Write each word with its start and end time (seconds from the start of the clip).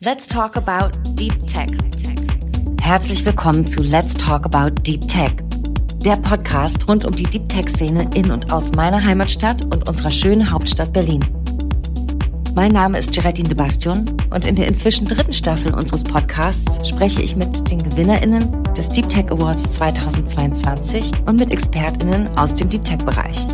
Let's 0.00 0.28
talk 0.28 0.54
about 0.54 0.96
Deep 1.16 1.44
Tech. 1.48 1.70
Herzlich 2.80 3.24
willkommen 3.24 3.66
zu 3.66 3.82
Let's 3.82 4.14
Talk 4.14 4.44
About 4.44 4.80
Deep 4.82 5.00
Tech, 5.08 5.32
der 6.04 6.14
Podcast 6.14 6.86
rund 6.86 7.04
um 7.04 7.16
die 7.16 7.24
Deep 7.24 7.48
Tech-Szene 7.48 8.08
in 8.14 8.30
und 8.30 8.52
aus 8.52 8.70
meiner 8.70 9.04
Heimatstadt 9.04 9.64
und 9.64 9.88
unserer 9.88 10.12
schönen 10.12 10.48
Hauptstadt 10.52 10.92
Berlin. 10.92 11.18
Mein 12.54 12.70
Name 12.70 13.00
ist 13.00 13.12
Geraldine 13.12 13.48
de 13.48 13.56
Bastion 13.56 14.08
und 14.30 14.44
in 14.44 14.54
der 14.54 14.68
inzwischen 14.68 15.08
dritten 15.08 15.32
Staffel 15.32 15.74
unseres 15.74 16.04
Podcasts 16.04 16.88
spreche 16.88 17.20
ich 17.20 17.34
mit 17.34 17.68
den 17.68 17.82
GewinnerInnen 17.82 18.62
des 18.74 18.90
Deep 18.90 19.08
Tech 19.08 19.32
Awards 19.32 19.68
2022 19.68 21.10
und 21.26 21.40
mit 21.40 21.50
ExpertInnen 21.50 22.28
aus 22.38 22.54
dem 22.54 22.70
Deep 22.70 22.84
Tech-Bereich. 22.84 23.44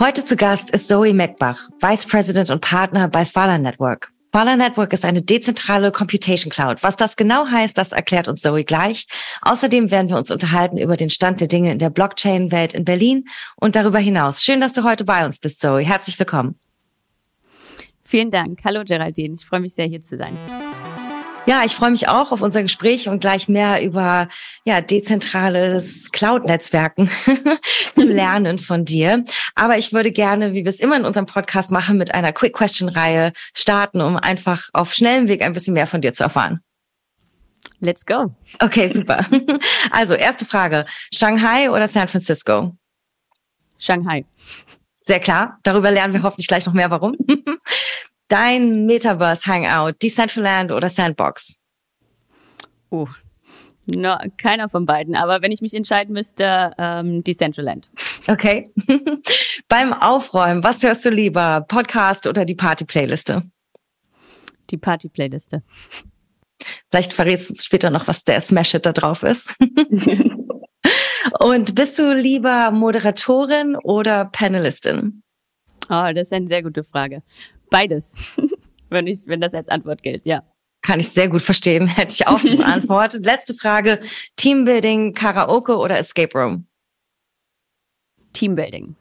Heute 0.00 0.24
zu 0.24 0.34
Gast 0.34 0.70
ist 0.70 0.88
Zoe 0.88 1.12
Meckbach, 1.12 1.68
Vice 1.78 2.06
President 2.06 2.48
und 2.48 2.62
Partner 2.62 3.06
bei 3.06 3.26
Fala 3.26 3.58
Network. 3.58 4.10
Fala 4.32 4.56
Network 4.56 4.94
ist 4.94 5.04
eine 5.04 5.20
dezentrale 5.20 5.92
Computation 5.92 6.50
Cloud. 6.50 6.82
Was 6.82 6.96
das 6.96 7.16
genau 7.16 7.46
heißt, 7.46 7.76
das 7.76 7.92
erklärt 7.92 8.26
uns 8.26 8.40
Zoe 8.40 8.64
gleich. 8.64 9.04
Außerdem 9.42 9.90
werden 9.90 10.08
wir 10.08 10.16
uns 10.16 10.30
unterhalten 10.30 10.78
über 10.78 10.96
den 10.96 11.10
Stand 11.10 11.42
der 11.42 11.48
Dinge 11.48 11.70
in 11.70 11.78
der 11.78 11.90
Blockchain-Welt 11.90 12.72
in 12.72 12.86
Berlin 12.86 13.28
und 13.56 13.76
darüber 13.76 13.98
hinaus. 13.98 14.42
Schön, 14.42 14.62
dass 14.62 14.72
du 14.72 14.84
heute 14.84 15.04
bei 15.04 15.26
uns 15.26 15.38
bist, 15.38 15.60
Zoe. 15.60 15.82
Herzlich 15.82 16.18
willkommen. 16.18 16.58
Vielen 18.00 18.30
Dank. 18.30 18.60
Hallo 18.64 18.84
Geraldine. 18.86 19.34
Ich 19.38 19.44
freue 19.44 19.60
mich 19.60 19.74
sehr, 19.74 19.86
hier 19.86 20.00
zu 20.00 20.16
sein. 20.16 20.34
Ja, 21.50 21.64
ich 21.64 21.74
freue 21.74 21.90
mich 21.90 22.06
auch 22.06 22.30
auf 22.30 22.42
unser 22.42 22.62
Gespräch 22.62 23.08
und 23.08 23.18
gleich 23.18 23.48
mehr 23.48 23.82
über 23.82 24.28
ja, 24.64 24.80
dezentrales 24.80 26.12
Cloud-Netzwerken 26.12 27.10
zu 27.96 28.06
lernen 28.06 28.60
von 28.60 28.84
dir. 28.84 29.24
Aber 29.56 29.76
ich 29.76 29.92
würde 29.92 30.12
gerne, 30.12 30.52
wie 30.52 30.62
wir 30.62 30.68
es 30.68 30.78
immer 30.78 30.96
in 30.96 31.04
unserem 31.04 31.26
Podcast 31.26 31.72
machen, 31.72 31.98
mit 31.98 32.14
einer 32.14 32.32
Quick-Question-Reihe 32.32 33.32
starten, 33.52 34.00
um 34.00 34.16
einfach 34.16 34.68
auf 34.74 34.94
schnellem 34.94 35.26
Weg 35.26 35.42
ein 35.42 35.52
bisschen 35.52 35.74
mehr 35.74 35.88
von 35.88 36.00
dir 36.00 36.14
zu 36.14 36.22
erfahren. 36.22 36.60
Let's 37.80 38.06
go. 38.06 38.32
Okay, 38.60 38.88
super. 38.88 39.26
Also, 39.90 40.14
erste 40.14 40.44
Frage. 40.44 40.86
Shanghai 41.12 41.68
oder 41.68 41.88
San 41.88 42.06
Francisco? 42.06 42.76
Shanghai. 43.76 44.24
Sehr 45.00 45.18
klar. 45.18 45.58
Darüber 45.64 45.90
lernen 45.90 46.12
wir 46.12 46.22
hoffentlich 46.22 46.46
gleich 46.46 46.64
noch 46.66 46.74
mehr, 46.74 46.92
warum. 46.92 47.16
dein 48.30 48.86
Metaverse 48.86 49.46
Hangout, 49.46 49.96
Decentraland 50.02 50.72
oder 50.72 50.88
Sandbox? 50.88 51.56
Oh, 52.88 53.06
no, 53.86 54.16
keiner 54.38 54.68
von 54.68 54.86
beiden. 54.86 55.14
Aber 55.14 55.42
wenn 55.42 55.52
ich 55.52 55.60
mich 55.60 55.74
entscheiden 55.74 56.12
müsste, 56.12 56.70
ähm, 56.78 57.22
Decentraland. 57.22 57.90
Okay. 58.26 58.72
Beim 59.68 59.92
Aufräumen, 59.92 60.64
was 60.64 60.82
hörst 60.82 61.04
du 61.04 61.10
lieber? 61.10 61.64
Podcast 61.68 62.26
oder 62.26 62.44
die 62.44 62.54
Party-Playliste? 62.54 63.42
Die 64.70 64.76
Party-Playliste. 64.76 65.62
Vielleicht 66.88 67.12
verrätst 67.12 67.48
du 67.48 67.54
uns 67.54 67.64
später 67.64 67.90
noch, 67.90 68.06
was 68.06 68.24
der 68.24 68.40
Smash-Hit 68.40 68.86
da 68.86 68.92
drauf 68.92 69.22
ist. 69.22 69.54
Und 71.38 71.74
bist 71.74 71.98
du 71.98 72.14
lieber 72.14 72.70
Moderatorin 72.70 73.76
oder 73.76 74.26
Panelistin? 74.26 75.22
Oh, 75.88 76.08
das 76.14 76.28
ist 76.28 76.32
eine 76.32 76.48
sehr 76.48 76.62
gute 76.62 76.84
Frage. 76.84 77.20
Beides, 77.70 78.16
wenn, 78.90 79.06
ich, 79.06 79.22
wenn 79.26 79.40
das 79.40 79.54
als 79.54 79.68
Antwort 79.68 80.02
gilt, 80.02 80.26
ja. 80.26 80.42
Kann 80.82 80.98
ich 80.98 81.08
sehr 81.10 81.28
gut 81.28 81.42
verstehen, 81.42 81.86
hätte 81.88 82.14
ich 82.14 82.26
auch 82.26 82.40
so 82.40 82.56
beantwortet. 82.56 83.24
Letzte 83.24 83.54
Frage, 83.54 84.00
Teambuilding, 84.36 85.14
Karaoke 85.14 85.76
oder 85.76 85.98
Escape 85.98 86.36
Room? 86.38 86.66
Teambuilding. 88.32 88.96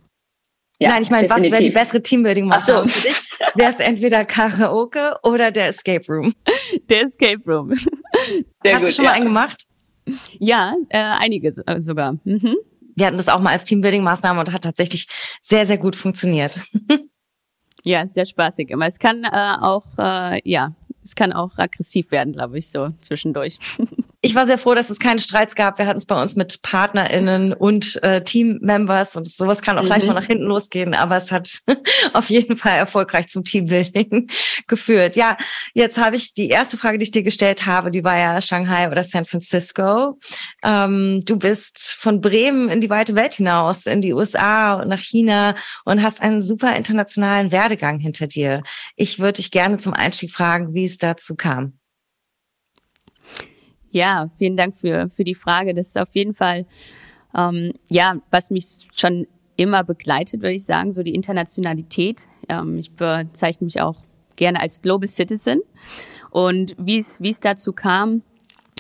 Ja, 0.82 0.90
Nein, 0.92 1.02
ich 1.02 1.10
meine, 1.10 1.30
was 1.30 1.42
wäre 1.42 1.62
die 1.62 1.72
bessere 1.72 1.98
Teambuilding-Maßnahme 2.00 2.88
so. 2.88 3.00
für 3.00 3.08
dich? 3.08 3.30
Wäre 3.56 3.74
es 3.74 3.80
entweder 3.80 4.24
Karaoke 4.24 5.18
oder 5.24 5.52
der 5.52 5.68
Escape 5.68 6.06
Room? 6.08 6.34
Der 6.90 7.02
Escape 7.02 7.42
Room. 7.46 7.74
Sehr 8.64 8.74
Hast 8.74 8.80
gut, 8.80 8.88
du 8.88 8.94
schon 8.94 9.06
ja. 9.06 9.12
mal 9.12 9.16
einen 9.16 9.26
gemacht? 9.26 9.66
Ja, 10.40 10.76
äh, 10.90 10.98
einige 10.98 11.50
äh, 11.66 11.80
sogar. 11.80 12.14
Mhm. 12.24 12.56
Wir 12.96 13.08
hatten 13.08 13.18
das 13.18 13.28
auch 13.28 13.40
mal 13.40 13.52
als 13.52 13.66
Teambuilding-Maßnahme 13.66 14.40
und 14.40 14.54
hat 14.54 14.64
tatsächlich 14.64 15.08
sehr, 15.42 15.66
sehr 15.66 15.78
gut 15.78 15.96
funktioniert. 15.96 16.62
Ja, 17.84 18.06
sehr 18.06 18.26
spaßig 18.26 18.70
immer. 18.70 18.86
Es 18.88 19.00
kann 19.00 19.24
äh, 19.24 19.56
auch, 19.60 19.86
äh, 19.98 20.42
ja, 20.50 20.74
es 21.04 21.16
kann 21.16 21.34
auch 21.34 21.58
aggressiv 21.58 22.12
werden, 22.12 22.34
glaube 22.34 22.58
ich, 22.60 22.70
so 22.70 22.92
zwischendurch. 23.02 23.58
Ich 24.22 24.36
war 24.36 24.46
sehr 24.46 24.58
froh, 24.58 24.74
dass 24.74 24.90
es 24.90 25.00
keine 25.00 25.22
Streits 25.22 25.56
gab. 25.56 25.78
Wir 25.78 25.86
hatten 25.86 25.98
es 25.98 26.06
bei 26.06 26.22
uns 26.22 26.36
mit 26.36 26.62
PartnerInnen 26.62 27.54
und 27.54 28.04
äh, 28.04 28.22
Teammembers 28.22 29.16
und 29.16 29.26
sowas 29.26 29.62
kann 29.62 29.78
auch 29.78 29.84
mhm. 29.84 29.88
gleich 29.88 30.06
mal 30.06 30.14
nach 30.14 30.26
hinten 30.26 30.44
losgehen, 30.44 30.94
aber 30.94 31.16
es 31.16 31.32
hat 31.32 31.62
auf 32.14 32.30
jeden 32.30 32.58
Fall 32.58 32.78
erfolgreich 32.78 33.30
zum 33.30 33.46
Teambuilding 33.46 34.30
geführt. 34.68 35.16
Ja, 35.16 35.38
jetzt 35.74 35.98
habe 35.98 36.18
ich 36.18 36.34
die 36.34 36.50
erste 36.50 36.76
Frage, 36.76 36.98
die 36.98 37.04
ich 37.04 37.12
dir 37.12 37.24
gestellt 37.24 37.66
habe, 37.66 37.92
die 37.92 38.04
war 38.04 38.18
ja 38.18 38.42
Shanghai 38.42 38.92
oder 38.92 39.06
San 39.06 39.24
Francisco. 39.24 40.20
Ähm, 40.66 41.24
du 41.24 41.38
bist 41.38 41.96
von 41.98 42.20
Bremen 42.20 42.68
in 42.68 42.82
die 42.82 42.90
weite 42.90 43.16
Welt 43.16 43.36
hinaus, 43.36 43.86
in 43.86 44.02
die 44.02 44.14
USA 44.14 44.74
und 44.74 44.90
nach 44.90 45.00
China 45.00 45.56
und 45.86 46.04
hast 46.04 46.22
einen 46.22 46.42
super 46.42 46.76
internationalen 46.76 47.54
Werdegang 47.54 48.00
hinter 48.00 48.28
dir. 48.28 48.64
Ich 48.98 49.20
würde 49.20 49.38
dich 49.38 49.50
gerne 49.50 49.78
zum 49.78 49.94
Einstieg 49.94 50.32
fragen, 50.32 50.74
wie 50.74 50.86
es 50.86 50.98
dazu 50.98 51.36
kam. 51.36 51.79
Ja, 53.92 54.30
vielen 54.38 54.56
Dank 54.56 54.76
für, 54.76 55.10
für 55.10 55.24
die 55.24 55.36
Frage. 55.36 55.74
Das 55.74 55.88
ist 55.88 55.98
auf 55.98 56.10
jeden 56.14 56.34
Fall, 56.34 56.66
ähm, 57.36 57.74
ja, 57.90 58.16
was 58.32 58.52
mich 58.52 58.66
schon 58.96 59.26
immer 59.56 59.84
begleitet, 59.84 60.42
würde 60.42 60.56
ich 60.56 60.64
sagen, 60.64 60.94
so 60.94 61.04
die 61.04 61.16
Internationalität. 61.16 62.28
Ähm, 62.48 62.78
ich 62.78 62.92
bezeichne 62.92 63.66
mich 63.66 63.82
auch 63.82 63.98
gerne 64.36 64.62
als 64.62 64.82
Global 64.82 65.08
Citizen. 65.08 65.62
Und 66.32 66.76
wie 66.78 66.98
es, 66.98 67.20
wie 67.22 67.30
es 67.30 67.40
dazu 67.40 67.74
kam, 67.74 68.22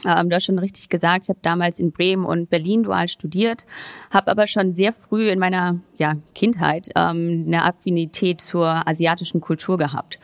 ähm, 0.08 0.30
du 0.30 0.36
hast 0.36 0.46
schon 0.46 0.59
richtig 0.59 0.88
gesagt, 0.90 1.25
ich 1.25 1.30
habe 1.30 1.40
damals 1.42 1.80
in 1.80 1.92
Bremen 1.92 2.24
und 2.24 2.50
Berlin 2.50 2.84
dual 2.84 3.08
studiert, 3.08 3.66
habe 4.12 4.31
aber 4.31 4.48
schon 4.48 4.74
sehr 4.74 4.94
früh 4.94 5.30
in 5.30 5.40
meiner 5.40 5.81
ja, 5.98 6.14
Kindheit 6.36 6.90
ähm, 6.96 7.44
eine 7.48 7.66
Affinität 7.66 8.40
zur 8.40 8.88
asiatischen 8.88 9.42
Kultur 9.42 9.78
gehabt 9.78 10.19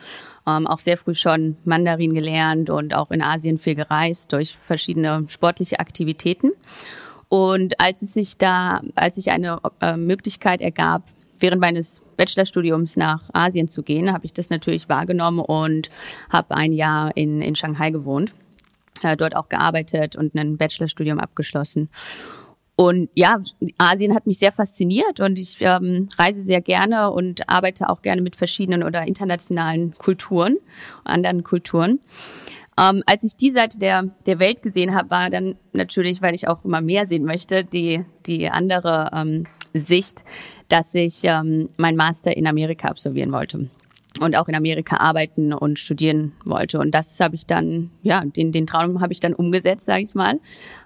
ähm, 0.46 0.66
auch 0.66 0.78
sehr 0.78 0.96
früh 0.96 1.14
schon 1.14 1.56
Mandarin 1.64 2.14
gelernt 2.14 2.70
und 2.70 2.94
auch 2.94 3.10
in 3.10 3.22
Asien 3.22 3.58
viel 3.58 3.74
gereist 3.74 4.32
durch 4.32 4.56
verschiedene 4.56 5.24
sportliche 5.28 5.80
Aktivitäten. 5.80 6.52
Und 7.28 7.80
als 7.80 8.02
es 8.02 8.14
sich 8.14 8.36
da, 8.36 8.80
als 8.94 9.16
sich 9.16 9.30
eine 9.30 9.60
äh, 9.80 9.96
Möglichkeit 9.96 10.60
ergab, 10.60 11.02
während 11.40 11.60
meines 11.60 12.00
Bachelorstudiums 12.16 12.96
nach 12.96 13.22
Asien 13.32 13.68
zu 13.68 13.82
gehen, 13.82 14.12
habe 14.12 14.24
ich 14.24 14.32
das 14.32 14.48
natürlich 14.48 14.88
wahrgenommen 14.88 15.40
und 15.40 15.90
habe 16.30 16.56
ein 16.56 16.72
Jahr 16.72 17.16
in, 17.16 17.42
in 17.42 17.56
Shanghai 17.56 17.90
gewohnt, 17.90 18.32
äh, 19.02 19.16
dort 19.16 19.36
auch 19.36 19.48
gearbeitet 19.48 20.16
und 20.16 20.34
ein 20.34 20.56
Bachelorstudium 20.56 21.18
abgeschlossen. 21.18 21.88
Und 22.76 23.08
ja, 23.14 23.40
Asien 23.78 24.14
hat 24.14 24.26
mich 24.26 24.38
sehr 24.38 24.52
fasziniert 24.52 25.20
und 25.20 25.38
ich 25.38 25.56
ähm, 25.60 26.08
reise 26.18 26.42
sehr 26.42 26.60
gerne 26.60 27.10
und 27.10 27.48
arbeite 27.48 27.88
auch 27.88 28.02
gerne 28.02 28.20
mit 28.20 28.36
verschiedenen 28.36 28.82
oder 28.82 29.06
internationalen 29.06 29.94
Kulturen, 29.94 30.58
anderen 31.02 31.42
Kulturen. 31.42 32.00
Ähm, 32.78 33.02
als 33.06 33.24
ich 33.24 33.34
die 33.36 33.52
Seite 33.52 33.78
der, 33.78 34.10
der 34.26 34.38
Welt 34.38 34.62
gesehen 34.62 34.94
habe, 34.94 35.10
war 35.10 35.30
dann 35.30 35.54
natürlich, 35.72 36.20
weil 36.20 36.34
ich 36.34 36.48
auch 36.48 36.62
immer 36.66 36.82
mehr 36.82 37.06
sehen 37.06 37.24
möchte, 37.24 37.64
die, 37.64 38.02
die 38.26 38.50
andere 38.50 39.08
ähm, 39.14 39.44
Sicht, 39.72 40.22
dass 40.68 40.94
ich 40.94 41.20
ähm, 41.22 41.70
mein 41.78 41.96
Master 41.96 42.36
in 42.36 42.46
Amerika 42.46 42.88
absolvieren 42.88 43.32
wollte 43.32 43.70
und 44.20 44.36
auch 44.36 44.48
in 44.48 44.54
Amerika 44.54 44.96
arbeiten 44.96 45.52
und 45.52 45.78
studieren 45.78 46.32
wollte. 46.44 46.78
Und 46.78 46.92
das 46.92 47.20
habe 47.20 47.34
ich 47.34 47.46
dann, 47.46 47.90
ja, 48.02 48.24
den, 48.24 48.52
den 48.52 48.66
Traum 48.66 49.00
habe 49.00 49.12
ich 49.12 49.20
dann 49.20 49.34
umgesetzt, 49.34 49.86
sage 49.86 50.02
ich 50.02 50.14
mal. 50.14 50.38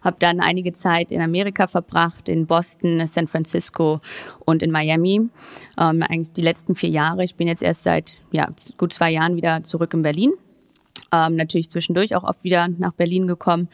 Habe 0.03 0.17
dann 0.19 0.41
einige 0.41 0.73
Zeit 0.73 1.13
in 1.13 1.21
Amerika 1.21 1.67
verbracht, 1.67 2.29
in 2.29 2.47
Boston, 2.47 3.07
San 3.07 3.29
Francisco 3.29 4.01
und 4.41 4.63
in 4.63 4.71
Miami. 4.71 5.29
Ähm, 5.79 6.03
eigentlich 6.03 6.33
die 6.33 6.43
letzten 6.43 6.75
vier 6.75 6.91
Jahre. 6.91 7.25
Ich 7.25 7.37
bin 7.37 7.49
jetzt 7.49 7.63
erst 7.63 7.85
seit 7.85 8.21
ja, 8.33 8.49
gut 8.77 8.93
zwei 8.93 9.11
Jahren 9.11 9.37
wieder 9.37 9.63
zurück 9.63 9.95
in 9.95 10.03
Berlin 10.03 10.33
ähm, 11.13 11.37
natürlich 11.37 11.71
zwischendurch 11.71 12.15
auch 12.15 12.25
oft 12.25 12.45
wieder 12.45 12.69
nach 12.69 12.93
Berlin 12.93 13.27
gekommen. 13.27 13.69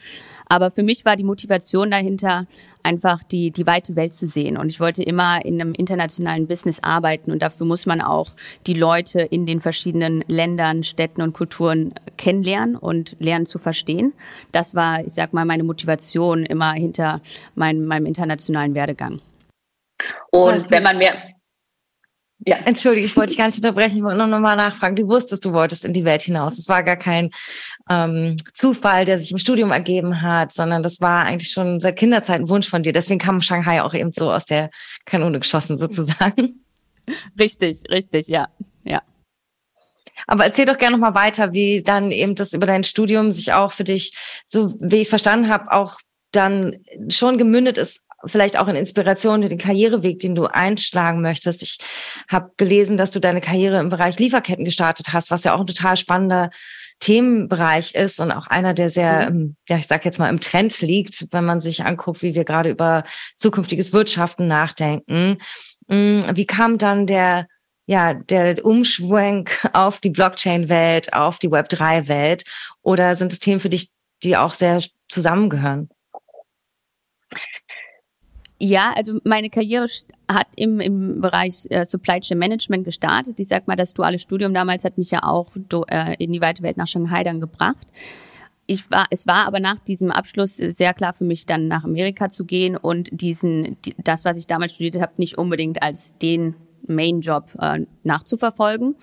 Aber 0.49 0.71
für 0.71 0.83
mich 0.83 1.05
war 1.05 1.15
die 1.15 1.23
Motivation 1.23 1.91
dahinter, 1.91 2.47
einfach 2.83 3.21
die, 3.23 3.51
die 3.51 3.67
weite 3.67 3.95
Welt 3.95 4.13
zu 4.13 4.27
sehen. 4.27 4.57
Und 4.57 4.69
ich 4.69 4.79
wollte 4.79 5.03
immer 5.03 5.45
in 5.45 5.59
einem 5.59 5.73
internationalen 5.73 6.47
Business 6.47 6.79
arbeiten. 6.81 7.31
Und 7.31 7.41
dafür 7.41 7.65
muss 7.65 7.85
man 7.85 8.01
auch 8.01 8.29
die 8.65 8.73
Leute 8.73 9.21
in 9.21 9.45
den 9.45 9.59
verschiedenen 9.59 10.23
Ländern, 10.27 10.83
Städten 10.83 11.21
und 11.21 11.33
Kulturen 11.33 11.93
kennenlernen 12.17 12.75
und 12.75 13.17
lernen 13.19 13.45
zu 13.45 13.59
verstehen. 13.59 14.13
Das 14.51 14.73
war, 14.73 15.01
ich 15.01 15.13
sag 15.13 15.33
mal, 15.33 15.45
meine 15.45 15.63
Motivation 15.63 16.45
immer 16.45 16.73
hinter 16.73 17.21
meinem, 17.55 17.85
meinem 17.85 18.05
internationalen 18.05 18.73
Werdegang. 18.73 19.19
Und 20.31 20.71
wenn 20.71 20.83
man 20.83 20.97
mehr, 20.97 21.13
Ja. 22.47 22.59
Entschuldige, 22.63 23.05
ich 23.05 23.17
wollte 23.17 23.31
dich 23.31 23.37
gar 23.37 23.47
nicht 23.47 23.57
unterbrechen, 23.57 23.97
ich 23.97 24.03
wollte 24.03 24.19
nur 24.19 24.27
nochmal 24.27 24.55
nachfragen. 24.55 24.95
Du 24.95 25.05
wusstest, 25.09 25.43
du 25.43 25.51
wolltest 25.51 25.83
in 25.83 25.91
die 25.91 26.05
Welt 26.05 26.21
hinaus. 26.21 26.57
Es 26.57 26.69
war 26.69 26.81
gar 26.81 26.95
kein 26.95 27.31
ähm, 27.89 28.37
Zufall, 28.53 29.03
der 29.03 29.19
sich 29.19 29.33
im 29.33 29.37
Studium 29.37 29.73
ergeben 29.73 30.21
hat, 30.21 30.53
sondern 30.53 30.81
das 30.81 31.01
war 31.01 31.25
eigentlich 31.25 31.51
schon 31.51 31.81
seit 31.81 31.97
Kinderzeit 31.97 32.39
ein 32.39 32.47
Wunsch 32.47 32.69
von 32.69 32.83
dir. 32.83 32.93
Deswegen 32.93 33.19
kam 33.19 33.41
Shanghai 33.41 33.81
auch 33.81 33.93
eben 33.93 34.13
so 34.13 34.31
aus 34.31 34.45
der 34.45 34.69
Kanone 35.05 35.41
geschossen 35.41 35.77
sozusagen. 35.77 36.63
Richtig, 37.37 37.83
richtig, 37.89 38.27
ja, 38.27 38.47
ja. 38.85 39.01
Aber 40.25 40.45
erzähl 40.45 40.65
doch 40.65 40.77
gerne 40.77 40.97
noch 40.97 41.01
mal 41.01 41.15
weiter, 41.15 41.51
wie 41.51 41.83
dann 41.83 42.11
eben 42.11 42.35
das 42.35 42.53
über 42.53 42.65
dein 42.65 42.85
Studium 42.85 43.31
sich 43.31 43.51
auch 43.51 43.73
für 43.73 43.83
dich, 43.83 44.13
so 44.45 44.73
wie 44.79 44.97
ich 44.97 45.03
es 45.03 45.09
verstanden 45.09 45.49
habe, 45.49 45.71
auch 45.73 45.99
dann 46.31 46.77
schon 47.09 47.37
gemündet 47.37 47.77
ist, 47.77 48.03
vielleicht 48.27 48.57
auch 48.57 48.67
in 48.67 48.75
Inspiration 48.75 49.43
für 49.43 49.49
den 49.49 49.57
Karriereweg, 49.57 50.19
den 50.19 50.35
du 50.35 50.45
einschlagen 50.45 51.21
möchtest. 51.21 51.63
Ich 51.63 51.77
habe 52.29 52.51
gelesen, 52.57 52.97
dass 52.97 53.11
du 53.11 53.19
deine 53.19 53.41
Karriere 53.41 53.79
im 53.79 53.89
Bereich 53.89 54.19
Lieferketten 54.19 54.65
gestartet 54.65 55.13
hast, 55.13 55.31
was 55.31 55.43
ja 55.43 55.55
auch 55.55 55.61
ein 55.61 55.67
total 55.67 55.97
spannender 55.97 56.49
Themenbereich 56.99 57.93
ist 57.93 58.19
und 58.19 58.31
auch 58.31 58.47
einer, 58.47 58.73
der 58.73 58.89
sehr, 58.89 59.31
mhm. 59.31 59.55
ja, 59.69 59.77
ich 59.77 59.87
sag 59.87 60.03
jetzt 60.03 60.17
mal, 60.17 60.29
im 60.29 60.39
Trend 60.39 60.81
liegt, 60.81 61.27
wenn 61.31 61.45
man 61.45 61.61
sich 61.61 61.85
anguckt, 61.85 62.21
wie 62.21 62.33
wir 62.33 62.43
gerade 62.43 62.69
über 62.69 63.03
zukünftiges 63.35 63.93
Wirtschaften 63.93 64.47
nachdenken. 64.47 65.37
Mm, 65.87 66.23
wie 66.33 66.45
kam 66.45 66.77
dann 66.77 67.05
der 67.05 67.47
ja, 67.87 68.13
der 68.13 68.65
Umschwenk 68.65 69.69
auf 69.73 69.99
die 70.01 70.09
Blockchain-Welt, 70.09 71.13
auf 71.13 71.39
die 71.39 71.49
Web3-Welt? 71.49 72.43
Oder 72.81 73.15
sind 73.15 73.31
es 73.31 73.39
Themen 73.39 73.61
für 73.61 73.69
dich, 73.69 73.91
die 74.23 74.35
auch 74.35 74.53
sehr 74.53 74.83
zusammengehören? 75.07 75.89
Ja, 78.59 78.93
also 78.95 79.19
meine 79.23 79.49
Karriere 79.49 79.85
hat 80.29 80.47
im, 80.55 80.79
im 80.79 81.21
Bereich 81.21 81.67
äh, 81.69 81.85
Supply 81.85 82.19
Chain 82.19 82.39
Management 82.39 82.85
gestartet. 82.85 83.39
Ich 83.39 83.47
sag 83.47 83.67
mal, 83.67 83.75
das 83.75 83.93
duale 83.93 84.17
Studium 84.17 84.53
damals 84.53 84.83
hat 84.83 84.97
mich 84.97 85.11
ja 85.11 85.23
auch 85.23 85.51
do, 85.55 85.85
äh, 85.87 86.15
in 86.17 86.31
die 86.31 86.41
weite 86.41 86.63
Welt 86.63 86.77
nach 86.77 86.87
Shanghai 86.87 87.23
dann 87.23 87.39
gebracht. 87.39 87.87
Ich 88.65 88.89
war, 88.91 89.05
es 89.11 89.27
war 89.27 89.45
aber 89.45 89.59
nach 89.59 89.79
diesem 89.79 90.11
Abschluss 90.11 90.55
sehr 90.55 90.93
klar 90.93 91.13
für 91.13 91.23
mich, 91.23 91.45
dann 91.45 91.67
nach 91.67 91.83
Amerika 91.83 92.29
zu 92.29 92.45
gehen 92.45 92.75
und 92.75 93.09
diesen, 93.11 93.77
die, 93.85 93.95
das, 94.03 94.25
was 94.25 94.37
ich 94.37 94.47
damals 94.47 94.73
studiert 94.73 95.01
habe, 95.01 95.13
nicht 95.17 95.37
unbedingt 95.37 95.81
als 95.81 96.17
den 96.17 96.55
Main-Job 96.87 97.55
äh, 97.59 97.85
nachzuverfolgen. 98.03 98.95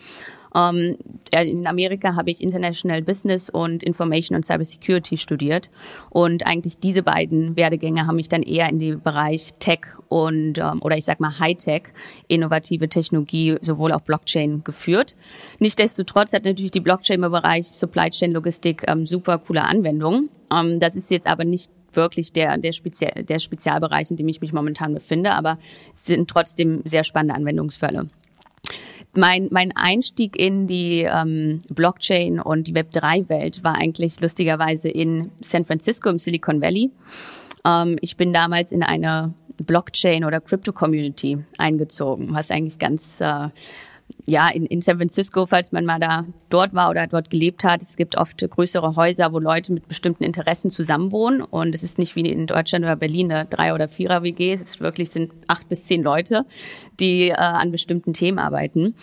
Ähm, 0.54 0.96
in 1.32 1.66
Amerika 1.66 2.14
habe 2.16 2.30
ich 2.30 2.42
International 2.42 3.02
Business 3.02 3.50
und 3.50 3.82
Information 3.82 4.36
und 4.36 4.44
Cybersecurity 4.44 5.16
studiert. 5.16 5.70
Und 6.10 6.46
eigentlich 6.46 6.78
diese 6.78 7.02
beiden 7.02 7.56
Werdegänge 7.56 8.06
haben 8.06 8.16
mich 8.16 8.28
dann 8.28 8.42
eher 8.42 8.68
in 8.68 8.78
den 8.78 9.00
Bereich 9.00 9.54
Tech 9.58 9.80
und, 10.08 10.58
ähm, 10.58 10.80
oder 10.82 10.96
ich 10.96 11.04
sag 11.04 11.20
mal 11.20 11.38
Hightech, 11.38 11.84
innovative 12.28 12.88
Technologie, 12.88 13.56
sowohl 13.60 13.92
auch 13.92 14.02
Blockchain 14.02 14.62
geführt. 14.62 15.16
Nichtsdestotrotz 15.58 16.32
hat 16.32 16.44
natürlich 16.44 16.70
die 16.70 16.80
Blockchain 16.80 17.22
im 17.22 17.30
Bereich 17.30 17.66
Supply 17.66 18.10
Chain 18.10 18.32
Logistik 18.32 18.84
ähm, 18.86 19.06
super 19.06 19.38
coole 19.38 19.64
Anwendungen. 19.64 20.30
Ähm, 20.52 20.78
das 20.78 20.96
ist 20.96 21.10
jetzt 21.10 21.26
aber 21.26 21.44
nicht 21.44 21.70
wirklich 21.92 22.32
der, 22.32 22.58
der, 22.58 22.72
Spezial, 22.72 23.24
der 23.24 23.38
Spezialbereich, 23.38 24.10
in 24.10 24.16
dem 24.16 24.28
ich 24.28 24.40
mich 24.40 24.52
momentan 24.52 24.94
befinde, 24.94 25.32
aber 25.32 25.58
es 25.92 26.04
sind 26.04 26.28
trotzdem 26.28 26.82
sehr 26.84 27.04
spannende 27.04 27.34
Anwendungsfälle. 27.34 28.08
Mein, 29.16 29.48
mein 29.50 29.72
Einstieg 29.76 30.36
in 30.36 30.66
die 30.66 31.02
ähm, 31.02 31.62
Blockchain 31.68 32.40
und 32.40 32.66
die 32.66 32.74
Web3-Welt 32.74 33.62
war 33.62 33.76
eigentlich 33.76 34.20
lustigerweise 34.20 34.88
in 34.88 35.30
San 35.40 35.64
Francisco 35.64 36.08
im 36.10 36.18
Silicon 36.18 36.60
Valley. 36.60 36.90
Ähm, 37.64 37.96
ich 38.00 38.16
bin 38.16 38.32
damals 38.32 38.72
in 38.72 38.82
eine 38.82 39.34
Blockchain- 39.62 40.24
oder 40.24 40.40
Crypto-Community 40.40 41.38
eingezogen, 41.58 42.32
was 42.32 42.50
eigentlich 42.50 42.78
ganz 42.78 43.20
äh, 43.20 43.48
ja, 44.26 44.48
in, 44.48 44.66
in 44.66 44.80
San 44.80 44.96
Francisco, 44.96 45.46
falls 45.46 45.72
man 45.72 45.84
mal 45.84 46.00
da 46.00 46.24
dort 46.48 46.74
war 46.74 46.90
oder 46.90 47.06
dort 47.06 47.30
gelebt 47.30 47.62
hat, 47.62 47.82
es 47.82 47.96
gibt 47.96 48.16
oft 48.16 48.38
größere 48.38 48.96
Häuser, 48.96 49.32
wo 49.32 49.38
Leute 49.38 49.72
mit 49.72 49.86
bestimmten 49.86 50.24
Interessen 50.24 50.70
zusammenwohnen. 50.70 51.42
Und 51.42 51.74
es 51.74 51.82
ist 51.82 51.98
nicht 51.98 52.16
wie 52.16 52.22
in 52.22 52.46
Deutschland 52.46 52.84
oder 52.84 52.96
Berlin 52.96 53.30
eine 53.30 53.44
Drei- 53.44 53.74
oder 53.74 53.86
Vierer-WG. 53.86 54.52
Es 54.52 54.62
ist 54.62 54.80
wirklich 54.80 55.10
sind 55.10 55.32
acht 55.48 55.68
bis 55.68 55.84
zehn 55.84 56.02
Leute, 56.02 56.46
die 57.00 57.28
äh, 57.28 57.34
an 57.34 57.70
bestimmten 57.70 58.14
Themen 58.14 58.38
arbeiten. 58.38 58.94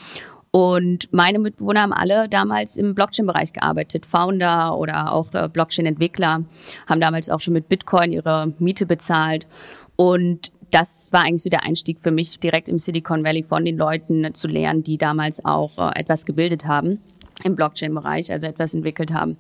Und 0.50 1.14
meine 1.14 1.40
Mitbewohner 1.40 1.84
haben 1.84 1.94
alle 1.94 2.28
damals 2.28 2.76
im 2.76 2.94
Blockchain-Bereich 2.94 3.54
gearbeitet. 3.54 4.06
Founder 4.06 4.78
oder 4.78 5.14
auch 5.14 5.34
äh, 5.34 5.48
Blockchain-Entwickler 5.48 6.44
haben 6.90 7.02
damals 7.02 7.30
auch 7.30 7.40
schon 7.40 7.54
mit 7.54 7.70
Bitcoin 7.70 8.12
ihre 8.12 8.54
Miete 8.60 8.86
bezahlt. 8.86 9.48
Und 9.96 10.52
das 10.72 11.12
war 11.12 11.22
eigentlich 11.22 11.44
so 11.44 11.50
der 11.50 11.64
Einstieg 11.64 12.00
für 12.00 12.12
mich, 12.12 12.40
direkt 12.40 12.70
im 12.70 12.80
Silicon 12.80 13.24
Valley 13.24 13.44
von 13.44 13.66
den 13.66 13.78
Leuten 13.78 14.34
zu 14.34 14.48
lernen, 14.48 14.84
die 14.84 14.98
damals 14.98 15.44
auch 15.46 15.78
äh, 15.78 16.00
etwas 16.00 16.26
gebildet 16.26 16.66
haben 16.66 17.00
im 17.44 17.56
Blockchain-Bereich, 17.56 18.32
also 18.32 18.48
etwas 18.48 18.74
entwickelt 18.74 19.14
haben. 19.14 19.38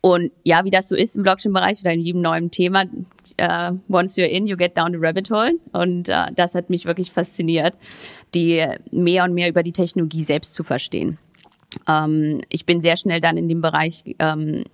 Und 0.00 0.30
ja, 0.44 0.64
wie 0.64 0.70
das 0.70 0.88
so 0.88 0.94
ist 0.94 1.16
im 1.16 1.24
Blockchain-Bereich 1.24 1.80
oder 1.80 1.92
in 1.92 2.00
jedem 2.00 2.22
neuen 2.22 2.50
Thema, 2.50 2.84
uh, 3.40 3.76
once 3.88 4.16
you're 4.16 4.26
in, 4.26 4.46
you 4.46 4.56
get 4.56 4.76
down 4.76 4.92
the 4.92 4.98
rabbit 5.00 5.30
hole. 5.30 5.54
Und 5.72 6.08
uh, 6.08 6.26
das 6.34 6.54
hat 6.54 6.70
mich 6.70 6.84
wirklich 6.84 7.10
fasziniert, 7.10 7.76
die 8.34 8.64
mehr 8.92 9.24
und 9.24 9.34
mehr 9.34 9.48
über 9.48 9.64
die 9.64 9.72
Technologie 9.72 10.22
selbst 10.22 10.54
zu 10.54 10.62
verstehen. 10.62 11.18
Ähm, 11.88 12.40
ich 12.48 12.66
bin 12.66 12.80
sehr 12.80 12.96
schnell 12.96 13.20
dann 13.20 13.36
in 13.36 13.48
dem 13.48 13.60
Bereich 13.60 14.02
ähm, 14.18 14.64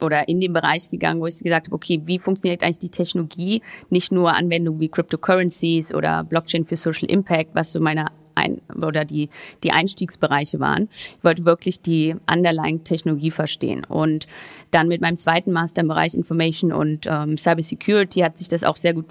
oder 0.00 0.28
in 0.28 0.40
den 0.40 0.52
Bereich 0.52 0.90
gegangen, 0.90 1.20
wo 1.20 1.26
ich 1.26 1.38
gesagt 1.38 1.66
habe, 1.66 1.74
okay, 1.74 2.00
wie 2.04 2.18
funktioniert 2.18 2.62
eigentlich 2.62 2.78
die 2.78 2.90
Technologie? 2.90 3.62
Nicht 3.90 4.12
nur 4.12 4.34
Anwendungen 4.34 4.80
wie 4.80 4.88
Cryptocurrencies 4.88 5.94
oder 5.94 6.24
Blockchain 6.24 6.64
für 6.64 6.76
Social 6.76 7.08
Impact, 7.08 7.54
was 7.54 7.72
so 7.72 7.80
meine 7.80 8.06
ein 8.34 8.60
oder 8.80 9.04
die, 9.04 9.28
die 9.62 9.72
Einstiegsbereiche 9.72 10.60
waren. 10.60 10.88
Ich 11.18 11.24
wollte 11.24 11.44
wirklich 11.44 11.80
die 11.80 12.14
underlying 12.30 12.84
Technologie 12.84 13.30
verstehen. 13.30 13.84
Und 13.84 14.26
dann 14.70 14.88
mit 14.88 15.00
meinem 15.00 15.16
zweiten 15.16 15.52
Master 15.52 15.82
im 15.82 15.88
Bereich 15.88 16.14
Information 16.14 16.72
und 16.72 17.06
ähm, 17.06 17.36
Cybersecurity 17.36 18.20
hat 18.20 18.38
sich 18.38 18.48
das 18.48 18.64
auch 18.64 18.76
sehr 18.76 18.94
gut 18.94 19.06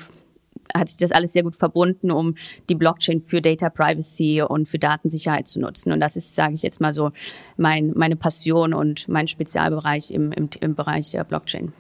hat 0.76 0.90
sich 0.90 0.98
das 0.98 1.12
alles 1.12 1.34
sehr 1.34 1.44
gut 1.44 1.56
verbunden, 1.56 2.12
um 2.12 2.36
die 2.70 2.76
Blockchain 2.76 3.22
für 3.22 3.42
Data 3.42 3.70
Privacy 3.70 4.42
und 4.42 4.68
für 4.68 4.80
Datensicherheit 4.80 5.48
zu 5.48 5.60
nutzen. 5.60 5.92
Und 5.92 6.00
das 6.00 6.16
ist, 6.16 6.36
sage 6.36 6.54
ich 6.54 6.64
jetzt 6.64 6.82
mal 6.82 6.94
so, 6.94 7.12
mein, 7.58 7.94
meine 7.96 8.16
Passion 8.16 8.74
und 8.74 9.08
mein 9.08 9.28
Spezialbereich 9.28 10.12
im, 10.12 10.32
im, 10.32 10.50
im 10.60 10.76
Bereich 10.76 11.12
der 11.12 11.24
Blockchain. 11.24 11.74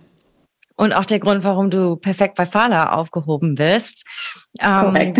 Und 0.79 0.93
auch 0.93 1.03
der 1.03 1.19
Grund, 1.19 1.43
warum 1.43 1.69
du 1.69 1.97
perfekt 1.97 2.35
bei 2.35 2.45
Fala 2.45 2.93
aufgehoben 2.93 3.55
bist. 3.55 4.05
Ähm, 4.61 5.13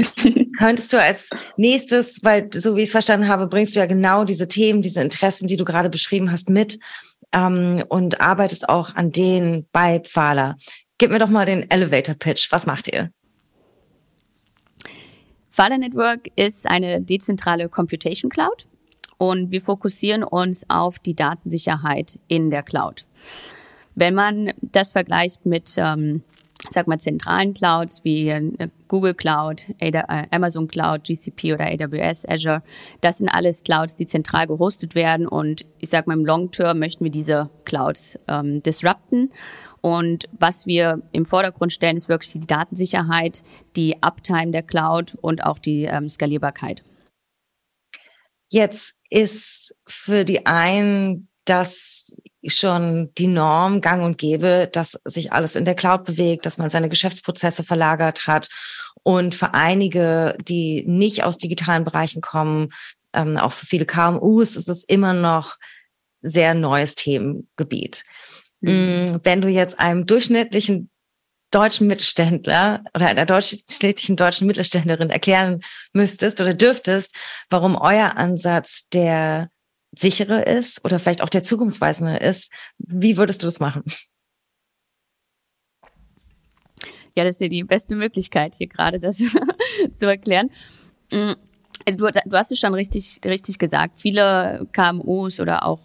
könntest 0.57 0.93
du 0.93 1.01
als 1.01 1.31
nächstes, 1.57 2.19
weil 2.23 2.49
so 2.53 2.77
wie 2.77 2.83
ich 2.83 2.85
es 2.85 2.91
verstanden 2.93 3.27
habe, 3.27 3.47
bringst 3.47 3.75
du 3.75 3.81
ja 3.81 3.85
genau 3.85 4.23
diese 4.23 4.47
Themen, 4.47 4.81
diese 4.81 5.01
Interessen, 5.01 5.47
die 5.47 5.57
du 5.57 5.65
gerade 5.65 5.89
beschrieben 5.89 6.31
hast, 6.31 6.49
mit 6.49 6.79
ähm, 7.33 7.83
und 7.89 8.21
arbeitest 8.21 8.69
auch 8.69 8.95
an 8.95 9.11
denen 9.11 9.67
bei 9.73 9.99
Pfahler. 9.99 10.55
Gib 10.97 11.11
mir 11.11 11.19
doch 11.19 11.27
mal 11.27 11.45
den 11.45 11.69
Elevator 11.69 12.15
Pitch. 12.15 12.53
Was 12.53 12.65
macht 12.65 12.87
ihr? 12.87 13.11
Fala 15.49 15.77
Network 15.77 16.29
ist 16.35 16.69
eine 16.69 17.01
dezentrale 17.01 17.69
Computation 17.69 18.29
Cloud 18.29 18.67
und 19.17 19.51
wir 19.51 19.61
fokussieren 19.61 20.23
uns 20.23 20.69
auf 20.69 20.99
die 20.99 21.15
Datensicherheit 21.15 22.19
in 22.27 22.49
der 22.49 22.63
Cloud. 22.63 23.05
Wenn 23.95 24.15
man 24.15 24.53
das 24.61 24.91
vergleicht 24.93 25.45
mit 25.45 25.73
ähm, 25.77 26.23
sag 26.71 26.87
mal, 26.87 26.99
zentralen 26.99 27.53
Clouds 27.53 28.03
wie 28.03 28.29
äh, 28.29 28.69
Google 28.87 29.13
Cloud, 29.13 29.73
äh, 29.79 30.03
Amazon 30.31 30.67
Cloud, 30.67 31.03
GCP 31.03 31.53
oder 31.53 31.65
AWS, 31.65 32.27
Azure. 32.27 32.61
Das 33.01 33.17
sind 33.17 33.29
alles 33.29 33.63
Clouds, 33.63 33.95
die 33.95 34.05
zentral 34.05 34.47
gehostet 34.47 34.95
werden 34.95 35.27
und 35.27 35.65
ich 35.79 35.89
sag 35.89 36.07
mal, 36.07 36.13
im 36.13 36.25
Long 36.25 36.51
Term 36.51 36.79
möchten 36.79 37.03
wir 37.03 37.11
diese 37.11 37.49
Clouds 37.65 38.19
ähm, 38.27 38.61
disrupten 38.63 39.29
und 39.81 40.27
was 40.31 40.65
wir 40.65 41.01
im 41.11 41.25
Vordergrund 41.25 41.73
stellen, 41.73 41.97
ist 41.97 42.09
wirklich 42.09 42.31
die 42.33 42.39
Datensicherheit, 42.39 43.43
die 43.75 44.01
Uptime 44.01 44.51
der 44.51 44.63
Cloud 44.63 45.15
und 45.21 45.43
auch 45.43 45.59
die 45.59 45.83
ähm, 45.83 46.09
Skalierbarkeit. 46.09 46.83
Jetzt 48.49 48.95
ist 49.09 49.75
für 49.87 50.25
die 50.25 50.45
einen 50.45 51.27
das 51.45 52.11
schon 52.45 53.11
die 53.17 53.27
Norm 53.27 53.81
gang 53.81 54.03
und 54.03 54.17
gäbe, 54.17 54.69
dass 54.71 54.99
sich 55.03 55.33
alles 55.33 55.55
in 55.55 55.65
der 55.65 55.75
Cloud 55.75 56.03
bewegt, 56.05 56.45
dass 56.45 56.57
man 56.57 56.69
seine 56.69 56.89
Geschäftsprozesse 56.89 57.63
verlagert 57.63 58.27
hat. 58.27 58.49
Und 59.03 59.33
für 59.33 59.53
einige, 59.53 60.37
die 60.41 60.83
nicht 60.85 61.23
aus 61.23 61.37
digitalen 61.37 61.85
Bereichen 61.85 62.21
kommen, 62.21 62.69
ähm, 63.13 63.37
auch 63.37 63.53
für 63.53 63.65
viele 63.65 63.85
KMUs 63.85 64.55
ist 64.55 64.69
es 64.69 64.83
immer 64.83 65.13
noch 65.13 65.57
sehr 66.21 66.53
neues 66.53 66.95
Themengebiet. 66.95 68.03
Mhm. 68.61 68.71
Mm, 68.71 69.19
wenn 69.23 69.41
du 69.41 69.47
jetzt 69.47 69.79
einem 69.79 70.05
durchschnittlichen 70.05 70.89
deutschen 71.51 71.87
Mittelständler 71.87 72.83
oder 72.93 73.07
einer 73.07 73.25
durchschnittlichen 73.25 74.15
deutschen 74.15 74.47
Mittelständlerin 74.47 75.09
erklären 75.09 75.61
müsstest 75.93 76.39
oder 76.41 76.53
dürftest, 76.53 77.15
warum 77.49 77.75
euer 77.75 78.17
Ansatz 78.17 78.87
der 78.89 79.49
sichere 79.97 80.43
ist 80.43 80.85
oder 80.85 80.99
vielleicht 80.99 81.23
auch 81.23 81.29
der 81.29 81.43
zukunftsweisende 81.43 82.17
ist, 82.17 82.53
wie 82.77 83.17
würdest 83.17 83.41
du 83.41 83.47
das 83.47 83.59
machen? 83.59 83.83
Ja, 87.15 87.23
das 87.23 87.35
ist 87.35 87.41
ja 87.41 87.47
die 87.47 87.63
beste 87.63 87.95
Möglichkeit, 87.95 88.53
hier 88.55 88.67
gerade 88.67 88.99
das 88.99 89.17
zu 89.95 90.05
erklären. 90.07 90.49
Mm, 91.11 91.33
Du, 91.85 92.07
du 92.07 92.37
hast 92.37 92.51
es 92.51 92.59
schon 92.59 92.73
richtig, 92.73 93.19
richtig 93.25 93.57
gesagt. 93.57 93.99
Viele 93.99 94.67
KMUs 94.73 95.39
oder 95.39 95.65
auch 95.65 95.79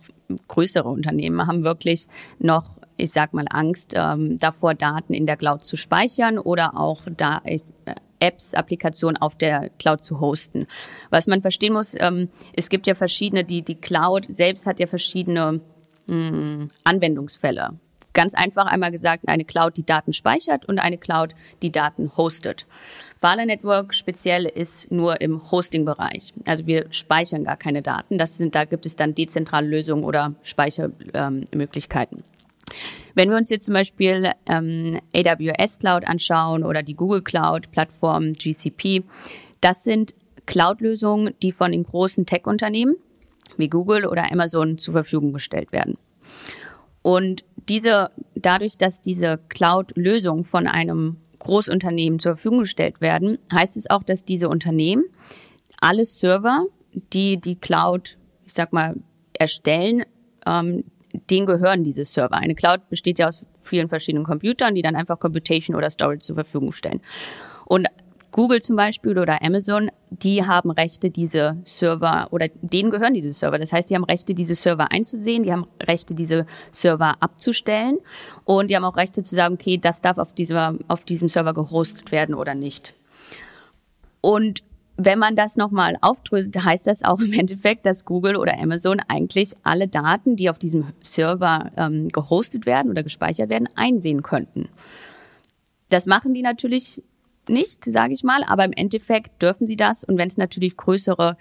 größere 0.48 0.88
Unternehmen 0.88 1.46
haben 1.46 1.64
wirklich 1.64 2.06
noch 2.38 2.64
ich 2.96 3.10
sag 3.10 3.34
mal, 3.34 3.46
Angst 3.50 3.94
ähm, 3.96 4.38
davor, 4.38 4.74
Daten 4.74 5.14
in 5.14 5.26
der 5.26 5.36
Cloud 5.36 5.64
zu 5.64 5.76
speichern 5.76 6.38
oder 6.38 6.76
auch 6.76 7.02
da 7.16 7.40
äh, 7.44 7.58
Apps, 8.20 8.54
Applikationen 8.54 9.20
auf 9.20 9.36
der 9.36 9.70
Cloud 9.78 10.04
zu 10.04 10.20
hosten. 10.20 10.66
Was 11.10 11.26
man 11.26 11.42
verstehen 11.42 11.72
muss, 11.72 11.94
ähm, 11.98 12.28
es 12.54 12.68
gibt 12.68 12.86
ja 12.86 12.94
verschiedene, 12.94 13.44
die, 13.44 13.62
die 13.62 13.74
Cloud 13.74 14.26
selbst 14.28 14.66
hat 14.66 14.80
ja 14.80 14.86
verschiedene 14.86 15.60
mh, 16.06 16.28
hm, 16.28 16.68
Anwendungsfälle. 16.84 17.70
Ganz 18.12 18.34
einfach 18.34 18.66
einmal 18.66 18.92
gesagt, 18.92 19.26
eine 19.26 19.44
Cloud, 19.44 19.76
die 19.76 19.84
Daten 19.84 20.12
speichert 20.12 20.64
und 20.66 20.78
eine 20.78 20.98
Cloud, 20.98 21.34
die 21.62 21.72
Daten 21.72 22.12
hostet. 22.16 22.64
Vala 23.24 23.46
Network 23.46 23.94
speziell 23.94 24.44
ist 24.44 24.92
nur 24.92 25.22
im 25.22 25.50
Hosting-Bereich. 25.50 26.34
Also 26.46 26.66
wir 26.66 26.92
speichern 26.92 27.44
gar 27.44 27.56
keine 27.56 27.80
Daten. 27.80 28.18
Das 28.18 28.36
sind, 28.36 28.54
da 28.54 28.66
gibt 28.66 28.84
es 28.84 28.96
dann 28.96 29.14
dezentrale 29.14 29.66
Lösungen 29.66 30.04
oder 30.04 30.34
Speichermöglichkeiten. 30.42 32.22
Wenn 33.14 33.30
wir 33.30 33.38
uns 33.38 33.48
jetzt 33.48 33.64
zum 33.64 33.72
Beispiel 33.72 34.30
ähm, 34.46 35.00
AWS 35.16 35.78
Cloud 35.78 36.06
anschauen 36.06 36.64
oder 36.64 36.82
die 36.82 36.96
Google 36.96 37.22
Cloud 37.22 37.70
Plattform 37.70 38.34
GCP, 38.34 39.04
das 39.62 39.84
sind 39.84 40.14
Cloud-Lösungen, 40.44 41.32
die 41.42 41.52
von 41.52 41.72
den 41.72 41.84
großen 41.84 42.26
Tech-Unternehmen 42.26 42.94
wie 43.56 43.70
Google 43.70 44.04
oder 44.04 44.30
Amazon 44.30 44.76
zur 44.76 44.92
Verfügung 44.92 45.32
gestellt 45.32 45.72
werden. 45.72 45.96
Und 47.00 47.46
diese, 47.70 48.10
dadurch, 48.34 48.76
dass 48.76 49.00
diese 49.00 49.38
Cloud-Lösungen 49.48 50.44
von 50.44 50.66
einem 50.66 51.23
Großunternehmen 51.44 52.18
zur 52.18 52.32
Verfügung 52.32 52.60
gestellt 52.60 53.00
werden, 53.00 53.38
heißt 53.52 53.76
es 53.76 53.88
auch, 53.88 54.02
dass 54.02 54.24
diese 54.24 54.48
Unternehmen 54.48 55.04
alle 55.80 56.04
Server, 56.04 56.64
die 57.12 57.40
die 57.40 57.56
Cloud, 57.56 58.18
ich 58.44 58.52
sag 58.52 58.72
mal, 58.72 58.96
erstellen, 59.32 60.04
ähm, 60.46 60.84
denen 61.30 61.46
gehören 61.46 61.84
diese 61.84 62.04
Server. 62.04 62.36
Eine 62.36 62.54
Cloud 62.54 62.88
besteht 62.88 63.18
ja 63.18 63.28
aus 63.28 63.44
vielen 63.60 63.88
verschiedenen 63.88 64.24
Computern, 64.24 64.74
die 64.74 64.82
dann 64.82 64.96
einfach 64.96 65.18
Computation 65.18 65.76
oder 65.76 65.90
Storage 65.90 66.20
zur 66.20 66.34
Verfügung 66.34 66.72
stellen. 66.72 67.00
Google 68.34 68.60
zum 68.60 68.74
Beispiel 68.74 69.16
oder 69.16 69.42
Amazon, 69.42 69.92
die 70.10 70.44
haben 70.44 70.72
Rechte, 70.72 71.08
diese 71.08 71.56
Server 71.62 72.26
oder 72.32 72.48
denen 72.62 72.90
gehören 72.90 73.14
diese 73.14 73.32
Server. 73.32 73.60
Das 73.60 73.72
heißt, 73.72 73.88
die 73.88 73.94
haben 73.94 74.02
Rechte, 74.02 74.34
diese 74.34 74.56
Server 74.56 74.90
einzusehen, 74.90 75.44
die 75.44 75.52
haben 75.52 75.68
Rechte, 75.80 76.16
diese 76.16 76.44
Server 76.72 77.14
abzustellen 77.20 77.98
und 78.44 78.70
die 78.70 78.76
haben 78.76 78.82
auch 78.82 78.96
Rechte 78.96 79.22
zu 79.22 79.36
sagen, 79.36 79.54
okay, 79.54 79.78
das 79.78 80.00
darf 80.00 80.18
auf, 80.18 80.34
dieser, 80.34 80.74
auf 80.88 81.04
diesem 81.04 81.28
Server 81.28 81.54
gehostet 81.54 82.10
werden 82.10 82.34
oder 82.34 82.56
nicht. 82.56 82.92
Und 84.20 84.64
wenn 84.96 85.20
man 85.20 85.36
das 85.36 85.56
nochmal 85.56 85.96
aufdröselt, 86.00 86.56
heißt 86.56 86.88
das 86.88 87.04
auch 87.04 87.20
im 87.20 87.32
Endeffekt, 87.38 87.86
dass 87.86 88.04
Google 88.04 88.34
oder 88.34 88.58
Amazon 88.58 89.00
eigentlich 89.06 89.52
alle 89.62 89.86
Daten, 89.86 90.34
die 90.34 90.50
auf 90.50 90.58
diesem 90.58 90.92
Server 91.04 91.70
ähm, 91.76 92.08
gehostet 92.08 92.66
werden 92.66 92.90
oder 92.90 93.04
gespeichert 93.04 93.48
werden, 93.48 93.68
einsehen 93.76 94.24
könnten. 94.24 94.68
Das 95.88 96.06
machen 96.06 96.34
die 96.34 96.42
natürlich 96.42 97.00
nicht, 97.48 97.84
sage 97.84 98.12
ich 98.12 98.24
mal, 98.24 98.42
aber 98.46 98.64
im 98.64 98.72
Endeffekt 98.72 99.40
dürfen 99.42 99.66
sie 99.66 99.76
das. 99.76 100.04
Und 100.04 100.18
wenn 100.18 100.28
es 100.28 100.36
natürlich 100.36 100.76
größere 100.76 101.36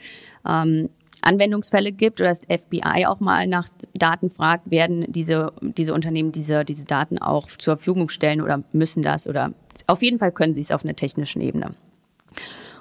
ähm, 0.47 0.89
Anwendungsfälle 1.21 1.91
gibt 1.91 2.19
oder 2.19 2.29
das 2.29 2.45
FBI 2.45 3.05
auch 3.07 3.19
mal 3.19 3.47
nach 3.47 3.69
Daten 3.93 4.29
fragt, 4.29 4.69
werden 4.69 5.05
diese, 5.07 5.53
diese 5.61 5.93
Unternehmen 5.93 6.31
diese, 6.31 6.65
diese 6.65 6.85
Daten 6.85 7.17
auch 7.17 7.47
zur 7.47 7.77
Verfügung 7.77 8.09
stellen 8.09 8.41
oder 8.41 8.63
müssen 8.71 9.03
das 9.03 9.27
oder 9.27 9.53
auf 9.87 10.01
jeden 10.01 10.19
Fall 10.19 10.31
können 10.31 10.53
sie 10.53 10.61
es 10.61 10.71
auf 10.71 10.83
einer 10.83 10.95
technischen 10.95 11.41
Ebene. 11.41 11.75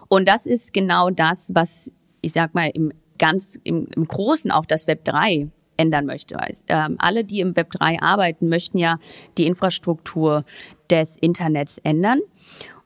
Und 0.08 0.28
das 0.28 0.46
ist 0.46 0.72
genau 0.72 1.10
das, 1.10 1.52
was 1.54 1.90
ich 2.20 2.32
sag 2.32 2.54
mal 2.54 2.70
im 2.74 2.92
ganz 3.18 3.58
im, 3.62 3.86
im 3.94 4.06
Großen 4.06 4.50
auch 4.50 4.66
das 4.66 4.86
Web 4.86 5.04
3 5.04 5.48
ändern 5.76 6.06
möchte. 6.06 6.38
Ähm, 6.68 6.96
alle, 6.98 7.24
die 7.24 7.40
im 7.40 7.56
Web 7.56 7.70
3 7.70 8.00
arbeiten, 8.00 8.48
möchten 8.48 8.78
ja 8.78 8.98
die 9.38 9.46
Infrastruktur 9.46 10.44
des 10.90 11.16
Internets 11.18 11.78
ändern 11.78 12.20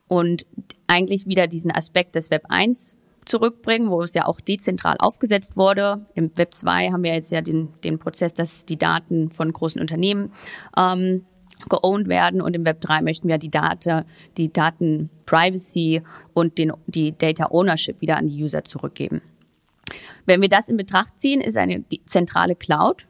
und 0.08 0.46
eigentlich 0.86 1.26
wieder 1.26 1.46
diesen 1.46 1.70
Aspekt 1.70 2.14
des 2.14 2.30
Web 2.30 2.44
1 2.48 2.96
zurückbringen, 3.24 3.90
wo 3.90 4.02
es 4.02 4.14
ja 4.14 4.26
auch 4.26 4.40
dezentral 4.40 4.96
aufgesetzt 4.98 5.56
wurde. 5.56 6.06
Im 6.14 6.36
Web 6.36 6.54
2 6.54 6.90
haben 6.90 7.02
wir 7.02 7.14
jetzt 7.14 7.32
ja 7.32 7.40
den, 7.40 7.68
den 7.82 7.98
Prozess, 7.98 8.32
dass 8.32 8.64
die 8.64 8.78
Daten 8.78 9.30
von 9.30 9.52
großen 9.52 9.80
Unternehmen 9.80 10.30
ähm, 10.76 11.26
geowned 11.68 12.08
werden 12.08 12.40
und 12.40 12.54
im 12.54 12.64
Web 12.64 12.80
3 12.80 13.02
möchten 13.02 13.28
wir 13.28 13.38
die 13.38 13.50
Daten, 13.50 14.04
die 14.36 14.52
Daten 14.52 15.10
Privacy 15.26 16.02
und 16.34 16.58
den, 16.58 16.72
die 16.86 17.16
Data 17.16 17.48
Ownership 17.50 18.00
wieder 18.00 18.16
an 18.16 18.28
die 18.28 18.42
User 18.42 18.64
zurückgeben. 18.64 19.22
Wenn 20.24 20.40
wir 20.40 20.48
das 20.48 20.68
in 20.68 20.76
Betracht 20.76 21.20
ziehen, 21.20 21.40
ist 21.40 21.56
eine 21.56 21.84
zentrale 22.04 22.56
Cloud, 22.56 23.06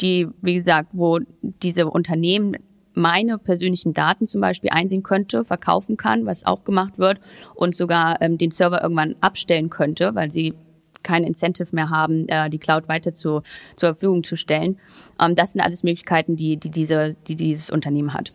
die, 0.00 0.28
wie 0.42 0.54
gesagt, 0.54 0.90
wo 0.92 1.20
diese 1.42 1.88
Unternehmen 1.88 2.56
meine 2.96 3.38
persönlichen 3.38 3.94
Daten 3.94 4.26
zum 4.26 4.40
Beispiel 4.40 4.70
einsehen 4.70 5.02
könnte, 5.02 5.44
verkaufen 5.44 5.96
kann, 5.96 6.26
was 6.26 6.44
auch 6.44 6.64
gemacht 6.64 6.98
wird, 6.98 7.20
und 7.54 7.76
sogar 7.76 8.20
ähm, 8.22 8.38
den 8.38 8.50
Server 8.50 8.82
irgendwann 8.82 9.14
abstellen 9.20 9.70
könnte, 9.70 10.14
weil 10.14 10.30
sie 10.30 10.54
kein 11.02 11.22
Incentive 11.22 11.68
mehr 11.72 11.90
haben, 11.90 12.28
äh, 12.28 12.50
die 12.50 12.58
Cloud 12.58 12.88
weiter 12.88 13.14
zu, 13.14 13.42
zur 13.76 13.90
Verfügung 13.90 14.24
zu 14.24 14.36
stellen. 14.36 14.78
Ähm, 15.20 15.34
das 15.34 15.52
sind 15.52 15.60
alles 15.60 15.84
Möglichkeiten, 15.84 16.36
die, 16.36 16.56
die, 16.56 16.70
diese, 16.70 17.14
die 17.28 17.36
dieses 17.36 17.70
Unternehmen 17.70 18.12
hat. 18.12 18.32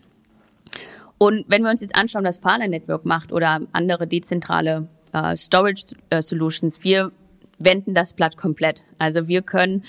Und 1.18 1.46
wenn 1.50 1.64
wir 1.64 1.70
uns 1.70 1.82
jetzt 1.82 1.96
anschauen, 1.96 2.24
was 2.24 2.40
Fala 2.40 2.68
Network 2.68 3.06
macht 3.06 3.32
oder 3.32 3.62
andere 3.74 4.08
dezentrale 4.08 4.88
äh, 5.12 5.36
Storage 5.36 5.96
äh, 6.10 6.22
Solutions, 6.22 6.84
wir 6.84 7.12
wenden 7.60 7.94
das 7.94 8.14
Blatt 8.14 8.38
komplett. 8.38 8.86
Also 8.98 9.28
wir 9.28 9.42
können, 9.42 9.84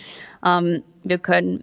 ähm, 0.44 0.82
wir 1.04 1.18
können 1.18 1.62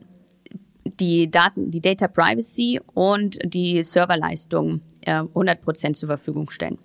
die 0.99 1.29
Daten, 1.29 1.71
die 1.71 1.81
Data 1.81 2.07
Privacy 2.07 2.79
und 2.93 3.39
die 3.43 3.83
Serverleistung 3.83 4.81
äh, 5.01 5.21
100% 5.21 5.93
zur 5.93 6.07
Verfügung 6.07 6.49
stellen. 6.49 6.77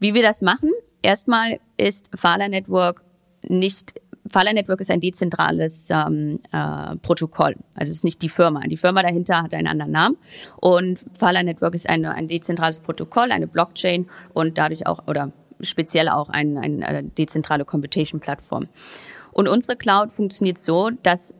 Wie 0.00 0.14
wir 0.14 0.22
das 0.22 0.42
machen, 0.42 0.70
Erstmal 1.04 1.60
ist 1.76 2.10
Fala 2.16 2.48
Network 2.48 3.04
nicht 3.46 4.00
Fala 4.26 4.54
Network 4.54 4.80
ist 4.80 4.90
ein 4.90 5.00
dezentrales 5.00 5.88
ähm, 5.90 6.40
äh, 6.50 6.96
Protokoll. 6.96 7.56
Also 7.74 7.90
es 7.90 7.98
ist 7.98 8.04
nicht 8.04 8.22
die 8.22 8.30
Firma. 8.30 8.60
Die 8.60 8.78
Firma 8.78 9.02
dahinter 9.02 9.42
hat 9.42 9.52
einen 9.52 9.66
anderen 9.66 9.92
Namen. 9.92 10.16
Und 10.56 11.04
Fala 11.18 11.42
Network 11.42 11.74
ist 11.74 11.86
eine, 11.86 12.14
ein 12.14 12.26
dezentrales 12.26 12.80
Protokoll, 12.80 13.32
eine 13.32 13.46
Blockchain 13.46 14.08
und 14.32 14.56
dadurch 14.56 14.86
auch, 14.86 15.06
oder 15.08 15.30
speziell 15.60 16.08
auch 16.08 16.30
ein, 16.30 16.56
eine 16.56 16.86
äh, 16.86 17.02
dezentrale 17.02 17.66
Computation-Plattform. 17.66 18.68
Und 19.32 19.46
unsere 19.46 19.76
Cloud 19.76 20.10
funktioniert 20.10 20.56
so, 20.64 20.88
dass 21.02 21.34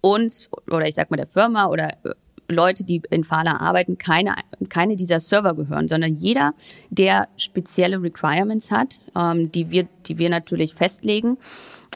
uns, 0.00 0.48
oder 0.68 0.86
ich 0.86 0.94
sag 0.94 1.10
mal 1.10 1.16
der 1.16 1.26
Firma 1.26 1.66
oder 1.66 1.90
äh, 2.04 2.14
Leute, 2.48 2.84
die 2.84 3.02
in 3.10 3.24
Fala 3.24 3.58
arbeiten, 3.58 3.96
keine, 3.96 4.34
keine 4.68 4.96
dieser 4.96 5.20
Server 5.20 5.54
gehören, 5.54 5.88
sondern 5.88 6.14
jeder, 6.14 6.54
der 6.90 7.28
spezielle 7.36 8.02
Requirements 8.02 8.70
hat, 8.70 9.00
ähm, 9.16 9.52
die, 9.52 9.70
wir, 9.70 9.86
die 10.06 10.18
wir 10.18 10.30
natürlich 10.30 10.74
festlegen, 10.74 11.38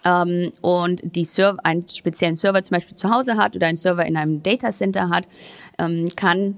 ähm, 0.05 0.53
und 0.61 1.01
die 1.03 1.25
Server, 1.25 1.59
einen 1.65 1.89
speziellen 1.89 2.37
Server 2.37 2.63
zum 2.63 2.77
Beispiel 2.77 2.97
zu 2.97 3.11
Hause 3.11 3.37
hat 3.37 3.57
oder 3.57 3.67
einen 3.67 3.77
Server 3.77 4.05
in 4.05 4.17
einem 4.17 4.43
Data 4.43 4.71
Center 4.71 5.09
hat, 5.09 5.27
ähm, 5.79 6.09
kann 6.17 6.57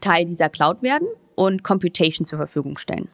Teil 0.00 0.24
dieser 0.24 0.48
Cloud 0.48 0.82
werden 0.82 1.08
und 1.34 1.64
Computation 1.64 2.26
zur 2.26 2.38
Verfügung 2.38 2.78
stellen. 2.78 3.08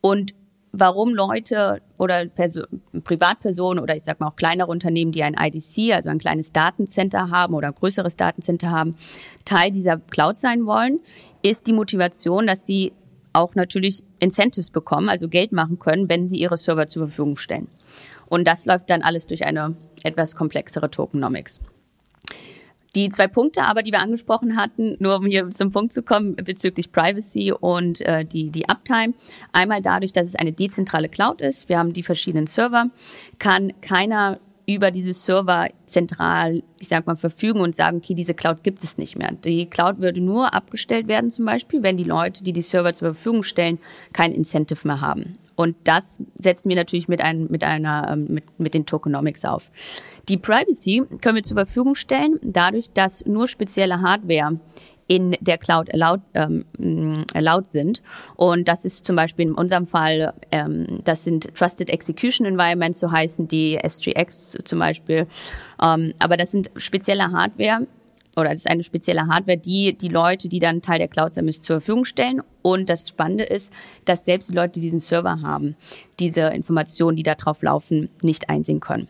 Und 0.00 0.34
warum 0.78 1.14
Leute 1.14 1.80
oder 1.98 2.26
Perso 2.26 2.62
Privatpersonen 3.04 3.82
oder 3.82 3.96
ich 3.96 4.04
sag 4.04 4.20
mal 4.20 4.28
auch 4.28 4.36
kleinere 4.36 4.70
Unternehmen, 4.70 5.12
die 5.12 5.22
ein 5.22 5.34
IDC, 5.34 5.94
also 5.94 6.10
ein 6.10 6.18
kleines 6.18 6.52
Datencenter 6.52 7.30
haben 7.30 7.54
oder 7.54 7.68
ein 7.68 7.74
größeres 7.74 8.16
Datencenter 8.16 8.70
haben, 8.70 8.96
Teil 9.44 9.70
dieser 9.70 9.98
Cloud 9.98 10.38
sein 10.38 10.66
wollen, 10.66 11.00
ist 11.42 11.66
die 11.66 11.72
Motivation, 11.72 12.46
dass 12.46 12.66
sie 12.66 12.92
auch 13.32 13.54
natürlich 13.54 14.02
Incentives 14.18 14.70
bekommen, 14.70 15.08
also 15.08 15.28
Geld 15.28 15.52
machen 15.52 15.78
können, 15.78 16.08
wenn 16.08 16.26
sie 16.26 16.38
ihre 16.38 16.56
Server 16.56 16.86
zur 16.86 17.08
Verfügung 17.08 17.36
stellen. 17.36 17.68
Und 18.28 18.46
das 18.46 18.66
läuft 18.66 18.90
dann 18.90 19.02
alles 19.02 19.26
durch 19.26 19.44
eine 19.44 19.76
etwas 20.02 20.36
komplexere 20.36 20.90
Tokenomics. 20.90 21.60
Die 22.96 23.10
zwei 23.10 23.28
Punkte 23.28 23.62
aber, 23.64 23.82
die 23.82 23.92
wir 23.92 24.00
angesprochen 24.00 24.56
hatten, 24.56 24.96
nur 25.00 25.16
um 25.16 25.26
hier 25.26 25.50
zum 25.50 25.70
Punkt 25.70 25.92
zu 25.92 26.02
kommen 26.02 26.34
bezüglich 26.34 26.92
Privacy 26.92 27.52
und 27.52 28.00
äh, 28.00 28.24
die, 28.24 28.50
die 28.50 28.68
Uptime. 28.70 29.12
Einmal 29.52 29.82
dadurch, 29.82 30.14
dass 30.14 30.26
es 30.26 30.34
eine 30.34 30.52
dezentrale 30.52 31.10
Cloud 31.10 31.42
ist. 31.42 31.68
Wir 31.68 31.78
haben 31.78 31.92
die 31.92 32.02
verschiedenen 32.02 32.46
Server. 32.46 32.86
Kann 33.38 33.72
keiner 33.82 34.40
über 34.66 34.90
diese 34.90 35.12
Server 35.12 35.68
zentral, 35.84 36.62
ich 36.80 36.88
sag 36.88 37.06
mal, 37.06 37.16
verfügen 37.16 37.60
und 37.60 37.76
sagen, 37.76 37.98
okay, 37.98 38.14
diese 38.14 38.34
Cloud 38.34 38.64
gibt 38.64 38.82
es 38.82 38.96
nicht 38.96 39.16
mehr. 39.16 39.30
Die 39.32 39.66
Cloud 39.66 40.00
würde 40.00 40.22
nur 40.22 40.54
abgestellt 40.54 41.06
werden, 41.06 41.30
zum 41.30 41.44
Beispiel, 41.44 41.82
wenn 41.82 41.98
die 41.98 42.04
Leute, 42.04 42.42
die 42.42 42.52
die 42.52 42.62
Server 42.62 42.94
zur 42.94 43.12
Verfügung 43.12 43.42
stellen, 43.42 43.78
kein 44.14 44.32
Incentive 44.32 44.88
mehr 44.88 45.02
haben. 45.02 45.38
Und 45.54 45.76
das 45.84 46.18
setzen 46.38 46.68
wir 46.68 46.76
natürlich 46.76 47.08
mit, 47.08 47.20
ein, 47.20 47.46
mit, 47.48 47.64
einer, 47.64 48.10
ähm, 48.12 48.26
mit, 48.28 48.58
mit 48.58 48.74
den 48.74 48.86
Tokenomics 48.86 49.44
auf. 49.44 49.70
Die 50.28 50.36
Privacy 50.36 51.04
können 51.20 51.36
wir 51.36 51.42
zur 51.42 51.56
Verfügung 51.56 51.94
stellen, 51.94 52.40
dadurch, 52.42 52.92
dass 52.92 53.24
nur 53.26 53.46
spezielle 53.46 54.00
Hardware 54.00 54.58
in 55.08 55.36
der 55.40 55.56
Cloud 55.56 55.88
erlaubt, 55.88 56.24
ähm, 56.34 56.64
erlaubt 57.32 57.70
sind. 57.70 58.02
Und 58.34 58.66
das 58.66 58.84
ist 58.84 59.06
zum 59.06 59.14
Beispiel 59.14 59.46
in 59.46 59.54
unserem 59.54 59.86
Fall, 59.86 60.34
ähm, 60.50 61.00
das 61.04 61.22
sind 61.22 61.54
Trusted 61.54 61.90
Execution 61.90 62.44
Environments, 62.44 62.98
so 62.98 63.10
heißen 63.10 63.46
die 63.46 63.76
SGX 63.76 64.58
zum 64.64 64.80
Beispiel. 64.80 65.28
Ähm, 65.80 66.12
aber 66.18 66.36
das 66.36 66.50
sind 66.50 66.70
spezielle 66.76 67.30
Hardware, 67.30 67.86
oder 68.36 68.50
das 68.50 68.60
ist 68.60 68.70
eine 68.70 68.82
spezielle 68.82 69.28
Hardware, 69.28 69.56
die 69.56 69.96
die 69.96 70.08
Leute, 70.08 70.48
die 70.48 70.58
dann 70.58 70.82
Teil 70.82 70.98
der 70.98 71.08
Cloud 71.08 71.34
sind, 71.34 71.50
zur 71.64 71.80
Verfügung 71.80 72.04
stellen. 72.04 72.42
Und 72.62 72.90
das 72.90 73.08
Spannende 73.08 73.44
ist, 73.44 73.72
dass 74.04 74.24
selbst 74.24 74.50
die 74.50 74.54
Leute, 74.54 74.72
die 74.72 74.80
diesen 74.80 75.00
Server 75.00 75.40
haben, 75.40 75.76
diese 76.18 76.42
Informationen, 76.42 77.16
die 77.16 77.22
da 77.22 77.34
drauf 77.34 77.62
laufen, 77.62 78.10
nicht 78.22 78.50
einsehen 78.50 78.80
können. 78.80 79.08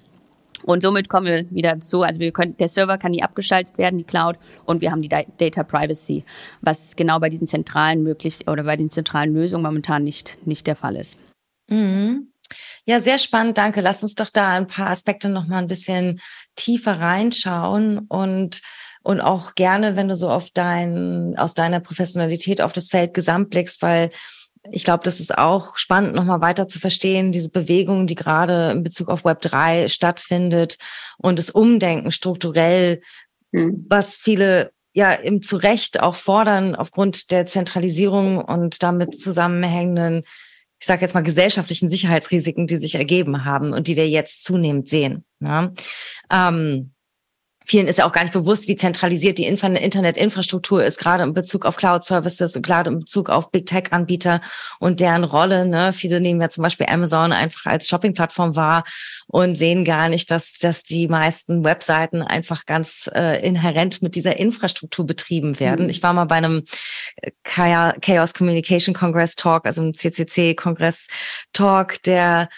Und 0.66 0.82
somit 0.82 1.08
kommen 1.08 1.26
wir 1.26 1.50
wieder 1.50 1.78
zu, 1.80 2.02
also 2.02 2.20
wir 2.20 2.32
können, 2.32 2.56
der 2.56 2.68
Server 2.68 2.99
kann 2.99 3.12
nie 3.12 3.23
abgeschaltet 3.23 3.78
werden, 3.78 3.99
die 3.99 4.04
Cloud, 4.04 4.37
und 4.64 4.80
wir 4.80 4.90
haben 4.90 5.00
die 5.00 5.08
Data 5.08 5.62
Privacy, 5.62 6.25
was 6.61 6.96
genau 6.96 7.20
bei 7.20 7.28
diesen 7.28 7.46
zentralen 7.46 8.02
möglich 8.02 8.46
oder 8.49 8.64
bei 8.64 8.76
den 8.76 8.90
zentralen 8.90 9.32
Lösungen 9.32 9.62
momentan 9.62 10.02
nicht, 10.02 10.37
nicht 10.44 10.66
der 10.66 10.76
Fall 10.76 10.96
ist. 10.96 11.16
Mhm. 11.68 12.32
Ja, 12.85 13.00
sehr 13.00 13.18
spannend, 13.18 13.58
danke. 13.58 13.80
Lass 13.80 14.02
uns 14.02 14.14
doch 14.14 14.28
da 14.28 14.50
ein 14.50 14.66
paar 14.66 14.90
Aspekte 14.90 15.28
noch 15.28 15.46
mal 15.46 15.58
ein 15.58 15.68
bisschen 15.68 16.20
tiefer 16.56 17.00
reinschauen 17.00 17.99
und 17.99 18.61
und 19.02 19.20
auch 19.20 19.54
gerne, 19.54 19.94
wenn 19.94 20.08
du 20.08 20.16
so 20.16 20.28
auf 20.28 20.50
dein 20.50 21.35
aus 21.38 21.54
deiner 21.54 21.78
Professionalität 21.78 22.61
auf 22.61 22.73
das 22.73 22.88
Feld 22.88 23.14
gesamt 23.14 23.50
blickst, 23.50 23.80
weil 23.82 24.11
ich 24.70 24.85
glaube, 24.85 25.04
das 25.04 25.20
ist 25.20 25.37
auch 25.37 25.76
spannend, 25.76 26.14
nochmal 26.14 26.40
weiter 26.40 26.68
zu 26.68 26.78
verstehen, 26.78 27.32
diese 27.32 27.50
Bewegung, 27.50 28.06
die 28.06 28.14
gerade 28.14 28.70
in 28.70 28.82
Bezug 28.82 29.08
auf 29.08 29.25
Web 29.25 29.40
3 29.40 29.88
stattfindet 29.88 30.78
und 31.18 31.38
das 31.38 31.50
Umdenken 31.50 32.11
strukturell, 32.11 33.00
mhm. 33.52 33.87
was 33.88 34.16
viele 34.16 34.73
ja 34.94 35.12
im 35.12 35.42
zu 35.42 35.56
Recht 35.56 36.00
auch 36.00 36.16
fordern 36.16 36.75
aufgrund 36.75 37.30
der 37.30 37.46
Zentralisierung 37.46 38.38
und 38.38 38.82
damit 38.82 39.20
zusammenhängenden, 39.20 40.23
ich 40.78 40.87
sage 40.87 41.02
jetzt 41.02 41.14
mal, 41.14 41.23
gesellschaftlichen 41.23 41.90
Sicherheitsrisiken, 41.90 42.66
die 42.66 42.78
sich 42.78 42.94
ergeben 42.94 43.44
haben 43.44 43.73
und 43.73 43.88
die 43.88 43.96
wir 43.96 44.08
jetzt 44.08 44.44
zunehmend 44.44 44.88
sehen. 44.88 45.25
Ja. 45.40 45.73
Ähm, 46.30 46.92
vielen 47.66 47.88
ist 47.88 47.99
ja 47.99 48.06
auch 48.06 48.12
gar 48.12 48.23
nicht 48.23 48.32
bewusst, 48.32 48.68
wie 48.68 48.76
zentralisiert 48.76 49.38
die 49.38 49.44
Internetinfrastruktur 49.44 50.85
ist, 50.85 50.99
gerade 50.99 51.25
in 51.25 51.35
Bezug 51.35 51.66
auf 51.66 51.76
Cloud-Services 51.76 52.56
und 52.56 52.64
gerade 52.64 52.90
in 52.90 53.00
Bezug 53.00 53.28
auf 53.28 53.50
Big 53.50 53.66
Tech-Anbieter 53.66 54.40
und 54.78 55.00
deren 55.00 55.25
Rolle. 55.25 55.66
Ne? 55.66 55.92
Viele 55.92 56.20
nehmen 56.20 56.40
ja 56.40 56.49
zum 56.49 56.62
Beispiel 56.62 56.87
Amazon 56.88 57.32
einfach 57.32 57.66
als 57.66 57.88
Shopping-Plattform 57.88 58.54
wahr 58.54 58.85
und 59.26 59.56
sehen 59.56 59.85
gar 59.85 60.08
nicht, 60.08 60.30
dass, 60.30 60.54
dass 60.54 60.85
die 60.85 61.08
meisten 61.08 61.64
Webseiten 61.64 62.23
einfach 62.23 62.66
ganz 62.66 63.11
äh, 63.14 63.44
inhärent 63.44 64.00
mit 64.00 64.14
dieser 64.14 64.38
Infrastruktur 64.38 65.04
betrieben 65.04 65.58
werden. 65.58 65.87
Mhm. 65.87 65.90
Ich 65.90 66.02
war 66.02 66.12
mal 66.12 66.26
bei 66.26 66.37
einem 66.37 66.64
äh, 67.16 67.32
Chaos 67.42 68.35
Communication 68.35 68.94
Congress 68.94 69.35
Talk, 69.35 69.66
also 69.66 69.82
einem 69.82 69.94
CCC 69.94 70.54
Kongress 70.54 71.08
Talk, 71.52 72.02
der 72.04 72.49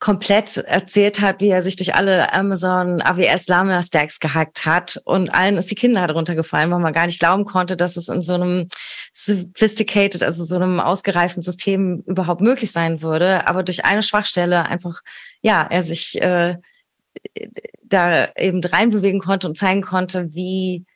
komplett 0.00 0.56
erzählt 0.56 1.20
hat, 1.20 1.42
wie 1.42 1.50
er 1.50 1.62
sich 1.62 1.76
durch 1.76 1.94
alle 1.94 2.32
Amazon 2.32 3.02
AWS 3.02 3.48
Lambda 3.48 3.82
Stacks 3.82 4.18
gehackt 4.18 4.64
hat 4.64 5.00
und 5.04 5.28
allen 5.28 5.58
ist 5.58 5.70
die 5.70 5.74
Kinder 5.74 6.06
darunter 6.06 6.34
gefallen, 6.34 6.70
weil 6.70 6.78
man 6.78 6.94
gar 6.94 7.04
nicht 7.04 7.20
glauben 7.20 7.44
konnte, 7.44 7.76
dass 7.76 7.98
es 7.98 8.08
in 8.08 8.22
so 8.22 8.32
einem 8.34 8.68
sophisticated, 9.12 10.22
also 10.22 10.44
so 10.44 10.56
einem 10.56 10.80
ausgereiften 10.80 11.42
System 11.42 12.02
überhaupt 12.06 12.40
möglich 12.40 12.72
sein 12.72 13.02
würde, 13.02 13.46
aber 13.46 13.62
durch 13.62 13.84
eine 13.84 14.02
Schwachstelle 14.02 14.64
einfach, 14.64 15.02
ja, 15.42 15.66
er 15.68 15.82
sich 15.82 16.20
äh, 16.22 16.56
da 17.82 18.28
eben 18.38 18.64
reinbewegen 18.64 19.20
konnte 19.20 19.48
und 19.48 19.58
zeigen 19.58 19.82
konnte, 19.82 20.32
wie 20.32 20.86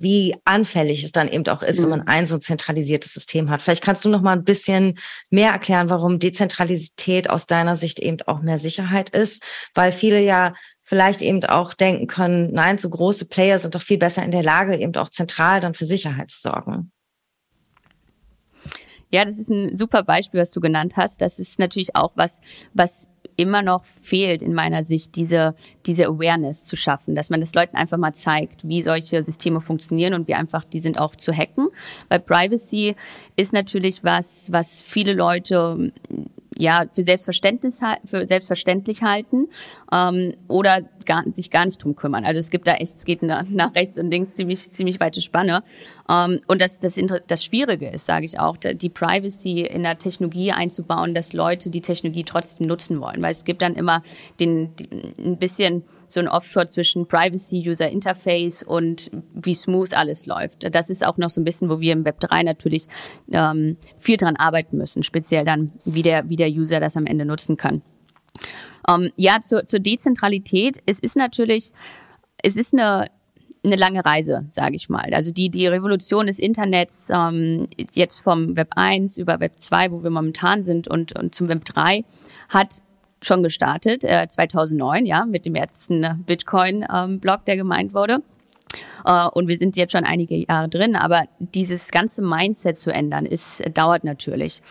wie 0.00 0.36
anfällig 0.44 1.04
es 1.04 1.12
dann 1.12 1.28
eben 1.28 1.46
auch 1.48 1.62
ist, 1.62 1.78
mhm. 1.78 1.82
wenn 1.82 1.90
man 1.90 2.06
ein 2.06 2.26
so 2.26 2.38
zentralisiertes 2.38 3.12
System 3.12 3.50
hat. 3.50 3.60
Vielleicht 3.60 3.82
kannst 3.82 4.04
du 4.04 4.08
noch 4.08 4.22
mal 4.22 4.32
ein 4.32 4.44
bisschen 4.44 4.98
mehr 5.30 5.50
erklären, 5.50 5.90
warum 5.90 6.18
Dezentralität 6.18 7.28
aus 7.28 7.46
deiner 7.46 7.76
Sicht 7.76 7.98
eben 7.98 8.22
auch 8.22 8.40
mehr 8.40 8.58
Sicherheit 8.58 9.10
ist, 9.10 9.44
weil 9.74 9.92
viele 9.92 10.20
ja 10.20 10.54
vielleicht 10.82 11.22
eben 11.22 11.44
auch 11.44 11.74
denken 11.74 12.06
können, 12.06 12.52
nein, 12.52 12.78
so 12.78 12.88
große 12.88 13.26
Player 13.26 13.58
sind 13.58 13.74
doch 13.74 13.82
viel 13.82 13.98
besser 13.98 14.22
in 14.22 14.30
der 14.30 14.42
Lage, 14.42 14.76
eben 14.76 14.94
auch 14.96 15.08
zentral 15.08 15.60
dann 15.60 15.74
für 15.74 15.86
Sicherheit 15.86 16.30
zu 16.30 16.40
sorgen. 16.40 16.92
Ja, 19.10 19.26
das 19.26 19.38
ist 19.38 19.50
ein 19.50 19.76
super 19.76 20.04
Beispiel, 20.04 20.40
was 20.40 20.52
du 20.52 20.60
genannt 20.60 20.94
hast. 20.96 21.20
Das 21.20 21.38
ist 21.38 21.58
natürlich 21.58 21.94
auch 21.94 22.12
was, 22.14 22.40
was 22.72 23.08
immer 23.42 23.62
noch 23.62 23.84
fehlt 23.84 24.42
in 24.42 24.54
meiner 24.54 24.84
Sicht, 24.84 25.16
diese, 25.16 25.54
diese 25.84 26.06
Awareness 26.06 26.64
zu 26.64 26.76
schaffen, 26.76 27.14
dass 27.14 27.28
man 27.28 27.40
das 27.40 27.54
Leuten 27.54 27.76
einfach 27.76 27.98
mal 27.98 28.14
zeigt, 28.14 28.66
wie 28.66 28.82
solche 28.82 29.22
Systeme 29.24 29.60
funktionieren 29.60 30.14
und 30.14 30.28
wie 30.28 30.34
einfach 30.34 30.64
die 30.64 30.80
sind 30.80 30.98
auch 30.98 31.16
zu 31.16 31.32
hacken. 31.32 31.68
Weil 32.08 32.20
Privacy 32.20 32.94
ist 33.36 33.52
natürlich 33.52 34.04
was, 34.04 34.50
was 34.50 34.82
viele 34.82 35.12
Leute 35.12 35.92
ja 36.58 36.84
für 36.90 37.02
Selbstverständnis 37.02 37.80
für 38.04 38.26
selbstverständlich 38.26 39.02
halten 39.02 39.48
ähm, 39.92 40.34
oder 40.48 40.82
gar, 41.04 41.24
sich 41.32 41.50
gar 41.50 41.64
nicht 41.64 41.82
drum 41.82 41.96
kümmern. 41.96 42.24
Also 42.24 42.38
es 42.38 42.50
gibt 42.50 42.66
da 42.66 42.74
echt, 42.74 42.98
es 42.98 43.04
geht 43.04 43.22
nach, 43.22 43.48
nach 43.48 43.74
rechts 43.74 43.98
und 43.98 44.10
links 44.10 44.34
ziemlich 44.34 44.70
ziemlich 44.72 45.00
weite 45.00 45.20
Spanne. 45.20 45.62
Ähm, 46.08 46.40
und 46.46 46.60
das 46.60 46.80
das 46.80 46.98
das 47.26 47.44
Schwierige 47.44 47.88
ist, 47.88 48.06
sage 48.06 48.26
ich 48.26 48.38
auch, 48.38 48.56
die 48.56 48.88
Privacy 48.88 49.62
in 49.62 49.82
der 49.82 49.98
Technologie 49.98 50.52
einzubauen, 50.52 51.14
dass 51.14 51.32
Leute 51.32 51.70
die 51.70 51.80
Technologie 51.80 52.24
trotzdem 52.24 52.66
nutzen 52.66 53.00
wollen, 53.00 53.22
weil 53.22 53.32
es 53.32 53.44
gibt 53.44 53.62
dann 53.62 53.74
immer 53.74 54.02
den, 54.40 54.74
den 54.76 55.14
ein 55.18 55.38
bisschen 55.38 55.84
so 56.08 56.20
ein 56.20 56.28
Offshore 56.28 56.68
zwischen 56.68 57.06
Privacy, 57.06 57.68
User 57.68 57.88
Interface 57.88 58.62
und 58.62 59.10
wie 59.34 59.54
smooth 59.54 59.94
alles 59.94 60.26
läuft. 60.26 60.74
Das 60.74 60.90
ist 60.90 61.04
auch 61.04 61.16
noch 61.16 61.30
so 61.30 61.40
ein 61.40 61.44
bisschen, 61.44 61.70
wo 61.70 61.80
wir 61.80 61.92
im 61.92 62.04
Web 62.04 62.20
3 62.20 62.42
natürlich 62.42 62.86
ähm, 63.30 63.76
viel 63.98 64.16
dran 64.16 64.36
arbeiten 64.36 64.76
müssen, 64.76 65.02
speziell 65.02 65.44
dann, 65.44 65.72
wie 65.84 66.02
der, 66.02 66.28
wie 66.28 66.36
der 66.36 66.41
User 66.48 66.80
das 66.80 66.96
am 66.96 67.06
Ende 67.06 67.24
nutzen 67.24 67.56
kann. 67.56 67.82
Ähm, 68.88 69.10
ja, 69.16 69.40
zur, 69.40 69.66
zur 69.66 69.80
Dezentralität. 69.80 70.78
Es 70.86 70.98
ist 70.98 71.16
natürlich, 71.16 71.72
es 72.42 72.56
ist 72.56 72.74
eine, 72.74 73.08
eine 73.64 73.76
lange 73.76 74.04
Reise, 74.04 74.46
sage 74.50 74.74
ich 74.74 74.88
mal. 74.88 75.12
Also 75.12 75.30
die, 75.30 75.50
die 75.50 75.66
Revolution 75.66 76.26
des 76.26 76.38
Internets, 76.38 77.08
ähm, 77.10 77.68
jetzt 77.92 78.20
vom 78.20 78.56
Web 78.56 78.72
1 78.76 79.18
über 79.18 79.40
Web 79.40 79.58
2, 79.58 79.92
wo 79.92 80.02
wir 80.02 80.10
momentan 80.10 80.64
sind, 80.64 80.88
und, 80.88 81.16
und 81.16 81.34
zum 81.34 81.48
Web 81.48 81.64
3, 81.64 82.04
hat 82.48 82.82
schon 83.20 83.42
gestartet, 83.42 84.04
äh, 84.04 84.26
2009, 84.28 85.06
ja, 85.06 85.24
mit 85.24 85.46
dem 85.46 85.54
ersten 85.54 86.24
Bitcoin-Block, 86.26 87.38
ähm, 87.38 87.44
der 87.46 87.56
gemeint 87.56 87.94
wurde. 87.94 88.18
Uh, 89.04 89.28
und 89.32 89.48
wir 89.48 89.56
sind 89.56 89.76
jetzt 89.76 89.92
schon 89.92 90.04
einige 90.04 90.36
Jahre 90.36 90.68
drin, 90.68 90.94
aber 90.94 91.24
dieses 91.38 91.90
ganze 91.90 92.22
Mindset 92.22 92.78
zu 92.78 92.92
ändern, 92.92 93.26
ist, 93.26 93.60
dauert 93.74 94.04
natürlich. 94.04 94.62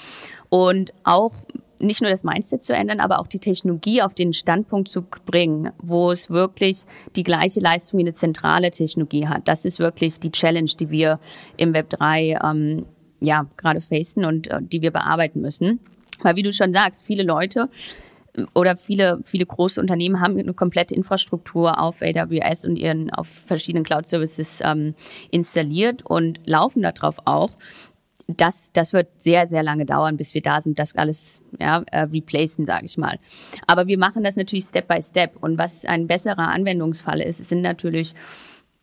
Und 0.49 0.91
auch 1.03 1.33
nicht 1.81 2.01
nur 2.01 2.09
das 2.09 2.23
Mindset 2.23 2.63
zu 2.63 2.73
ändern, 2.73 2.99
aber 2.99 3.19
auch 3.19 3.27
die 3.27 3.39
Technologie 3.39 4.01
auf 4.01 4.13
den 4.13 4.33
Standpunkt 4.33 4.89
zu 4.89 5.01
bringen, 5.01 5.71
wo 5.81 6.11
es 6.11 6.29
wirklich 6.29 6.83
die 7.15 7.23
gleiche 7.23 7.59
Leistung 7.59 7.99
wie 7.99 8.03
eine 8.03 8.13
zentrale 8.13 8.71
Technologie 8.71 9.27
hat. 9.27 9.47
Das 9.47 9.65
ist 9.65 9.79
wirklich 9.79 10.19
die 10.19 10.31
Challenge, 10.31 10.71
die 10.79 10.89
wir 10.89 11.17
im 11.57 11.73
Web 11.73 11.89
3 11.89 12.39
ähm, 12.43 12.85
ja 13.19 13.45
gerade 13.57 13.81
facen 13.81 14.25
und 14.25 14.47
äh, 14.47 14.59
die 14.61 14.81
wir 14.81 14.91
bearbeiten 14.91 15.41
müssen. 15.41 15.79
Weil 16.21 16.35
wie 16.35 16.43
du 16.43 16.51
schon 16.51 16.73
sagst, 16.73 17.03
viele 17.03 17.23
Leute 17.23 17.69
oder 18.53 18.75
viele, 18.75 19.19
viele 19.23 19.45
große 19.45 19.79
Unternehmen 19.79 20.21
haben 20.21 20.37
eine 20.37 20.53
komplette 20.53 20.95
Infrastruktur 20.95 21.79
auf 21.79 22.01
AWS 22.01 22.65
und 22.65 22.77
ihren 22.77 23.09
auf 23.09 23.27
verschiedenen 23.27 23.83
Cloud 23.83 24.07
Services 24.07 24.59
ähm, 24.61 24.95
installiert 25.31 26.03
und 26.05 26.39
laufen 26.45 26.81
darauf 26.81 27.17
auch. 27.25 27.51
Das, 28.37 28.71
das 28.73 28.93
wird 28.93 29.07
sehr, 29.17 29.47
sehr 29.47 29.63
lange 29.63 29.85
dauern, 29.85 30.17
bis 30.17 30.33
wir 30.33 30.41
da 30.41 30.61
sind, 30.61 30.79
das 30.79 30.95
alles 30.95 31.41
ja, 31.59 31.83
äh, 31.91 32.01
replacen, 32.01 32.65
sage 32.65 32.85
ich 32.85 32.97
mal. 32.97 33.19
Aber 33.67 33.87
wir 33.87 33.97
machen 33.97 34.23
das 34.23 34.35
natürlich 34.35 34.65
Step 34.65 34.87
by 34.87 35.01
Step. 35.01 35.37
Und 35.41 35.57
was 35.57 35.85
ein 35.85 36.07
besserer 36.07 36.49
Anwendungsfall 36.49 37.21
ist, 37.21 37.49
sind 37.49 37.61
natürlich 37.61 38.13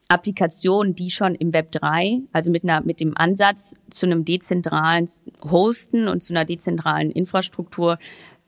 Applikationen, 0.08 0.94
die 0.94 1.10
schon 1.10 1.34
im 1.34 1.52
Web 1.52 1.70
3, 1.72 2.20
also 2.32 2.50
mit 2.50 2.64
einer, 2.64 2.80
mit 2.80 3.00
dem 3.00 3.16
Ansatz 3.16 3.74
zu 3.90 4.06
einem 4.06 4.24
dezentralen 4.24 5.06
Hosten 5.44 6.08
und 6.08 6.22
zu 6.22 6.32
einer 6.32 6.46
dezentralen 6.46 7.10
Infrastruktur 7.10 7.98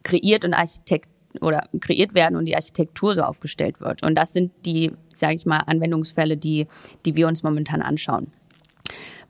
kreiert 0.02 0.46
und 0.46 0.54
Architekt 0.54 1.08
oder 1.40 1.68
kreiert 1.80 2.14
werden 2.14 2.36
und 2.36 2.46
die 2.46 2.56
Architektur 2.56 3.14
so 3.14 3.22
aufgestellt 3.22 3.80
wird. 3.80 4.02
Und 4.02 4.16
das 4.16 4.32
sind 4.32 4.52
die, 4.64 4.92
sage 5.14 5.34
ich 5.34 5.46
mal, 5.46 5.58
Anwendungsfälle, 5.58 6.36
die, 6.36 6.66
die 7.04 7.14
wir 7.14 7.28
uns 7.28 7.42
momentan 7.42 7.82
anschauen. 7.82 8.28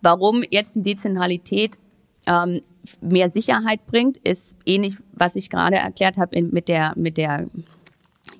Warum 0.03 0.43
jetzt 0.51 0.77
die 0.77 0.83
Dezentralität 0.83 1.79
ähm, 2.27 2.61
mehr 3.01 3.31
Sicherheit 3.31 3.87
bringt, 3.87 4.19
ist 4.19 4.57
ähnlich, 4.67 4.97
was 5.13 5.37
ich 5.37 5.51
gerade 5.51 5.77
erklärt 5.77 6.17
habe 6.17 6.41
mit 6.43 6.69
der, 6.69 6.93
mit 6.97 7.19
der, 7.19 7.47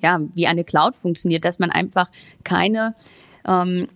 ja, 0.01 0.19
wie 0.33 0.47
eine 0.47 0.63
Cloud 0.63 0.95
funktioniert, 0.95 1.45
dass 1.45 1.59
man 1.59 1.71
einfach 1.71 2.09
keine 2.43 2.95
ähm, 3.47 3.87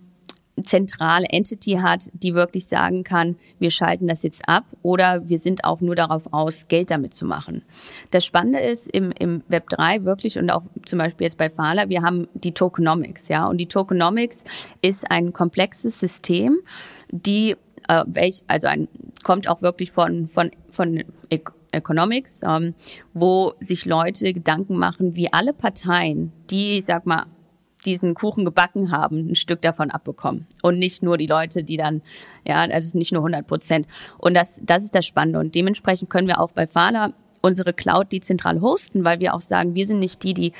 zentrale 0.64 1.26
Entity 1.28 1.78
hat, 1.82 2.08
die 2.14 2.34
wirklich 2.34 2.66
sagen 2.66 3.04
kann, 3.04 3.36
wir 3.58 3.70
schalten 3.70 4.06
das 4.06 4.22
jetzt 4.22 4.48
ab 4.48 4.64
oder 4.82 5.28
wir 5.28 5.38
sind 5.38 5.64
auch 5.64 5.80
nur 5.80 5.94
darauf 5.94 6.32
aus, 6.32 6.68
Geld 6.68 6.90
damit 6.90 7.14
zu 7.14 7.26
machen. 7.26 7.62
Das 8.10 8.24
Spannende 8.24 8.60
ist 8.60 8.88
im, 8.88 9.12
im 9.18 9.42
Web 9.48 9.68
3 9.68 10.04
wirklich 10.04 10.38
und 10.38 10.50
auch 10.50 10.62
zum 10.84 10.98
Beispiel 10.98 11.26
jetzt 11.26 11.38
bei 11.38 11.50
Fala, 11.50 11.88
wir 11.88 12.02
haben 12.02 12.28
die 12.34 12.52
Tokenomics, 12.52 13.28
ja, 13.28 13.46
und 13.46 13.58
die 13.58 13.66
Tokenomics 13.66 14.44
ist 14.80 15.10
ein 15.10 15.32
komplexes 15.32 16.00
System, 16.00 16.58
die 17.24 17.56
äh, 17.88 18.04
welch, 18.06 18.42
also 18.46 18.68
ein, 18.68 18.88
kommt 19.22 19.48
auch 19.48 19.62
wirklich 19.62 19.92
von, 19.92 20.28
von, 20.28 20.50
von 20.70 21.04
Economics, 21.72 22.40
ähm, 22.42 22.74
wo 23.12 23.54
sich 23.60 23.84
Leute 23.84 24.32
Gedanken 24.32 24.76
machen, 24.76 25.16
wie 25.16 25.32
alle 25.32 25.52
Parteien, 25.52 26.32
die, 26.50 26.78
ich 26.78 26.84
sag 26.84 27.06
mal, 27.06 27.24
diesen 27.84 28.14
Kuchen 28.14 28.44
gebacken 28.44 28.90
haben, 28.90 29.28
ein 29.28 29.34
Stück 29.36 29.62
davon 29.62 29.90
abbekommen. 29.90 30.46
Und 30.62 30.78
nicht 30.78 31.02
nur 31.02 31.18
die 31.18 31.26
Leute, 31.26 31.62
die 31.62 31.76
dann, 31.76 32.02
ja, 32.44 32.56
also 32.56 32.98
nicht 32.98 33.12
nur 33.12 33.20
100 33.20 33.46
Prozent. 33.46 33.86
Und 34.18 34.34
das, 34.34 34.60
das 34.64 34.82
ist 34.82 34.94
das 34.94 35.06
Spannende. 35.06 35.38
Und 35.38 35.54
dementsprechend 35.54 36.10
können 36.10 36.26
wir 36.26 36.40
auch 36.40 36.50
bei 36.50 36.66
Fala 36.66 37.10
unsere 37.42 37.72
Cloud 37.72 38.12
dezentral 38.12 38.60
hosten, 38.60 39.04
weil 39.04 39.20
wir 39.20 39.34
auch 39.34 39.40
sagen, 39.40 39.74
wir 39.74 39.86
sind 39.86 39.98
nicht 39.98 40.22
die, 40.22 40.34
die 40.34 40.52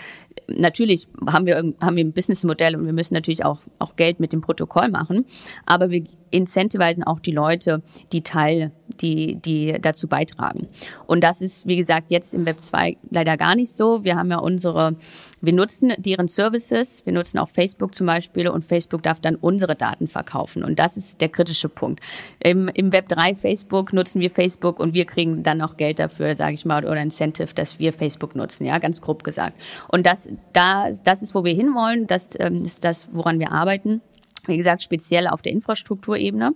natürlich 0.48 1.08
haben 1.26 1.46
wir 1.46 1.56
haben 1.80 1.96
wir 1.96 2.04
ein 2.04 2.12
Businessmodell 2.12 2.76
und 2.76 2.86
wir 2.86 2.92
müssen 2.92 3.14
natürlich 3.14 3.44
auch 3.44 3.60
auch 3.78 3.96
Geld 3.96 4.20
mit 4.20 4.32
dem 4.32 4.40
Protokoll 4.40 4.88
machen, 4.88 5.24
aber 5.64 5.90
wir 5.90 6.04
incentivisen 6.30 7.04
auch 7.04 7.20
die 7.20 7.32
Leute, 7.32 7.82
die 8.12 8.22
Teil, 8.22 8.72
die 9.00 9.36
die 9.36 9.76
dazu 9.80 10.08
beitragen. 10.08 10.66
Und 11.06 11.22
das 11.22 11.42
ist 11.42 11.66
wie 11.66 11.76
gesagt 11.76 12.10
jetzt 12.10 12.34
im 12.34 12.46
Web 12.46 12.60
2 12.60 12.96
leider 13.10 13.36
gar 13.36 13.54
nicht 13.54 13.72
so. 13.72 14.04
Wir 14.04 14.16
haben 14.16 14.30
ja 14.30 14.38
unsere 14.38 14.96
wir 15.40 15.52
nutzen 15.52 15.92
deren 15.98 16.28
Services, 16.28 17.04
wir 17.04 17.12
nutzen 17.12 17.38
auch 17.38 17.48
Facebook 17.48 17.94
zum 17.94 18.06
Beispiel 18.06 18.48
und 18.48 18.64
Facebook 18.64 19.02
darf 19.02 19.20
dann 19.20 19.36
unsere 19.36 19.76
Daten 19.76 20.08
verkaufen. 20.08 20.64
Und 20.64 20.78
das 20.78 20.96
ist 20.96 21.20
der 21.20 21.28
kritische 21.28 21.68
Punkt. 21.68 22.00
Im, 22.40 22.68
im 22.74 22.92
Web 22.92 23.08
3 23.08 23.34
Facebook 23.34 23.92
nutzen 23.92 24.20
wir 24.20 24.30
Facebook 24.30 24.80
und 24.80 24.94
wir 24.94 25.04
kriegen 25.04 25.42
dann 25.42 25.58
noch 25.58 25.76
Geld 25.76 25.98
dafür, 25.98 26.34
sage 26.34 26.54
ich 26.54 26.64
mal, 26.64 26.84
oder 26.84 27.00
Incentive, 27.00 27.54
dass 27.54 27.78
wir 27.78 27.92
Facebook 27.92 28.34
nutzen, 28.34 28.64
ja, 28.64 28.78
ganz 28.78 29.00
grob 29.00 29.24
gesagt. 29.24 29.60
Und 29.88 30.06
das, 30.06 30.30
da, 30.52 30.90
das 31.04 31.22
ist, 31.22 31.34
wo 31.34 31.44
wir 31.44 31.54
hinwollen, 31.54 32.06
das 32.06 32.30
ähm, 32.40 32.62
ist 32.62 32.82
das, 32.84 33.08
woran 33.12 33.38
wir 33.38 33.52
arbeiten. 33.52 34.00
Wie 34.46 34.56
gesagt, 34.56 34.82
speziell 34.82 35.26
auf 35.26 35.42
der 35.42 35.52
Infrastrukturebene. 35.52 36.54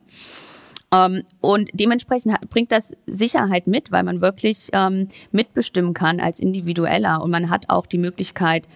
Ähm, 0.92 1.22
und 1.40 1.70
dementsprechend 1.72 2.38
bringt 2.50 2.72
das 2.72 2.94
Sicherheit 3.07 3.66
mit, 3.66 3.92
weil 3.92 4.03
man 4.03 4.20
wirklich 4.20 4.68
ähm, 4.72 5.09
mitbestimmen 5.31 5.94
kann 5.94 6.20
als 6.20 6.40
Individueller 6.40 7.22
und 7.22 7.31
man 7.31 7.50
hat 7.50 7.68
auch 7.68 7.87
die 7.87 7.98
Möglichkeit 7.98 8.66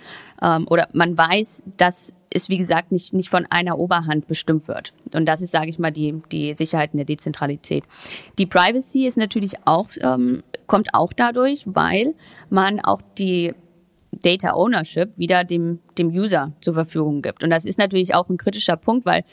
ähm, 0.41 0.67
oder 0.71 0.89
man 0.95 1.17
weiß, 1.17 1.63
dass 1.77 2.13
es 2.31 2.49
wie 2.49 2.59
gesagt 2.59 2.91
nicht 2.91 3.13
nicht 3.15 3.31
von 3.31 3.47
einer 3.49 3.79
Oberhand 3.79 4.27
bestimmt 4.27 4.67
wird. 4.67 4.93
Und 5.13 5.27
das 5.27 5.41
ist, 5.41 5.53
sage 5.53 5.69
ich 5.69 5.79
mal, 5.79 5.93
die 5.93 6.21
die 6.33 6.55
Sicherheit 6.55 6.91
in 6.93 6.97
der 6.97 7.07
Dezentralität. 7.07 7.85
Die 8.39 8.47
Privacy 8.47 9.07
ist 9.07 9.17
natürlich 9.17 9.55
auch 9.67 9.89
kommt 10.67 10.95
auch 10.95 11.13
dadurch, 11.13 11.63
weil 11.67 12.15
man 12.51 12.81
auch 12.81 13.01
die 13.19 13.55
Data 14.23 14.53
Ownership 14.53 15.17
wieder 15.17 15.45
dem, 15.45 15.81
dem 15.99 16.09
User 16.09 16.53
zur 16.61 16.75
Verfügung 16.75 17.23
gibt. 17.23 17.43
Und 17.43 17.51
das 17.51 17.65
ist 17.65 17.79
natürlich 17.79 18.15
auch 18.15 18.29
ein 18.29 18.37
kritischer 18.37 18.77
Punkt, 18.77 19.07
weil 19.07 19.25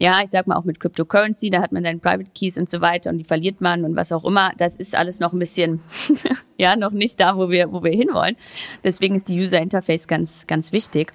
ja, 0.00 0.22
ich 0.22 0.30
sag 0.30 0.46
mal 0.46 0.56
auch 0.56 0.64
mit 0.64 0.80
Cryptocurrency, 0.80 1.50
da 1.50 1.60
hat 1.60 1.72
man 1.72 1.84
dann 1.84 2.00
Private 2.00 2.30
Keys 2.34 2.56
und 2.56 2.70
so 2.70 2.80
weiter 2.80 3.10
und 3.10 3.18
die 3.18 3.24
verliert 3.24 3.60
man 3.60 3.84
und 3.84 3.96
was 3.96 4.12
auch 4.12 4.24
immer. 4.24 4.50
Das 4.56 4.74
ist 4.76 4.96
alles 4.96 5.20
noch 5.20 5.34
ein 5.34 5.38
bisschen, 5.38 5.80
ja, 6.58 6.74
noch 6.74 6.92
nicht 6.92 7.20
da, 7.20 7.36
wo 7.36 7.50
wir, 7.50 7.70
wo 7.70 7.84
wir 7.84 7.92
hinwollen. 7.92 8.34
Deswegen 8.82 9.14
ist 9.14 9.28
die 9.28 9.38
User 9.38 9.60
Interface 9.60 10.08
ganz, 10.08 10.46
ganz 10.46 10.72
wichtig. 10.72 11.12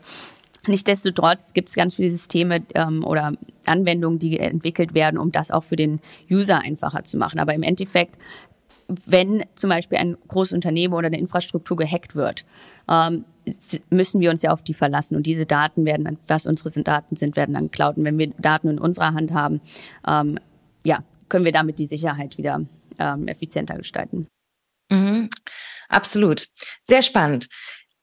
Nichtsdestotrotz 0.68 1.54
gibt 1.54 1.70
es 1.70 1.76
ganz 1.76 1.96
viele 1.96 2.12
Systeme 2.12 2.62
ähm, 2.76 3.04
oder 3.04 3.34
Anwendungen, 3.66 4.20
die 4.20 4.40
entwickelt 4.40 4.94
werden, 4.94 5.18
um 5.18 5.32
das 5.32 5.50
auch 5.50 5.64
für 5.64 5.76
den 5.76 6.00
User 6.30 6.60
einfacher 6.60 7.04
zu 7.04 7.18
machen. 7.18 7.40
Aber 7.40 7.56
im 7.56 7.64
Endeffekt, 7.64 8.20
wenn 9.08 9.46
zum 9.56 9.72
Beispiel 9.72 9.98
ein 9.98 10.16
großes 10.28 10.54
Unternehmen 10.54 10.94
oder 10.94 11.08
eine 11.08 11.18
Infrastruktur 11.18 11.76
gehackt 11.76 12.16
wird, 12.16 12.46
ähm, 12.88 13.26
müssen 13.90 14.22
wir 14.22 14.32
uns 14.32 14.42
ja 14.42 14.52
auf 14.52 14.64
die 14.64 14.74
verlassen. 14.74 15.16
Und 15.16 15.26
diese 15.26 15.46
Daten 15.46 15.86
werden 15.86 16.18
was 16.28 16.46
unsere 16.46 16.72
Daten 16.84 17.16
sind, 17.16 17.36
werden 17.36 17.54
dann 17.54 17.66
geklaut. 17.66 17.98
Und 17.98 18.06
wenn 18.06 18.18
wir 18.18 18.28
Daten 18.38 18.70
in 18.70 18.80
unserer 18.80 19.14
Hand 19.14 19.34
haben, 19.34 19.62
ähm, 20.08 20.40
ja, 20.84 21.04
können 21.30 21.46
wir 21.46 21.52
damit 21.52 21.80
die 21.80 21.86
Sicherheit 21.86 22.38
wieder 22.38 22.62
ähm, 23.00 23.28
effizienter 23.28 23.76
gestalten. 23.78 24.28
Mhm. 24.90 25.30
Absolut. 25.90 26.48
Sehr 26.84 27.02
spannend. 27.02 27.48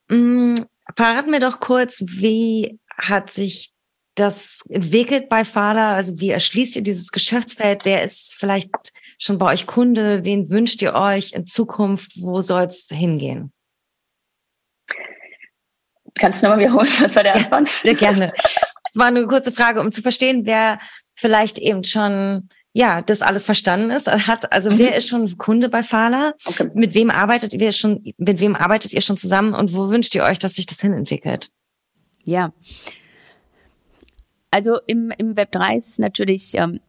Mhm. 0.09 0.67
Verraten 0.97 1.31
mir 1.31 1.41
doch 1.41 1.61
kurz, 1.61 2.03
wie 2.07 2.79
hat 2.97 3.31
sich 3.31 3.73
das 4.15 4.63
entwickelt 4.69 5.29
bei 5.29 5.45
Fada? 5.45 5.95
Also 5.95 6.21
wie 6.21 6.31
erschließt 6.31 6.77
ihr 6.77 6.83
dieses 6.83 7.11
Geschäftsfeld? 7.13 7.85
Wer 7.85 8.05
ist 8.05 8.35
vielleicht 8.35 8.93
schon 9.19 9.39
bei 9.39 9.53
euch 9.53 9.67
Kunde? 9.67 10.25
Wen 10.25 10.51
wünscht 10.51 10.83
ihr 10.83 10.95
euch 10.95 11.33
in 11.33 11.47
Zukunft? 11.47 12.21
Wo 12.21 12.43
soll 12.43 12.65
es 12.65 12.89
hingehen? 12.89 13.53
Kannst 16.15 16.43
du 16.43 16.47
nochmal 16.47 16.65
wiederholen? 16.65 16.89
Was 17.01 17.17
war 17.17 17.23
der 17.23 17.37
Anfang? 17.37 17.65
Ja, 17.65 17.73
sehr 17.83 17.95
gerne. 17.95 18.33
Das 18.35 18.95
war 18.95 19.07
eine 19.07 19.27
kurze 19.27 19.53
Frage, 19.53 19.81
um 19.81 19.91
zu 19.91 20.03
verstehen, 20.03 20.43
wer 20.45 20.79
vielleicht 21.15 21.59
eben 21.59 21.85
schon 21.85 22.49
ja, 22.75 23.03
das 23.03 23.21
alles 23.21 23.45
verstanden 23.45 23.91
ist, 23.91 24.09
hat, 24.09 24.51
also 24.53 24.71
mhm. 24.71 24.79
wer 24.79 24.97
ist 24.97 25.09
schon 25.09 25.37
Kunde 25.37 25.69
bei 25.69 25.83
Fala? 25.83 26.35
Okay. 26.47 26.71
Mit 26.75 26.95
wem 26.95 27.11
arbeitet 27.11 27.53
ihr 27.53 27.73
schon, 27.73 28.03
mit 28.17 28.41
wem 28.41 28.57
arbeitet 28.57 28.95
ihr 28.95 29.03
schon 29.03 29.19
zusammen 29.19 29.55
und 29.55 29.75
wo 29.75 29.91
wünscht 29.91 30.15
ihr 30.15 30.25
euch, 30.25 30.39
dass 30.39 30.55
sich 30.55 30.67
das 30.67 30.81
hinentwickelt? 30.81 31.51
Ja. 32.25 32.53
Also 34.51 34.79
im, 34.87 35.13
im 35.19 35.37
Web 35.37 35.53
3 35.53 35.77
ist 35.77 35.89
es 35.89 35.99
natürlich 35.99 36.55
ähm, 36.55 36.81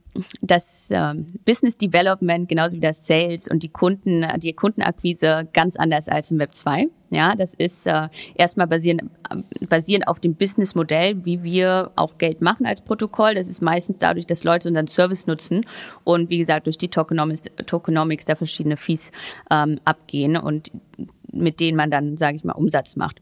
das 0.41 0.89
äh, 0.91 1.13
Business 1.45 1.77
Development 1.77 2.47
genauso 2.47 2.77
wie 2.77 2.81
das 2.81 3.05
Sales 3.05 3.47
und 3.47 3.63
die 3.63 3.69
Kunden, 3.69 4.25
die 4.37 4.53
Kundenakquise 4.53 5.47
ganz 5.53 5.75
anders 5.75 6.09
als 6.09 6.31
im 6.31 6.39
Web 6.39 6.53
2. 6.53 6.87
Ja, 7.09 7.35
das 7.35 7.53
ist 7.53 7.85
äh, 7.87 8.09
erstmal 8.35 8.67
basierend, 8.67 9.03
basierend 9.69 10.07
auf 10.07 10.19
dem 10.19 10.35
Businessmodell, 10.35 11.25
wie 11.25 11.43
wir 11.43 11.91
auch 11.95 12.17
Geld 12.17 12.41
machen 12.41 12.65
als 12.65 12.81
Protokoll. 12.81 13.35
Das 13.35 13.47
ist 13.47 13.61
meistens 13.61 13.97
dadurch, 13.99 14.25
dass 14.25 14.43
Leute 14.43 14.69
unseren 14.69 14.87
Service 14.87 15.27
nutzen 15.27 15.65
und 16.03 16.29
wie 16.29 16.39
gesagt 16.39 16.65
durch 16.65 16.77
die 16.77 16.89
Tokenomics, 16.89 17.43
Tokenomics 17.65 18.25
da 18.25 18.35
verschiedene 18.35 18.77
Fees 18.77 19.11
ähm, 19.51 19.79
abgehen 19.85 20.37
und 20.37 20.71
mit 21.31 21.59
denen 21.59 21.77
man 21.77 21.91
dann, 21.91 22.17
sage 22.17 22.35
ich 22.35 22.43
mal, 22.43 22.53
Umsatz 22.53 22.95
macht. 22.95 23.19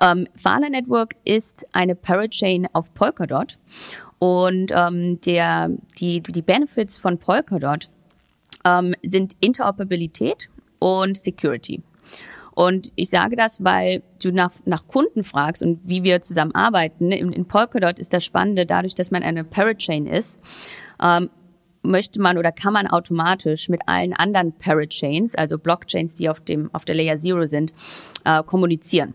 Ähm, 0.00 0.26
Fala 0.34 0.68
Network 0.68 1.14
ist 1.24 1.66
eine 1.72 1.94
Parachain 1.94 2.66
auf 2.72 2.92
Polkadot 2.94 3.56
und 4.20 4.70
ähm, 4.72 5.18
der, 5.22 5.70
die, 5.98 6.20
die 6.20 6.42
Benefits 6.42 6.98
von 6.98 7.18
Polkadot 7.18 7.88
ähm, 8.66 8.94
sind 9.02 9.34
Interoperabilität 9.40 10.48
und 10.78 11.16
Security. 11.16 11.82
Und 12.52 12.92
ich 12.96 13.08
sage 13.08 13.34
das, 13.34 13.64
weil 13.64 14.02
du 14.22 14.30
nach, 14.30 14.52
nach 14.66 14.86
Kunden 14.86 15.24
fragst 15.24 15.62
und 15.62 15.80
wie 15.84 16.02
wir 16.02 16.20
zusammenarbeiten. 16.20 17.10
In, 17.10 17.32
in 17.32 17.48
Polkadot 17.48 17.98
ist 17.98 18.12
das 18.12 18.22
Spannende, 18.22 18.66
dadurch, 18.66 18.94
dass 18.94 19.10
man 19.10 19.22
eine 19.22 19.42
Parachain 19.42 20.06
ist, 20.06 20.36
ähm, 21.02 21.30
möchte 21.82 22.20
man 22.20 22.36
oder 22.36 22.52
kann 22.52 22.74
man 22.74 22.88
automatisch 22.88 23.70
mit 23.70 23.80
allen 23.86 24.12
anderen 24.12 24.52
Parachains, 24.52 25.34
also 25.34 25.58
Blockchains, 25.58 26.14
die 26.16 26.28
auf 26.28 26.40
dem 26.40 26.68
auf 26.74 26.84
der 26.84 26.94
Layer 26.94 27.16
Zero 27.16 27.46
sind, 27.46 27.72
äh, 28.26 28.42
kommunizieren. 28.42 29.14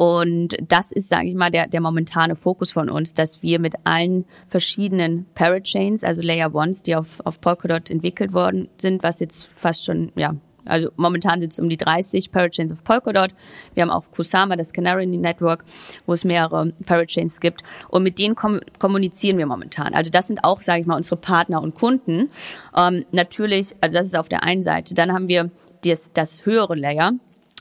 Und 0.00 0.56
das 0.66 0.92
ist, 0.92 1.10
sage 1.10 1.28
ich 1.28 1.34
mal, 1.34 1.50
der, 1.50 1.66
der 1.66 1.82
momentane 1.82 2.34
Fokus 2.34 2.72
von 2.72 2.88
uns, 2.88 3.12
dass 3.12 3.42
wir 3.42 3.58
mit 3.58 3.74
allen 3.84 4.24
verschiedenen 4.48 5.26
Parachains, 5.34 6.04
also 6.04 6.22
Layer 6.22 6.54
Ones, 6.54 6.82
die 6.82 6.96
auf, 6.96 7.20
auf 7.24 7.38
Polkadot 7.42 7.90
entwickelt 7.90 8.32
worden 8.32 8.70
sind, 8.78 9.02
was 9.02 9.20
jetzt 9.20 9.50
fast 9.56 9.84
schon, 9.84 10.10
ja, 10.16 10.32
also 10.64 10.88
momentan 10.96 11.42
sind 11.42 11.52
es 11.52 11.60
um 11.60 11.68
die 11.68 11.76
30 11.76 12.32
Parachains 12.32 12.72
auf 12.72 12.82
Polkadot. 12.82 13.32
Wir 13.74 13.82
haben 13.82 13.90
auch 13.90 14.10
Kusama, 14.10 14.56
das 14.56 14.72
Canary 14.72 15.04
Network, 15.04 15.66
wo 16.06 16.14
es 16.14 16.24
mehrere 16.24 16.72
Parachains 16.86 17.38
gibt. 17.38 17.62
Und 17.90 18.02
mit 18.02 18.18
denen 18.18 18.36
kom 18.36 18.58
kommunizieren 18.78 19.36
wir 19.36 19.44
momentan. 19.44 19.92
Also 19.92 20.10
das 20.10 20.28
sind 20.28 20.44
auch, 20.44 20.62
sage 20.62 20.80
ich 20.80 20.86
mal, 20.86 20.96
unsere 20.96 21.18
Partner 21.18 21.60
und 21.62 21.74
Kunden. 21.74 22.30
Ähm, 22.74 23.04
natürlich, 23.12 23.76
also 23.82 23.98
das 23.98 24.06
ist 24.06 24.16
auf 24.16 24.30
der 24.30 24.44
einen 24.44 24.62
Seite. 24.62 24.94
Dann 24.94 25.12
haben 25.12 25.28
wir 25.28 25.50
das, 25.84 26.10
das 26.14 26.46
höhere 26.46 26.74
Layer, 26.74 27.12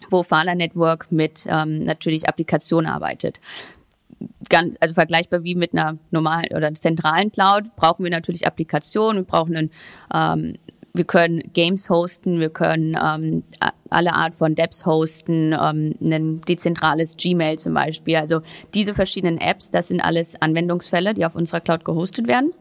wo 0.09 0.23
Fala 0.23 0.55
Network 0.55 1.11
mit 1.11 1.45
ähm, 1.47 1.79
natürlich 1.79 2.27
Applikationen 2.27 2.89
arbeitet. 2.89 3.39
Ganz, 4.49 4.75
also 4.79 4.93
vergleichbar 4.93 5.43
wie 5.43 5.55
mit 5.55 5.73
einer 5.73 5.97
normalen 6.11 6.49
oder 6.55 6.73
zentralen 6.73 7.31
Cloud 7.31 7.75
brauchen 7.75 8.03
wir 8.03 8.11
natürlich 8.11 8.45
Applikationen, 8.45 9.21
wir 9.21 9.27
brauchen 9.27 9.55
einen, 9.55 9.69
ähm, 10.13 10.57
wir 10.93 11.05
können 11.05 11.41
Games 11.53 11.89
hosten, 11.89 12.39
wir 12.39 12.49
können 12.49 12.97
ähm, 13.01 13.43
alle 13.89 14.13
Art 14.13 14.35
von 14.35 14.55
Dapps 14.55 14.85
hosten, 14.85 15.53
ähm, 15.53 15.93
ein 16.01 16.41
dezentrales 16.41 17.15
Gmail 17.15 17.57
zum 17.59 17.73
Beispiel. 17.73 18.17
Also 18.17 18.41
diese 18.73 18.93
verschiedenen 18.93 19.39
Apps, 19.39 19.71
das 19.71 19.87
sind 19.87 20.01
alles 20.01 20.41
Anwendungsfälle, 20.41 21.13
die 21.13 21.25
auf 21.25 21.35
unserer 21.35 21.61
Cloud 21.61 21.85
gehostet 21.85 22.27
werden. 22.27 22.51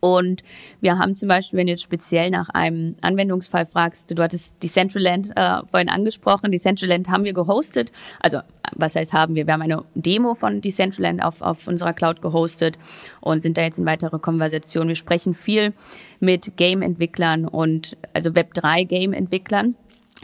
Und 0.00 0.42
wir 0.80 0.98
haben 0.98 1.16
zum 1.16 1.28
Beispiel, 1.28 1.58
wenn 1.58 1.66
du 1.66 1.72
jetzt 1.72 1.82
speziell 1.82 2.30
nach 2.30 2.48
einem 2.50 2.96
Anwendungsfall 3.02 3.66
fragst, 3.66 4.10
du 4.10 4.22
hattest 4.22 4.54
die 4.62 4.68
Centraland 4.68 5.30
äh, 5.36 5.66
vorhin 5.66 5.88
angesprochen, 5.88 6.50
die 6.50 6.58
Centraland 6.58 7.10
haben 7.10 7.24
wir 7.24 7.32
gehostet. 7.32 7.90
Also 8.20 8.40
was 8.76 8.94
heißt 8.94 9.12
haben 9.12 9.34
wir? 9.34 9.46
Wir 9.46 9.54
haben 9.54 9.62
eine 9.62 9.84
Demo 9.94 10.34
von 10.34 10.60
Decentraland 10.60 11.22
auf, 11.22 11.42
auf 11.42 11.66
unserer 11.66 11.92
Cloud 11.92 12.22
gehostet 12.22 12.78
und 13.20 13.42
sind 13.42 13.58
da 13.58 13.62
jetzt 13.62 13.78
in 13.78 13.86
weitere 13.86 14.18
Konversationen. 14.18 14.88
Wir 14.88 14.96
sprechen 14.96 15.34
viel 15.34 15.74
mit 16.20 16.56
Game-Entwicklern 16.56 17.46
und 17.46 17.96
also 18.12 18.30
Web3-Game-Entwicklern. 18.30 19.76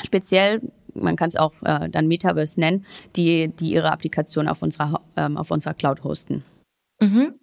Speziell 0.04 0.60
man 0.94 1.16
kann 1.16 1.28
es 1.28 1.36
auch 1.36 1.52
äh, 1.62 1.90
dann 1.90 2.06
Metaverse 2.06 2.58
nennen, 2.58 2.86
die, 3.16 3.48
die 3.48 3.72
ihre 3.72 3.92
Applikation 3.92 4.48
auf 4.48 4.62
unserer, 4.62 5.02
ähm, 5.16 5.36
auf 5.36 5.50
unserer 5.50 5.74
Cloud 5.74 6.04
hosten. 6.04 6.42
Mhm. 7.00 7.34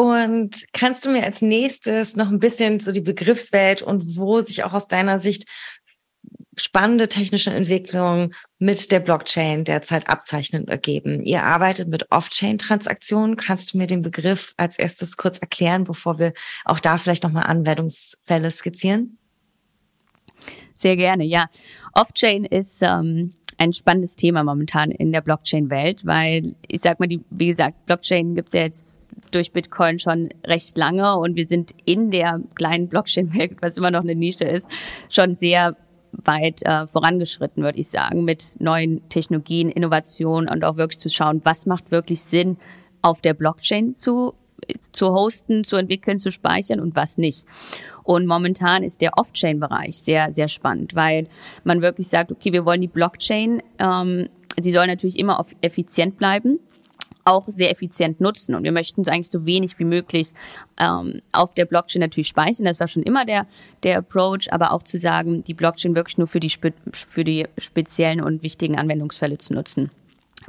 Und 0.00 0.64
kannst 0.72 1.04
du 1.04 1.10
mir 1.10 1.24
als 1.24 1.42
nächstes 1.42 2.16
noch 2.16 2.30
ein 2.30 2.38
bisschen 2.38 2.80
so 2.80 2.90
die 2.90 3.02
Begriffswelt 3.02 3.82
und 3.82 4.16
wo 4.16 4.40
sich 4.40 4.64
auch 4.64 4.72
aus 4.72 4.88
deiner 4.88 5.20
Sicht 5.20 5.44
spannende 6.56 7.06
technische 7.06 7.50
Entwicklungen 7.50 8.32
mit 8.58 8.92
der 8.92 9.00
Blockchain 9.00 9.64
derzeit 9.64 10.08
abzeichnen 10.08 10.66
ergeben. 10.68 11.22
Ihr 11.22 11.42
arbeitet 11.42 11.88
mit 11.88 12.10
Off-Chain-Transaktionen. 12.10 13.36
Kannst 13.36 13.74
du 13.74 13.76
mir 13.76 13.86
den 13.86 14.00
Begriff 14.00 14.54
als 14.56 14.78
erstes 14.78 15.18
kurz 15.18 15.36
erklären, 15.36 15.84
bevor 15.84 16.18
wir 16.18 16.32
auch 16.64 16.80
da 16.80 16.96
vielleicht 16.96 17.22
nochmal 17.22 17.44
Anwendungsfälle 17.44 18.50
skizzieren? 18.52 19.18
Sehr 20.74 20.96
gerne, 20.96 21.24
ja. 21.24 21.44
Off-Chain 21.92 22.46
ist 22.46 22.78
ähm, 22.80 23.34
ein 23.58 23.74
spannendes 23.74 24.16
Thema 24.16 24.44
momentan 24.44 24.92
in 24.92 25.12
der 25.12 25.20
Blockchain-Welt, 25.20 26.06
weil 26.06 26.56
ich 26.68 26.80
sag 26.80 27.00
mal, 27.00 27.06
die, 27.06 27.20
wie 27.28 27.48
gesagt, 27.48 27.84
Blockchain 27.84 28.34
gibt 28.34 28.48
es 28.48 28.54
ja 28.54 28.62
jetzt 28.62 28.99
durch 29.30 29.52
Bitcoin 29.52 29.98
schon 29.98 30.30
recht 30.44 30.76
lange 30.76 31.16
und 31.16 31.36
wir 31.36 31.46
sind 31.46 31.74
in 31.84 32.10
der 32.10 32.40
kleinen 32.54 32.88
Blockchain-Welt, 32.88 33.58
was 33.60 33.76
immer 33.76 33.90
noch 33.90 34.02
eine 34.02 34.14
Nische 34.14 34.44
ist, 34.44 34.68
schon 35.08 35.36
sehr 35.36 35.76
weit 36.12 36.62
äh, 36.66 36.86
vorangeschritten, 36.86 37.62
würde 37.62 37.78
ich 37.78 37.88
sagen, 37.88 38.24
mit 38.24 38.54
neuen 38.58 39.08
Technologien, 39.08 39.68
Innovationen 39.68 40.48
und 40.50 40.64
auch 40.64 40.76
wirklich 40.76 40.98
zu 40.98 41.08
schauen, 41.08 41.40
was 41.44 41.66
macht 41.66 41.90
wirklich 41.90 42.20
Sinn, 42.22 42.56
auf 43.02 43.20
der 43.20 43.34
Blockchain 43.34 43.94
zu 43.94 44.34
zu 44.92 45.10
hosten, 45.10 45.64
zu 45.64 45.76
entwickeln, 45.76 46.18
zu 46.18 46.30
speichern 46.30 46.80
und 46.80 46.94
was 46.94 47.18
nicht. 47.18 47.46
Und 48.02 48.26
momentan 48.26 48.82
ist 48.82 49.00
der 49.00 49.16
Off-Chain-Bereich 49.16 49.98
sehr, 49.98 50.30
sehr 50.30 50.48
spannend, 50.48 50.94
weil 50.94 51.26
man 51.64 51.82
wirklich 51.82 52.08
sagt, 52.08 52.30
okay, 52.30 52.52
wir 52.52 52.64
wollen 52.64 52.80
die 52.80 52.88
Blockchain, 52.88 53.62
ähm, 53.78 54.28
die 54.58 54.72
soll 54.72 54.86
natürlich 54.86 55.18
immer 55.18 55.44
effizient 55.62 56.18
bleiben 56.18 56.60
auch 57.24 57.44
sehr 57.48 57.70
effizient 57.70 58.20
nutzen. 58.20 58.54
Und 58.54 58.64
wir 58.64 58.72
möchten 58.72 59.06
eigentlich 59.08 59.30
so 59.30 59.46
wenig 59.46 59.78
wie 59.78 59.84
möglich 59.84 60.32
ähm, 60.78 61.20
auf 61.32 61.54
der 61.54 61.64
Blockchain 61.64 62.00
natürlich 62.00 62.28
speichern. 62.28 62.64
Das 62.64 62.80
war 62.80 62.88
schon 62.88 63.02
immer 63.02 63.24
der, 63.24 63.46
der 63.82 63.98
Approach, 63.98 64.52
aber 64.52 64.72
auch 64.72 64.82
zu 64.82 64.98
sagen, 64.98 65.42
die 65.44 65.54
Blockchain 65.54 65.94
wirklich 65.94 66.18
nur 66.18 66.26
für 66.26 66.40
die, 66.40 66.52
für 66.92 67.24
die 67.24 67.46
speziellen 67.58 68.22
und 68.22 68.42
wichtigen 68.42 68.78
Anwendungsfälle 68.78 69.38
zu 69.38 69.54
nutzen. 69.54 69.90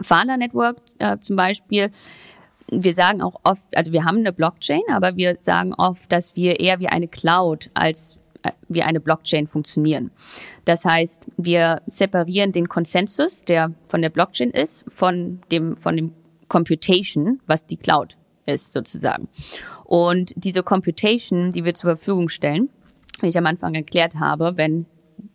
Fala 0.01 0.37
Network 0.37 0.77
äh, 0.99 1.17
zum 1.19 1.35
Beispiel 1.35 1.91
wir 2.71 2.93
sagen 2.93 3.21
auch 3.21 3.35
oft, 3.43 3.65
also 3.75 3.91
wir 3.91 4.05
haben 4.05 4.19
eine 4.19 4.31
Blockchain, 4.31 4.81
aber 4.89 5.17
wir 5.17 5.37
sagen 5.41 5.73
oft, 5.73 6.09
dass 6.09 6.37
wir 6.37 6.61
eher 6.61 6.79
wie 6.79 6.87
eine 6.87 7.09
Cloud 7.09 7.69
als 7.73 8.17
äh, 8.43 8.51
wie 8.69 8.81
eine 8.81 8.99
Blockchain 8.99 9.45
funktionieren. 9.47 10.11
Das 10.65 10.85
heißt, 10.85 11.27
wir 11.37 11.81
separieren 11.85 12.51
den 12.51 12.69
Konsensus, 12.69 13.43
der 13.43 13.73
von 13.85 14.01
der 14.01 14.09
Blockchain 14.09 14.51
ist, 14.51 14.85
von 14.95 15.41
dem, 15.51 15.75
von 15.75 15.95
dem 15.95 16.13
Computation, 16.51 17.39
was 17.47 17.65
die 17.65 17.77
Cloud 17.77 18.17
ist 18.45 18.73
sozusagen. 18.73 19.29
Und 19.85 20.33
diese 20.35 20.63
Computation, 20.63 21.53
die 21.53 21.63
wir 21.63 21.73
zur 21.75 21.91
Verfügung 21.91 22.27
stellen, 22.27 22.69
wie 23.21 23.29
ich 23.29 23.37
am 23.37 23.45
Anfang 23.45 23.73
erklärt 23.73 24.15
habe, 24.19 24.57
wenn 24.57 24.85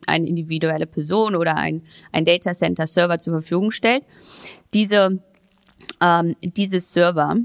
eine 0.06 0.26
individuelle 0.28 0.86
Person 0.86 1.34
oder 1.34 1.56
ein, 1.56 1.82
ein 2.12 2.26
Data 2.26 2.52
Center 2.52 2.86
Server 2.86 3.18
zur 3.18 3.32
Verfügung 3.32 3.70
stellt, 3.70 4.04
diese, 4.74 5.22
ähm, 6.02 6.36
diese 6.42 6.80
Server, 6.80 7.36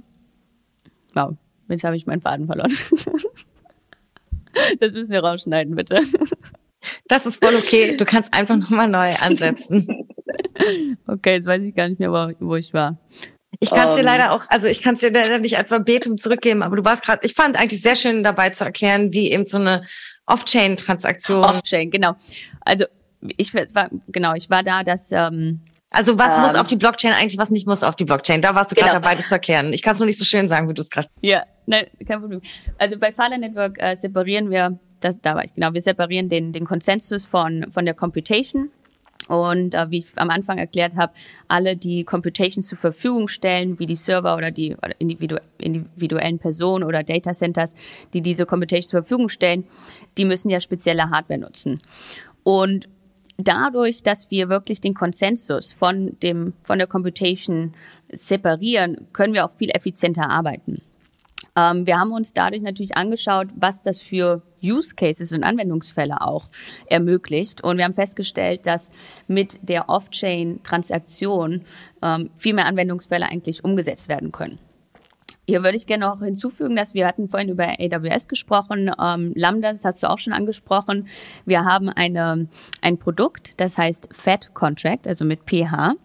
wow, 1.14 1.34
jetzt 1.70 1.86
habe 1.86 1.96
ich 1.96 2.06
meinen 2.06 2.20
Faden 2.20 2.48
verloren. 2.48 2.76
das 4.82 4.92
müssen 4.92 5.14
wir 5.14 5.24
rausschneiden, 5.24 5.76
bitte. 5.76 6.02
Das 7.08 7.26
ist 7.26 7.42
voll 7.42 7.56
okay. 7.56 7.96
Du 7.96 8.04
kannst 8.04 8.34
einfach 8.34 8.58
nochmal 8.58 8.90
neu 8.90 9.16
ansetzen. 9.16 9.88
Okay, 11.08 11.34
jetzt 11.36 11.48
weiß 11.48 11.68
ich 11.68 11.76
gar 11.76 11.90
nicht 11.90 12.00
mehr, 12.00 12.12
wo, 12.12 12.32
wo 12.40 12.56
ich 12.56 12.74
war. 12.74 12.98
Ich 13.64 13.70
kann 13.70 13.90
es 13.90 13.94
dir 13.94 14.00
ähm. 14.00 14.08
leider 14.08 14.32
auch, 14.32 14.44
also 14.50 14.66
ich 14.66 14.82
kann 14.82 14.96
es 14.96 15.02
dir 15.02 15.12
leider 15.12 15.38
nicht 15.38 15.58
alphabetum 15.58 16.18
zurückgeben, 16.18 16.64
aber 16.64 16.76
du 16.76 16.84
warst 16.84 17.06
gerade, 17.06 17.20
ich 17.24 17.36
fand 17.36 17.60
eigentlich 17.60 17.82
sehr 17.82 17.96
schön 17.96 18.24
dabei 18.24 18.50
zu 18.50 18.66
erklären, 18.66 19.14
wie 19.14 19.32
eben 19.32 19.46
so 19.46 19.58
eine 19.58 19.84
Off-Chain-Transaktion. 20.26 21.44
Off-Chain, 21.44 21.92
genau. 21.92 22.16
Also 22.62 22.86
ich 23.38 23.54
war, 23.54 23.90
genau, 24.08 24.34
ich 24.34 24.50
war 24.50 24.64
da, 24.64 24.84
dass 24.84 25.12
ähm, 25.12 25.62
also 25.92 26.18
was 26.18 26.38
ähm, 26.38 26.42
muss 26.42 26.56
auf 26.56 26.66
die 26.68 26.76
Blockchain 26.76 27.14
eigentlich, 27.14 27.38
was 27.38 27.52
nicht 27.52 27.68
muss 27.68 27.84
auf 27.84 27.96
die 27.96 28.06
Blockchain? 28.06 28.42
Da 28.42 28.56
warst 28.56 28.72
du 28.72 28.76
gerade 28.76 28.92
genau. 28.92 29.02
dabei, 29.02 29.14
das 29.14 29.28
zu 29.28 29.36
erklären. 29.36 29.74
Ich 29.74 29.84
kann 29.84 29.94
es 29.94 30.00
nur 30.00 30.08
nicht 30.08 30.18
so 30.18 30.26
schön 30.26 30.48
sagen, 30.48 30.68
wie 30.68 30.74
du 30.74 30.82
es 30.82 30.90
gerade. 30.90 31.08
Ja, 31.22 31.44
nein, 31.68 31.86
kein 32.08 32.20
Problem. 32.20 32.42
Also 32.80 32.98
bei 32.98 33.12
Fala 33.12 33.38
Network 33.38 33.80
äh, 33.80 33.96
separieren 33.96 34.50
wir, 34.50 34.80
das 35.02 35.22
da 35.22 35.36
war 35.36 35.44
ich 35.44 35.54
genau, 35.54 35.74
wir 35.74 35.82
separieren 35.82 36.30
den 36.30 36.52
den 36.52 36.66
Konsensus 36.66 37.28
von 37.28 37.68
von 37.70 37.86
der 37.86 37.94
Computation 37.94 38.72
und 39.28 39.76
äh, 39.76 39.90
wie 39.90 40.00
ich 40.00 40.18
am 40.18 40.30
Anfang 40.30 40.58
erklärt 40.58 40.96
habe, 40.96 41.14
alle, 41.48 41.76
die 41.76 42.04
Computation 42.04 42.64
zur 42.64 42.78
Verfügung 42.78 43.28
stellen, 43.28 43.80
wie 43.80 43.86
die 43.86 43.96
Server 43.96 44.36
oder 44.36 44.52
die 44.52 44.76
individu 45.00 45.38
individuellen 45.58 46.40
Personen 46.40 46.84
oder 46.84 47.04
Data 47.04 47.34
Centers, 47.34 47.74
die 48.14 48.22
diese 48.22 48.46
Computation 48.46 48.90
zur 48.90 49.02
Verfügung 49.04 49.30
stellen, 49.30 49.66
die 50.18 50.26
müssen 50.26 50.50
ja 50.50 50.60
spezielle 50.60 51.10
Hardware 51.10 51.40
nutzen. 51.40 51.82
Und 52.44 52.90
dadurch, 53.38 54.04
dass 54.04 54.32
wir 54.32 54.50
wirklich 54.50 54.82
den 54.82 54.94
Konsensus 54.94 55.74
von 55.74 56.18
dem, 56.22 56.54
von 56.64 56.78
der 56.78 56.88
Computation 56.88 57.74
separieren, 58.12 59.08
können 59.14 59.34
wir 59.34 59.46
auch 59.46 59.52
viel 59.52 59.70
effizienter 59.70 60.30
arbeiten. 60.30 60.82
Ähm, 61.56 61.86
wir 61.86 62.00
haben 62.00 62.12
uns 62.12 62.34
dadurch 62.34 62.62
natürlich 62.62 62.96
angeschaut, 62.96 63.48
was 63.56 63.84
das 63.84 64.02
für 64.02 64.42
Use 64.64 64.96
Cases 64.96 65.32
und 65.32 65.44
Anwendungsfälle 65.44 66.22
auch 66.22 66.48
ermöglicht. 66.88 67.64
Und 67.64 67.78
wir 67.78 67.86
haben 67.86 67.94
festgestellt, 67.94 68.68
dass 68.68 68.90
mit 69.28 69.60
der 69.68 69.90
Off-Chain-Transaktion 69.90 71.62
ähm, 72.02 72.30
viel 72.36 72.54
mehr 72.54 72.66
Anwendungsfälle 72.66 73.26
eigentlich 73.26 73.64
umgesetzt 73.64 74.08
werden 74.10 74.32
können. 74.32 74.60
Hier 75.48 75.64
würde 75.64 75.76
ich 75.76 75.88
gerne 75.88 76.06
noch 76.06 76.20
hinzufügen, 76.22 76.76
dass 76.76 76.94
wir 76.94 77.08
hatten 77.08 77.28
vorhin 77.28 77.50
über 77.50 77.68
AWS 77.80 78.28
gesprochen, 78.28 78.92
ähm, 79.02 79.34
Lambda, 79.36 79.72
das 79.72 79.84
hast 79.84 80.02
du 80.04 80.10
auch 80.10 80.20
schon 80.20 80.34
angesprochen. 80.34 81.08
Wir 81.46 81.66
haben 81.66 81.90
eine, 81.90 82.48
ein 82.82 82.98
Produkt, 83.00 83.60
das 83.60 83.78
heißt 83.78 84.10
Fat 84.14 84.54
Contract, 84.54 85.08
also 85.08 85.26
mit 85.26 85.42
PH. 85.46 85.96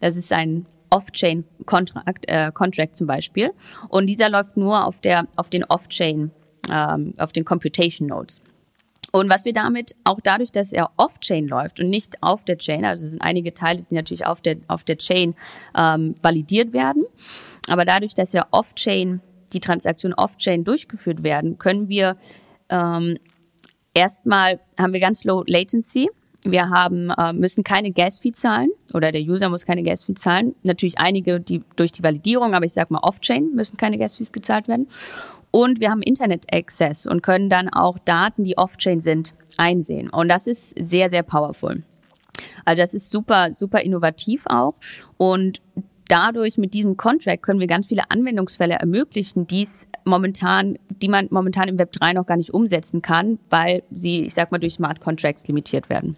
Das 0.00 0.16
ist 0.16 0.32
ein 0.32 0.64
Off-Chain 0.94 1.44
Contract, 1.66 2.24
äh, 2.28 2.52
Contract 2.54 2.94
zum 2.94 3.08
Beispiel. 3.08 3.50
Und 3.88 4.06
dieser 4.06 4.28
läuft 4.28 4.56
nur 4.56 4.84
auf 4.84 5.00
der, 5.00 5.26
auf 5.36 5.50
den 5.50 5.64
Off-Chain, 5.64 6.30
ähm, 6.70 7.14
auf 7.18 7.32
den 7.32 7.44
Computation 7.44 8.06
Nodes. 8.06 8.40
Und 9.10 9.28
was 9.28 9.44
wir 9.44 9.52
damit, 9.52 9.96
auch 10.04 10.20
dadurch, 10.22 10.52
dass 10.52 10.72
er 10.72 10.90
off-Chain 10.96 11.48
läuft 11.48 11.80
und 11.80 11.90
nicht 11.90 12.22
auf 12.22 12.44
der 12.44 12.58
Chain, 12.58 12.84
also 12.84 13.04
es 13.04 13.10
sind 13.10 13.22
einige 13.22 13.54
Teile, 13.54 13.82
die 13.82 13.94
natürlich 13.94 14.24
auf 14.24 14.40
der, 14.40 14.56
auf 14.68 14.84
der 14.84 14.98
Chain 14.98 15.34
ähm, 15.76 16.14
validiert 16.22 16.72
werden, 16.72 17.04
aber 17.68 17.84
dadurch, 17.84 18.14
dass 18.14 18.32
er 18.32 18.48
off-Chain, 18.52 19.20
die 19.52 19.60
Transaktionen 19.60 20.16
off-Chain 20.16 20.64
durchgeführt 20.64 21.22
werden, 21.22 21.58
können 21.58 21.88
wir 21.88 22.16
ähm, 22.68 23.18
erstmal, 23.94 24.60
haben 24.78 24.92
wir 24.92 25.00
ganz 25.00 25.24
low 25.24 25.42
Latency, 25.46 26.08
wir 26.44 26.68
haben, 26.68 27.10
äh, 27.10 27.32
müssen 27.32 27.64
keine 27.64 27.90
Gas-Fee 27.90 28.32
zahlen 28.32 28.70
oder 28.92 29.12
der 29.12 29.22
User 29.22 29.48
muss 29.48 29.64
keine 29.64 29.82
Gas-Fee 29.82 30.14
zahlen. 30.14 30.54
Natürlich 30.62 30.98
einige 30.98 31.40
die 31.40 31.62
durch 31.76 31.90
die 31.90 32.02
Validierung, 32.02 32.54
aber 32.54 32.66
ich 32.66 32.72
sag 32.72 32.90
mal 32.90 33.00
Off-Chain 33.00 33.54
müssen 33.54 33.76
keine 33.76 33.98
Gas-Fees 33.98 34.30
gezahlt 34.30 34.68
werden. 34.68 34.88
Und 35.50 35.80
wir 35.80 35.90
haben 35.90 36.02
Internet-Access 36.02 37.06
und 37.06 37.22
können 37.22 37.48
dann 37.48 37.68
auch 37.68 37.98
Daten, 37.98 38.44
die 38.44 38.58
Off-Chain 38.58 39.00
sind, 39.00 39.34
einsehen. 39.56 40.10
Und 40.10 40.28
das 40.28 40.46
ist 40.46 40.74
sehr, 40.78 41.08
sehr 41.08 41.22
powerful. 41.22 41.82
Also 42.64 42.82
das 42.82 42.92
ist 42.92 43.10
super, 43.10 43.54
super 43.54 43.80
innovativ 43.80 44.42
auch. 44.46 44.74
Und 45.16 45.62
dadurch 46.08 46.58
mit 46.58 46.74
diesem 46.74 46.96
Contract 46.96 47.42
können 47.42 47.60
wir 47.60 47.66
ganz 47.66 47.86
viele 47.86 48.10
Anwendungsfälle 48.10 48.74
ermöglichen, 48.74 49.46
die 49.46 49.62
es 49.62 49.86
momentan, 50.04 50.78
die 50.88 51.08
man 51.08 51.28
momentan 51.30 51.68
im 51.68 51.78
Web 51.78 51.92
3 51.92 52.12
noch 52.12 52.26
gar 52.26 52.36
nicht 52.36 52.52
umsetzen 52.52 53.00
kann, 53.00 53.38
weil 53.48 53.82
sie, 53.90 54.22
ich 54.22 54.34
sag 54.34 54.50
mal, 54.52 54.58
durch 54.58 54.74
Smart 54.74 55.00
Contracts 55.00 55.46
limitiert 55.46 55.88
werden. 55.88 56.16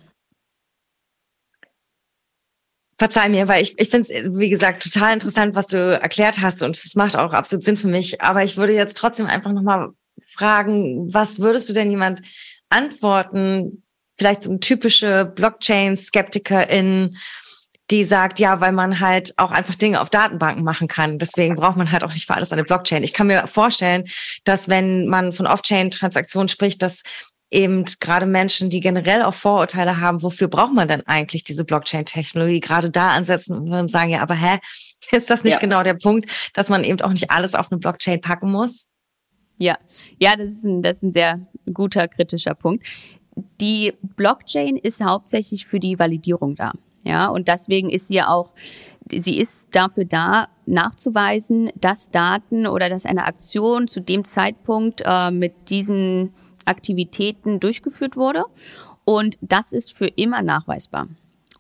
Verzeih 2.99 3.29
mir, 3.29 3.47
weil 3.47 3.63
ich, 3.63 3.79
ich 3.79 3.91
finde 3.91 4.09
es, 4.11 4.39
wie 4.39 4.49
gesagt, 4.49 4.83
total 4.83 5.13
interessant, 5.13 5.55
was 5.55 5.67
du 5.67 5.77
erklärt 5.77 6.41
hast 6.41 6.63
und 6.63 6.83
es 6.83 6.95
macht 6.95 7.17
auch 7.17 7.33
absolut 7.33 7.65
Sinn 7.65 7.77
für 7.77 7.89
mich. 7.89 8.23
Aber 8.23 8.43
ich 8.43 8.57
würde 8.57 8.73
jetzt 8.73 8.97
trotzdem 8.97 9.27
einfach 9.27 9.53
nochmal 9.53 9.91
fragen, 10.29 11.13
was 11.13 11.41
würdest 11.41 11.69
du 11.69 11.75
denn 11.75 11.91
jemand 11.91 12.23
antworten, 12.71 13.83
vielleicht 14.19 14.45
so 14.45 14.51
eine 14.51 14.61
typische 14.61 15.25
Blockchain-SkeptikerIn, 15.27 17.17
die 17.91 18.05
sagt, 18.05 18.41
ja, 18.41 18.61
weil 18.61 18.73
man 18.73 18.99
halt 18.99 19.33
auch 19.37 19.53
einfach 19.53 19.77
Dinge 19.77 20.01
auf 20.01 20.11
Datenbanken 20.11 20.65
machen 20.65 20.89
kann. 20.89 21.19
Deswegen 21.19 21.55
braucht 21.55 21.77
man 21.77 21.93
halt 21.93 22.03
auch 22.03 22.13
nicht 22.13 22.27
für 22.27 22.35
alles 22.35 22.53
eine 22.53 22.65
Blockchain. 22.65 23.05
Ich 23.05 23.13
kann 23.13 23.29
mir 23.29 23.47
vorstellen, 23.47 24.05
dass 24.45 24.69
wenn 24.69 25.07
man 25.07 25.33
von 25.33 25.47
Off-Chain-Transaktionen 25.47 26.49
spricht, 26.49 26.83
dass 26.83 27.03
eben 27.57 27.87
gerade 28.01 28.27
Menschen, 28.27 28.69
die 28.69 28.81
generell 28.81 29.23
auch 29.23 29.35
Vorurteile 29.35 29.99
haben, 29.99 30.23
wofür 30.23 30.47
braucht 30.47 30.75
man 30.75 30.89
denn 30.89 31.07
eigentlich 31.07 31.43
diese 31.43 31.65
Blockchain-Technologie, 31.65 32.61
gerade 32.61 32.91
da 32.91 33.11
ansetzen 33.11 33.73
und 33.73 33.91
sagen, 33.91 34.11
ja, 34.11 34.21
aber 34.21 34.35
hä, 34.35 34.59
ist 35.11 35.31
das 35.31 35.43
nicht 35.43 35.55
ja. 35.55 35.59
genau 35.59 35.83
der 35.83 35.95
Punkt, 35.95 36.31
dass 36.53 36.69
man 36.69 36.85
eben 36.85 37.01
auch 37.01 37.11
nicht 37.11 37.31
alles 37.31 37.55
auf 37.55 37.73
eine 37.73 37.79
Blockchain 37.79 38.21
packen 38.21 38.53
muss? 38.53 38.87
Ja, 39.59 39.79
ja, 40.19 40.37
das 40.37 40.49
ist 40.49 40.65
ein, 40.65 40.83
das 40.83 40.99
ist 40.99 41.03
ein 41.03 41.13
sehr 41.15 41.47
guter 41.73 42.07
kritischer 42.09 42.55
Punkt. 42.55 42.87
Die 43.61 43.95
Blockchain 44.03 44.77
ist 44.77 45.03
hauptsächlich 45.03 45.67
für 45.67 45.81
die 45.81 45.99
Validierung 45.99 46.57
da. 46.57 46.73
Ja, 47.05 47.29
und 47.29 47.49
deswegen 47.49 47.89
ist 47.89 48.09
sie 48.09 48.17
ja 48.17 48.29
auch 48.29 48.53
sie 49.11 49.39
ist 49.39 49.69
dafür 49.71 50.05
da, 50.05 50.49
nachzuweisen, 50.67 51.71
dass 51.77 52.11
Daten 52.11 52.67
oder 52.67 52.89
dass 52.89 53.07
eine 53.07 53.25
Aktion 53.25 53.87
zu 53.87 54.01
dem 54.01 54.25
Zeitpunkt 54.25 55.03
äh, 55.05 55.31
mit 55.31 55.71
diesen 55.71 56.35
Aktivitäten 56.67 57.61
durchgeführt 57.61 58.17
wurde. 58.17 58.45
Und 59.05 59.39
das 59.41 59.73
ist 59.73 59.97
für 59.97 60.07
immer 60.07 60.43
nachweisbar. 60.43 61.09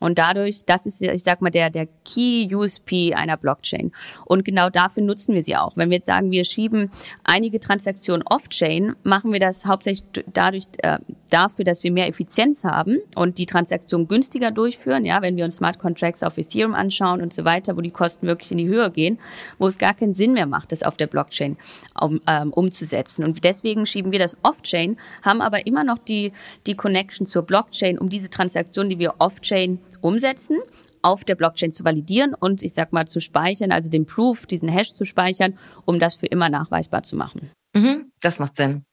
Und 0.01 0.19
dadurch, 0.19 0.65
das 0.67 0.87
ist, 0.87 1.03
ich 1.03 1.23
sag 1.23 1.41
mal, 1.41 1.51
der, 1.51 1.71
der 1.71 1.89
Key 2.05 2.55
USP 2.55 3.15
einer 3.15 3.37
Blockchain. 3.37 3.93
Und 4.25 4.45
genau 4.45 4.71
dafür 4.71 5.03
nutzen 5.03 5.35
wir 5.35 5.43
sie 5.43 5.57
auch. 5.57 5.77
Wenn 5.77 5.91
wir 5.91 5.97
jetzt 5.97 6.07
sagen, 6.07 6.31
wir 6.31 6.45
schieben 6.45 6.91
einige 7.25 7.61
Transaktionen 7.61 8.27
off-chain, 8.27 8.95
machen 9.03 9.33
wir 9.33 9.41
das 9.41 9.67
hauptsächlich 9.67 10.05
dadurch, 10.33 10.65
äh, 10.79 10.99
dafür, 11.31 11.65
dass 11.65 11.83
wir 11.83 11.91
mehr 11.91 12.09
Effizienz 12.09 12.65
haben 12.65 12.99
und 13.15 13.39
die 13.39 13.47
Transaktion 13.47 14.07
günstiger 14.09 14.51
durchführen. 14.51 15.05
Ja, 15.05 15.23
wenn 15.23 15.37
wir 15.37 15.45
uns 15.45 15.57
Smart 15.57 15.79
Contracts 15.79 16.23
auf 16.23 16.39
Ethereum 16.39 16.75
anschauen 16.75 17.21
und 17.21 17.33
so 17.33 17.45
weiter, 17.45 17.77
wo 17.77 17.81
die 17.81 17.91
Kosten 17.91 18.27
wirklich 18.27 18.53
in 18.53 18.59
die 18.59 18.69
Höhe 18.69 18.91
gehen, 18.91 19.19
wo 19.59 19.67
es 19.67 19.79
gar 19.79 19.95
keinen 19.95 20.15
Sinn 20.15 20.33
mehr 20.33 20.47
macht, 20.47 20.73
das 20.73 20.83
auf 20.83 20.97
der 20.97 21.07
Blockchain 21.07 21.57
um, 22.01 22.21
ähm, 22.27 22.53
umzusetzen. 22.53 23.25
Und 23.25 23.43
deswegen 23.45 23.87
schieben 23.87 24.13
wir 24.13 24.19
das 24.19 24.37
off-chain, 24.43 24.97
haben 25.23 25.41
aber 25.41 25.67
immer 25.67 25.85
noch 25.85 25.99
die, 25.99 26.33
die 26.67 26.75
Connection 26.75 27.27
zur 27.27 27.43
Blockchain, 27.43 27.99
um 27.99 28.09
diese 28.09 28.31
Transaktion, 28.31 28.89
die 28.89 28.99
wir 28.99 29.15
off-chain 29.19 29.79
umsetzen, 30.01 30.59
auf 31.03 31.25
der 31.25 31.35
Blockchain 31.35 31.73
zu 31.73 31.85
validieren 31.85 32.35
und 32.35 32.63
ich 32.63 32.75
sag 32.75 32.93
mal 32.93 33.07
zu 33.07 33.21
speichern, 33.21 33.71
also 33.73 33.89
den 33.89 34.07
Proof, 34.07 34.47
diesen 34.47 34.69
Hash 34.69 34.93
zu 34.93 35.05
speichern, 35.05 35.59
um 35.85 36.01
das 36.01 36.17
für 36.17 36.27
immer 36.27 36.49
nachweisbar 36.49 37.03
zu 37.03 37.17
machen. 37.17 37.51
Mhm, 37.75 38.11
das 38.21 38.39
macht 38.39 38.57
Sinn. 38.57 38.85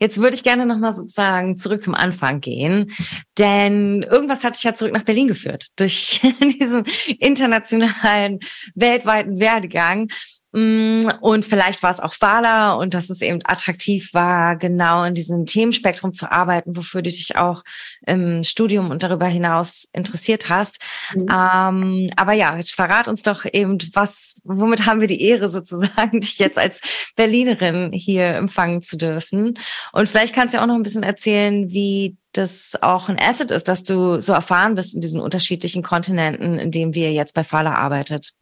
Jetzt 0.00 0.18
würde 0.18 0.34
ich 0.34 0.42
gerne 0.42 0.66
nochmal 0.66 0.92
sozusagen 0.92 1.56
zurück 1.56 1.82
zum 1.82 1.94
Anfang 1.94 2.40
gehen, 2.40 2.92
denn 3.38 4.02
irgendwas 4.02 4.44
hat 4.44 4.56
dich 4.56 4.64
ja 4.64 4.74
zurück 4.74 4.92
nach 4.92 5.04
Berlin 5.04 5.28
geführt 5.28 5.68
durch 5.76 6.20
diesen 6.60 6.84
internationalen, 7.18 8.40
weltweiten 8.74 9.38
Werdegang. 9.38 10.08
Mm, 10.52 11.08
und 11.20 11.44
vielleicht 11.44 11.82
war 11.82 11.90
es 11.90 12.00
auch 12.00 12.14
Wala 12.20 12.74
und 12.74 12.92
dass 12.92 13.08
es 13.08 13.22
eben 13.22 13.40
attraktiv 13.44 14.12
war, 14.12 14.56
genau 14.56 15.02
in 15.04 15.14
diesem 15.14 15.46
Themenspektrum 15.46 16.12
zu 16.12 16.30
arbeiten, 16.30 16.76
wofür 16.76 17.00
du 17.00 17.10
dich 17.10 17.36
auch 17.36 17.64
im 18.06 18.44
Studium 18.44 18.90
und 18.90 19.02
darüber 19.02 19.26
hinaus 19.26 19.88
interessiert 19.92 20.50
hast. 20.50 20.78
Mhm. 21.14 21.26
Ähm, 21.30 22.10
aber 22.16 22.34
ja, 22.34 22.56
jetzt 22.56 22.74
verrat 22.74 23.08
uns 23.08 23.22
doch 23.22 23.46
eben, 23.50 23.78
was, 23.94 24.40
womit 24.44 24.84
haben 24.84 25.00
wir 25.00 25.08
die 25.08 25.22
Ehre 25.22 25.48
sozusagen, 25.48 26.20
dich 26.20 26.38
jetzt 26.38 26.58
als 26.58 26.80
Berlinerin 27.16 27.92
hier 27.92 28.26
empfangen 28.34 28.82
zu 28.82 28.98
dürfen. 28.98 29.58
Und 29.92 30.08
vielleicht 30.08 30.34
kannst 30.34 30.54
du 30.54 30.60
auch 30.60 30.66
noch 30.66 30.74
ein 30.74 30.82
bisschen 30.82 31.02
erzählen, 31.02 31.70
wie 31.70 32.16
das 32.32 32.78
auch 32.80 33.08
ein 33.08 33.18
Asset 33.18 33.50
ist, 33.50 33.68
dass 33.68 33.82
du 33.82 34.20
so 34.20 34.32
erfahren 34.32 34.74
bist 34.74 34.94
in 34.94 35.00
diesen 35.00 35.20
unterschiedlichen 35.20 35.82
Kontinenten, 35.82 36.58
in 36.58 36.70
dem 36.70 36.94
wir 36.94 37.12
jetzt 37.12 37.34
bei 37.34 37.44
Fala 37.44 37.74
arbeitet. 37.74 38.32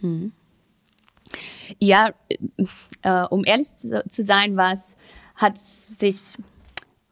Mhm. 0.00 0.32
Ja, 1.78 2.10
äh, 3.02 3.22
um 3.30 3.44
ehrlich 3.44 3.68
zu 4.08 4.24
sein, 4.24 4.56
war 4.56 4.72
es, 4.72 4.96
hat 5.34 5.58
sich, 5.58 6.18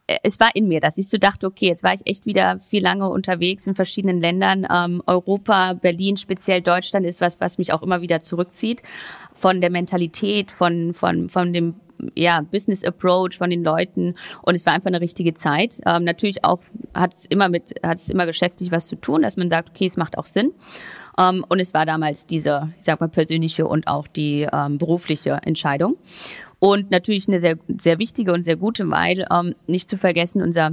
äh, 0.06 0.18
es 0.22 0.40
war 0.40 0.54
in 0.54 0.68
mir, 0.68 0.80
dass 0.80 0.98
ich 0.98 1.08
so 1.08 1.18
dachte, 1.18 1.46
okay, 1.46 1.66
jetzt 1.66 1.82
war 1.82 1.94
ich 1.94 2.02
echt 2.06 2.26
wieder 2.26 2.58
viel 2.60 2.82
lange 2.82 3.08
unterwegs 3.08 3.66
in 3.66 3.74
verschiedenen 3.74 4.20
Ländern. 4.20 4.66
Ähm, 4.70 5.02
Europa, 5.06 5.74
Berlin, 5.74 6.16
speziell 6.16 6.62
Deutschland 6.62 7.06
ist 7.06 7.20
was, 7.20 7.40
was 7.40 7.58
mich 7.58 7.72
auch 7.72 7.82
immer 7.82 8.00
wieder 8.00 8.20
zurückzieht. 8.20 8.82
Von 9.34 9.60
der 9.60 9.70
Mentalität, 9.70 10.52
von, 10.52 10.92
von, 10.94 11.28
von 11.28 11.52
dem 11.52 11.74
ja, 12.14 12.40
Business 12.42 12.84
Approach 12.84 13.36
von 13.36 13.50
den 13.50 13.62
Leuten 13.62 14.14
und 14.42 14.54
es 14.54 14.66
war 14.66 14.72
einfach 14.72 14.88
eine 14.88 15.00
richtige 15.00 15.34
Zeit. 15.34 15.80
Ähm, 15.86 16.04
natürlich 16.04 16.44
auch 16.44 16.60
hat 16.94 17.14
es 17.14 17.26
immer 17.26 17.48
mit, 17.48 17.74
hat 17.82 17.98
es 17.98 18.10
immer 18.10 18.26
geschäftlich 18.26 18.70
was 18.70 18.86
zu 18.86 18.96
tun, 18.96 19.22
dass 19.22 19.36
man 19.36 19.50
sagt, 19.50 19.70
okay, 19.70 19.86
es 19.86 19.96
macht 19.96 20.18
auch 20.18 20.26
Sinn. 20.26 20.52
Ähm, 21.20 21.44
und 21.48 21.60
es 21.60 21.74
war 21.74 21.84
damals 21.84 22.26
diese, 22.26 22.72
ich 22.78 22.84
sag 22.84 23.00
mal, 23.00 23.08
persönliche 23.08 23.66
und 23.66 23.86
auch 23.86 24.06
die 24.06 24.46
ähm, 24.52 24.78
berufliche 24.78 25.38
Entscheidung. 25.44 25.96
Und 26.58 26.90
natürlich 26.90 27.28
eine 27.28 27.40
sehr, 27.40 27.56
sehr 27.78 27.98
wichtige 27.98 28.32
und 28.32 28.44
sehr 28.44 28.56
gute, 28.56 28.88
weil 28.90 29.26
ähm, 29.30 29.54
nicht 29.66 29.88
zu 29.88 29.96
vergessen, 29.96 30.42
unser 30.42 30.72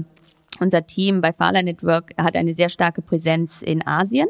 unser 0.59 0.85
Team 0.87 1.21
bei 1.21 1.33
Fala 1.33 1.61
Network 1.61 2.11
hat 2.17 2.35
eine 2.35 2.53
sehr 2.53 2.69
starke 2.69 3.03
Präsenz 3.03 3.61
in 3.61 3.85
Asien. 3.85 4.27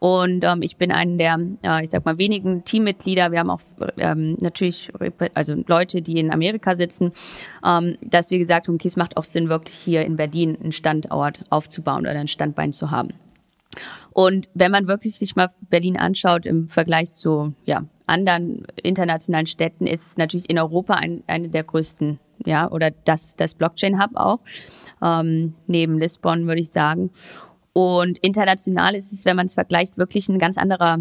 Und 0.00 0.44
ähm, 0.44 0.62
ich 0.62 0.76
bin 0.76 0.92
einen 0.92 1.18
der, 1.18 1.38
äh, 1.62 1.82
ich 1.82 1.90
sag 1.90 2.04
mal, 2.04 2.18
wenigen 2.18 2.64
Teammitglieder. 2.64 3.32
Wir 3.32 3.40
haben 3.40 3.50
auch 3.50 3.60
ähm, 3.96 4.36
natürlich 4.40 4.90
also 5.34 5.56
Leute, 5.66 6.02
die 6.02 6.20
in 6.20 6.32
Amerika 6.32 6.76
sitzen, 6.76 7.12
ähm, 7.66 7.98
dass 8.00 8.30
wir 8.30 8.38
gesagt 8.38 8.68
haben, 8.68 8.76
okay, 8.76 8.88
es 8.88 8.96
macht 8.96 9.16
auch 9.16 9.24
Sinn, 9.24 9.48
wirklich 9.48 9.76
hier 9.76 10.06
in 10.06 10.16
Berlin 10.16 10.56
einen 10.62 10.72
Standort 10.72 11.40
aufzubauen 11.50 12.02
oder 12.02 12.12
ein 12.12 12.28
Standbein 12.28 12.72
zu 12.72 12.92
haben. 12.92 13.08
Und 14.12 14.48
wenn 14.54 14.70
man 14.70 14.88
wirklich 14.88 15.14
sich 15.14 15.36
mal 15.36 15.50
Berlin 15.68 15.96
anschaut 15.96 16.46
im 16.46 16.68
Vergleich 16.68 17.14
zu 17.14 17.54
ja, 17.64 17.84
anderen 18.06 18.66
internationalen 18.82 19.46
Städten, 19.46 19.86
ist 19.86 20.18
natürlich 20.18 20.48
in 20.50 20.58
Europa 20.58 20.94
ein, 20.94 21.22
eine 21.26 21.48
der 21.48 21.64
größten, 21.64 22.18
ja, 22.44 22.70
oder 22.70 22.90
das, 22.90 23.36
das 23.36 23.54
Blockchain-Hub 23.54 24.10
auch, 24.14 24.40
ähm, 25.02 25.54
neben 25.66 25.98
Lissabon, 25.98 26.46
würde 26.46 26.60
ich 26.60 26.70
sagen. 26.70 27.10
Und 27.72 28.18
international 28.18 28.94
ist 28.94 29.12
es, 29.12 29.24
wenn 29.24 29.36
man 29.36 29.46
es 29.46 29.54
vergleicht, 29.54 29.98
wirklich 29.98 30.28
ein 30.28 30.38
ganz 30.38 30.58
anderer 30.58 30.98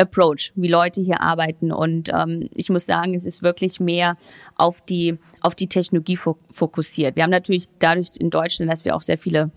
Approach, 0.00 0.52
wie 0.54 0.68
Leute 0.68 1.02
hier 1.02 1.20
arbeiten. 1.20 1.72
Und 1.72 2.10
ähm, 2.12 2.48
ich 2.54 2.70
muss 2.70 2.86
sagen, 2.86 3.14
es 3.14 3.26
ist 3.26 3.42
wirklich 3.42 3.80
mehr 3.80 4.16
auf 4.56 4.80
die, 4.80 5.18
auf 5.42 5.54
die 5.54 5.68
Technologie 5.68 6.16
fokussiert. 6.16 7.16
Wir 7.16 7.24
haben 7.24 7.30
natürlich 7.30 7.66
dadurch 7.80 8.12
in 8.18 8.30
Deutschland, 8.30 8.72
dass 8.72 8.84
wir 8.84 8.96
auch 8.96 9.02
sehr 9.02 9.18
viele 9.18 9.50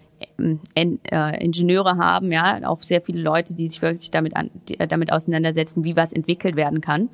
Ingenieure 0.75 1.97
haben, 1.97 2.31
ja, 2.31 2.59
auch 2.67 2.81
sehr 2.81 3.01
viele 3.01 3.21
Leute, 3.21 3.55
die 3.55 3.69
sich 3.69 3.81
wirklich 3.81 4.11
damit, 4.11 4.35
an, 4.35 4.49
äh, 4.77 4.87
damit 4.87 5.11
auseinandersetzen, 5.11 5.83
wie 5.83 5.95
was 5.95 6.13
entwickelt 6.13 6.55
werden 6.55 6.81
kann. 6.81 7.09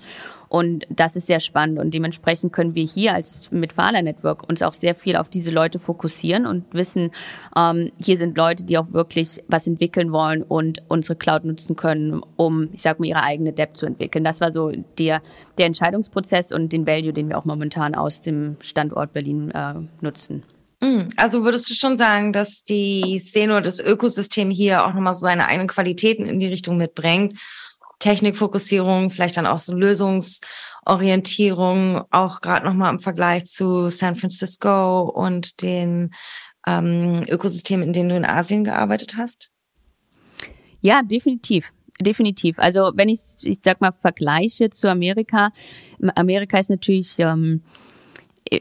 Und 0.50 0.86
das 0.90 1.16
ist 1.16 1.28
sehr 1.28 1.40
spannend. 1.40 1.78
Und 1.78 1.94
dementsprechend 1.94 2.52
können 2.52 2.74
wir 2.74 2.84
hier 2.84 3.14
als 3.14 3.50
mit 3.52 3.72
Fahler 3.72 4.02
Network 4.02 4.50
uns 4.50 4.64
auch 4.64 4.74
sehr 4.74 4.96
viel 4.96 5.16
auf 5.16 5.30
diese 5.30 5.52
Leute 5.52 5.78
fokussieren 5.78 6.48
und 6.48 6.66
wissen, 6.74 7.12
ähm, 7.56 7.92
hier 8.04 8.18
sind 8.18 8.36
Leute, 8.36 8.66
die 8.66 8.78
auch 8.78 8.92
wirklich 8.92 9.44
was 9.48 9.68
entwickeln 9.68 10.12
wollen 10.12 10.42
und 10.42 10.82
unsere 10.88 11.16
Cloud 11.16 11.46
nutzen 11.46 11.76
können, 11.76 12.22
um, 12.36 12.70
ich 12.74 12.82
sag 12.82 13.00
mal, 13.00 13.06
ihre 13.06 13.22
eigene 13.22 13.54
Depp 13.54 13.78
zu 13.78 13.86
entwickeln. 13.86 14.24
Das 14.24 14.42
war 14.42 14.52
so 14.52 14.72
der, 14.98 15.22
der 15.58 15.68
Entscheidungsprozess 15.68 16.52
und 16.52 16.74
den 16.74 16.88
Value, 16.88 17.14
den 17.14 17.30
wir 17.30 17.38
auch 17.38 17.46
momentan 17.46 17.94
aus 17.94 18.22
dem 18.22 18.58
Standort 18.62 19.14
Berlin 19.14 19.52
äh, 19.52 19.76
nutzen. 20.02 20.44
Mm, 20.82 21.10
also 21.18 21.44
würdest 21.44 21.70
du 21.70 21.74
schon 21.74 21.98
sagen, 21.98 22.32
dass 22.34 22.64
die 22.64 23.20
Szene 23.20 23.52
oder 23.54 23.62
das 23.62 23.80
Ökosystem 23.80 24.50
hier 24.50 24.86
auch 24.86 24.94
nochmal 24.94 25.14
so 25.14 25.22
seine 25.22 25.48
eigenen 25.48 25.68
Qualitäten 25.68 26.26
in 26.26 26.40
die 26.40 26.48
Richtung 26.48 26.78
mitbringt? 26.78 27.38
Technikfokussierung, 28.00 29.10
vielleicht 29.10 29.38
dann 29.38 29.46
auch 29.46 29.60
so 29.60 29.76
Lösungsorientierung, 29.76 32.04
auch 32.12 32.40
gerade 32.40 32.66
nochmal 32.66 32.94
im 32.94 33.00
Vergleich 33.00 33.44
zu 33.46 33.90
San 33.90 34.16
Francisco 34.16 35.02
und 35.02 35.62
den 35.62 36.14
ähm, 36.66 37.24
Ökosystemen, 37.28 37.88
in 37.88 37.94
denen 37.94 38.10
du 38.10 38.16
in 38.16 38.26
Asien 38.26 38.64
gearbeitet 38.64 39.18
hast? 39.18 39.52
Ja, 40.82 41.02
definitiv 41.04 41.74
definitiv. 42.02 42.58
Also 42.60 42.92
wenn 42.96 43.10
ich, 43.10 43.20
ich 43.44 43.60
sag 43.64 43.82
mal, 43.82 43.92
vergleiche 43.92 44.70
zu 44.70 44.90
Amerika, 44.90 45.52
Amerika 46.16 46.58
ist 46.58 46.70
natürlich 46.70 47.16
ähm, 47.20 47.62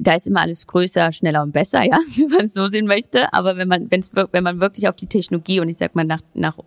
da 0.01 0.14
ist 0.14 0.27
immer 0.27 0.40
alles 0.40 0.66
größer, 0.66 1.12
schneller 1.12 1.42
und 1.42 1.53
besser, 1.53 1.85
ja, 1.85 1.98
wie 2.14 2.27
man 2.27 2.44
es 2.44 2.55
so 2.55 2.68
sehen 2.68 2.87
möchte. 2.87 3.33
Aber 3.33 3.57
wenn 3.57 3.68
man, 3.68 3.90
wenn's, 3.90 4.11
wenn 4.14 4.44
man 4.44 4.61
wirklich 4.61 4.88
auf 4.88 4.96
die 4.96 5.07
Technologie 5.07 5.61
und 5.61 5.68
ich 5.68 5.77
sag 5.77 5.94
mal 5.94 6.05
nach, 6.05 6.20
nach 6.35 6.59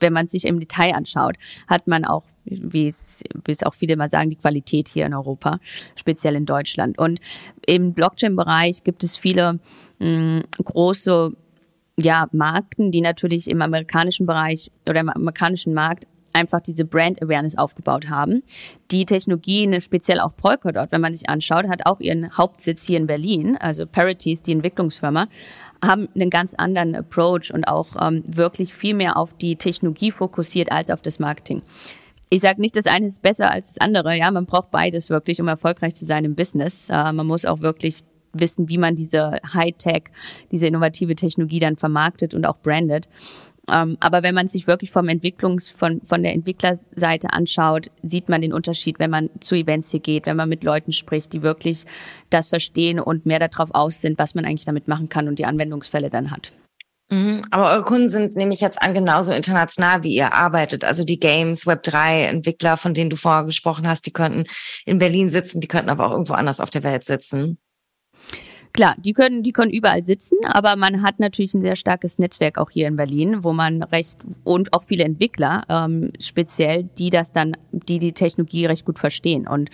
wenn 0.00 0.12
man 0.12 0.26
sich 0.26 0.46
im 0.46 0.58
Detail 0.58 0.94
anschaut, 0.94 1.36
hat 1.66 1.86
man 1.86 2.04
auch, 2.06 2.24
wie 2.44 2.86
es, 2.86 3.22
wie 3.44 3.52
es 3.52 3.62
auch 3.62 3.74
viele 3.74 3.96
mal 3.96 4.08
sagen, 4.08 4.30
die 4.30 4.36
Qualität 4.36 4.88
hier 4.88 5.04
in 5.04 5.14
Europa, 5.14 5.58
speziell 5.94 6.36
in 6.36 6.46
Deutschland. 6.46 6.98
Und 6.98 7.20
im 7.66 7.92
Blockchain-Bereich 7.92 8.82
gibt 8.82 9.04
es 9.04 9.18
viele 9.18 9.60
mh, 9.98 10.42
große 10.64 11.32
ja, 11.96 12.28
Markten, 12.32 12.90
die 12.90 13.02
natürlich 13.02 13.48
im 13.48 13.62
amerikanischen 13.62 14.26
Bereich 14.26 14.70
oder 14.88 15.00
im 15.00 15.10
amerikanischen 15.10 15.74
Markt 15.74 16.06
einfach 16.34 16.60
diese 16.60 16.84
Brand 16.84 17.22
Awareness 17.22 17.56
aufgebaut 17.56 18.08
haben. 18.08 18.42
Die 18.90 19.06
Technologie, 19.06 19.66
ne, 19.66 19.80
speziell 19.80 20.20
auch 20.20 20.36
Polkadot, 20.36 20.92
wenn 20.92 21.00
man 21.00 21.12
sich 21.12 21.28
anschaut, 21.28 21.68
hat 21.68 21.86
auch 21.86 22.00
ihren 22.00 22.36
Hauptsitz 22.36 22.86
hier 22.86 22.98
in 22.98 23.06
Berlin, 23.06 23.56
also 23.56 23.86
Parities, 23.86 24.42
die 24.42 24.52
Entwicklungsfirma, 24.52 25.28
haben 25.82 26.08
einen 26.14 26.30
ganz 26.30 26.54
anderen 26.54 26.94
Approach 26.94 27.52
und 27.52 27.64
auch 27.64 27.88
ähm, 28.00 28.22
wirklich 28.26 28.74
viel 28.74 28.94
mehr 28.94 29.16
auf 29.16 29.34
die 29.34 29.56
Technologie 29.56 30.10
fokussiert 30.10 30.72
als 30.72 30.90
auf 30.90 31.02
das 31.02 31.18
Marketing. 31.18 31.62
Ich 32.30 32.40
sage 32.40 32.60
nicht, 32.60 32.76
das 32.76 32.86
eine 32.86 33.06
ist 33.06 33.22
besser 33.22 33.50
als 33.50 33.74
das 33.74 33.80
andere. 33.80 34.16
Ja, 34.16 34.30
man 34.30 34.46
braucht 34.46 34.70
beides 34.70 35.10
wirklich, 35.10 35.40
um 35.40 35.48
erfolgreich 35.48 35.94
zu 35.94 36.04
sein 36.04 36.24
im 36.24 36.34
Business. 36.34 36.88
Äh, 36.88 37.12
man 37.12 37.26
muss 37.26 37.44
auch 37.44 37.60
wirklich 37.60 38.00
wissen, 38.32 38.68
wie 38.68 38.78
man 38.78 38.94
diese 38.94 39.38
Hightech, 39.52 40.04
diese 40.50 40.66
innovative 40.66 41.14
Technologie 41.14 41.60
dann 41.60 41.76
vermarktet 41.76 42.34
und 42.34 42.44
auch 42.46 42.58
brandet. 42.58 43.08
Ähm, 43.70 43.96
aber 44.00 44.22
wenn 44.22 44.34
man 44.34 44.48
sich 44.48 44.66
wirklich 44.66 44.90
vom 44.90 45.08
Entwicklungs, 45.08 45.70
von, 45.70 46.00
von 46.02 46.22
der 46.22 46.34
Entwicklerseite 46.34 47.32
anschaut, 47.32 47.90
sieht 48.02 48.28
man 48.28 48.42
den 48.42 48.52
Unterschied, 48.52 48.98
wenn 48.98 49.10
man 49.10 49.30
zu 49.40 49.54
Events 49.54 49.90
hier 49.90 50.00
geht, 50.00 50.26
wenn 50.26 50.36
man 50.36 50.48
mit 50.48 50.64
Leuten 50.64 50.92
spricht, 50.92 51.32
die 51.32 51.42
wirklich 51.42 51.84
das 52.30 52.48
verstehen 52.48 53.00
und 53.00 53.26
mehr 53.26 53.38
darauf 53.38 53.74
aus 53.74 54.00
sind, 54.00 54.18
was 54.18 54.34
man 54.34 54.44
eigentlich 54.44 54.66
damit 54.66 54.88
machen 54.88 55.08
kann 55.08 55.28
und 55.28 55.38
die 55.38 55.46
Anwendungsfälle 55.46 56.10
dann 56.10 56.30
hat. 56.30 56.52
Mhm. 57.10 57.44
Aber 57.50 57.70
eure 57.70 57.84
Kunden 57.84 58.08
sind, 58.08 58.34
nehme 58.34 58.54
ich 58.54 58.60
jetzt 58.60 58.80
an, 58.80 58.94
genauso 58.94 59.32
international, 59.32 60.02
wie 60.02 60.14
ihr 60.14 60.32
arbeitet. 60.32 60.84
Also 60.84 61.04
die 61.04 61.20
Games, 61.20 61.66
Web3-Entwickler, 61.66 62.76
von 62.76 62.94
denen 62.94 63.10
du 63.10 63.16
vorher 63.16 63.44
gesprochen 63.44 63.86
hast, 63.86 64.06
die 64.06 64.12
könnten 64.12 64.44
in 64.86 64.98
Berlin 64.98 65.28
sitzen, 65.28 65.60
die 65.60 65.68
könnten 65.68 65.90
aber 65.90 66.06
auch 66.06 66.12
irgendwo 66.12 66.34
anders 66.34 66.60
auf 66.60 66.70
der 66.70 66.82
Welt 66.82 67.04
sitzen. 67.04 67.58
Klar, 68.76 68.96
die 68.98 69.12
können, 69.12 69.44
die 69.44 69.52
können 69.52 69.70
überall 69.70 70.02
sitzen, 70.02 70.36
aber 70.44 70.74
man 70.74 71.02
hat 71.02 71.20
natürlich 71.20 71.54
ein 71.54 71.62
sehr 71.62 71.76
starkes 71.76 72.18
Netzwerk 72.18 72.58
auch 72.58 72.70
hier 72.70 72.88
in 72.88 72.96
Berlin, 72.96 73.44
wo 73.44 73.52
man 73.52 73.84
recht 73.84 74.18
und 74.42 74.72
auch 74.72 74.82
viele 74.82 75.04
Entwickler, 75.04 75.62
ähm, 75.68 76.10
speziell, 76.18 76.82
die 76.98 77.10
das 77.10 77.30
dann, 77.30 77.56
die 77.70 78.00
die 78.00 78.12
Technologie 78.12 78.66
recht 78.66 78.84
gut 78.84 78.98
verstehen. 78.98 79.46
Und 79.46 79.70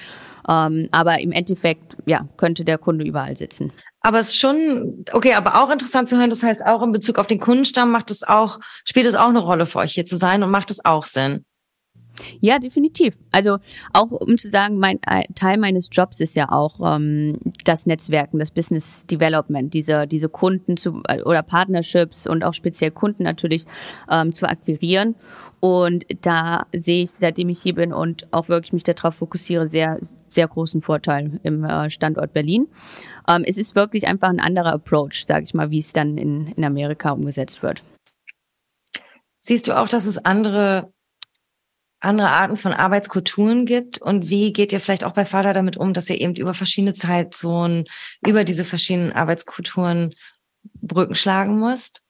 ähm, 0.47 0.91
aber 0.93 1.19
im 1.19 1.33
Endeffekt, 1.33 1.97
ja, 2.05 2.29
könnte 2.37 2.67
der 2.67 2.77
Kunde 2.77 3.07
überall 3.07 3.39
sitzen. 3.39 3.73
Aber 4.03 4.21
es 4.21 4.29
ist 4.29 4.39
schon, 4.39 5.07
okay, 5.13 5.33
aber 5.33 5.63
auch 5.63 5.71
interessant 5.71 6.11
zu 6.11 6.19
hören, 6.19 6.29
das 6.29 6.43
heißt 6.43 6.67
auch 6.67 6.83
in 6.83 6.93
Bezug 6.93 7.19
auf 7.19 7.27
den 7.27 7.41
Kundenstamm 7.41 7.91
macht 7.91 8.11
es 8.11 8.23
auch, 8.23 8.61
spielt 8.85 9.07
es 9.07 9.15
auch 9.15 9.29
eine 9.29 9.39
Rolle 9.39 9.65
für 9.65 9.79
euch 9.79 9.93
hier 9.93 10.05
zu 10.05 10.19
sein 10.19 10.43
und 10.43 10.51
macht 10.51 10.71
es 10.71 10.85
auch 10.85 11.07
Sinn. 11.07 11.47
Ja, 12.41 12.59
definitiv. 12.59 13.19
Also 13.33 13.59
auch 13.93 14.11
um 14.11 14.39
zu 14.39 14.51
sagen, 14.51 14.79
mein 14.79 15.01
Teil 15.35 15.59
meines 15.59 15.89
Jobs 15.91 16.21
ist 16.21 16.35
ja 16.35 16.51
auch 16.51 16.81
ähm, 16.97 17.39
das 17.65 17.87
Netzwerken, 17.87 18.39
das 18.39 18.51
Business 18.51 19.07
Development, 19.07 19.73
diese 19.73 20.07
diese 20.07 20.29
Kunden 20.29 20.77
zu 20.77 21.03
oder 21.25 21.43
Partnerships 21.43 22.27
und 22.27 22.45
auch 22.45 22.55
speziell 22.55 22.91
Kunden 22.91 23.23
natürlich 23.23 23.65
ähm, 24.11 24.33
zu 24.33 24.49
akquirieren. 24.49 25.15
Und 25.61 26.07
da 26.23 26.67
sehe 26.73 27.03
ich, 27.03 27.11
seitdem 27.11 27.51
ich 27.51 27.61
hier 27.61 27.75
bin 27.75 27.93
und 27.93 28.33
auch 28.33 28.49
wirklich 28.49 28.73
mich 28.73 28.85
darauf 28.85 29.17
fokussiere, 29.17 29.69
sehr 29.69 29.99
sehr 30.29 30.49
großen 30.49 30.81
Vorteil 30.81 31.39
im 31.43 31.65
äh, 31.65 31.91
Standort 31.91 32.33
Berlin. 32.33 32.69
Ähm, 33.29 33.45
es 33.47 33.59
ist 33.59 33.75
wirklich 33.75 34.09
einfach 34.09 34.29
ein 34.29 34.41
anderer 34.41 34.73
Approach, 34.73 35.25
sage 35.27 35.45
ich 35.45 35.55
mal, 35.55 35.71
wie 35.71 35.79
es 35.79 35.93
dann 35.93 36.17
in 36.17 36.49
in 36.57 36.65
Amerika 36.65 37.11
umgesetzt 37.13 37.63
wird. 37.63 37.83
Siehst 39.41 39.69
du 39.69 39.79
auch, 39.79 39.89
dass 39.89 40.07
es 40.07 40.19
andere 40.25 40.93
andere 42.01 42.31
Arten 42.31 42.57
von 42.57 42.73
Arbeitskulturen 42.73 43.67
gibt 43.67 44.01
und 44.01 44.31
wie 44.31 44.53
geht 44.53 44.73
ihr 44.73 44.81
vielleicht 44.81 45.05
auch 45.05 45.13
bei 45.13 45.25
Vater 45.25 45.53
damit 45.53 45.77
um, 45.77 45.93
dass 45.93 46.09
ihr 46.09 46.21
eben 46.21 46.35
über 46.35 46.55
verschiedene 46.55 46.95
Zeitzonen, 46.95 47.85
über 48.27 48.45
diese 48.45 48.65
verschiedenen 48.65 49.13
Arbeitskulturen 49.13 50.15
Brücken 50.81 51.15
schlagen 51.15 51.59
müsst? 51.59 52.03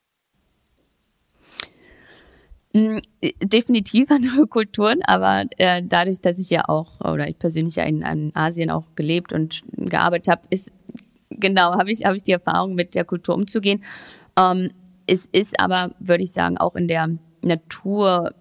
Mm, 2.72 2.98
definitiv 3.42 4.10
andere 4.10 4.46
Kulturen, 4.48 5.00
aber 5.02 5.44
äh, 5.58 5.82
dadurch, 5.84 6.20
dass 6.20 6.38
ich 6.38 6.50
ja 6.50 6.68
auch 6.68 7.00
oder 7.00 7.28
ich 7.28 7.38
persönlich 7.38 7.76
ja 7.76 7.84
in, 7.84 8.02
in 8.02 8.30
Asien 8.34 8.70
auch 8.70 8.84
gelebt 8.94 9.32
und 9.32 9.62
gearbeitet 9.76 10.28
habe, 10.28 10.42
ist 10.50 10.70
genau 11.30 11.72
habe 11.76 11.90
ich 11.90 12.04
habe 12.04 12.14
ich 12.14 12.22
die 12.22 12.32
Erfahrung 12.32 12.74
mit 12.76 12.94
der 12.94 13.04
Kultur 13.04 13.34
umzugehen. 13.34 13.82
Ähm, 14.38 14.70
es 15.06 15.26
ist 15.26 15.58
aber, 15.58 15.90
würde 15.98 16.22
ich 16.22 16.30
sagen, 16.30 16.58
auch 16.58 16.76
in 16.76 16.86
der 16.86 17.08
Natur 17.42 18.34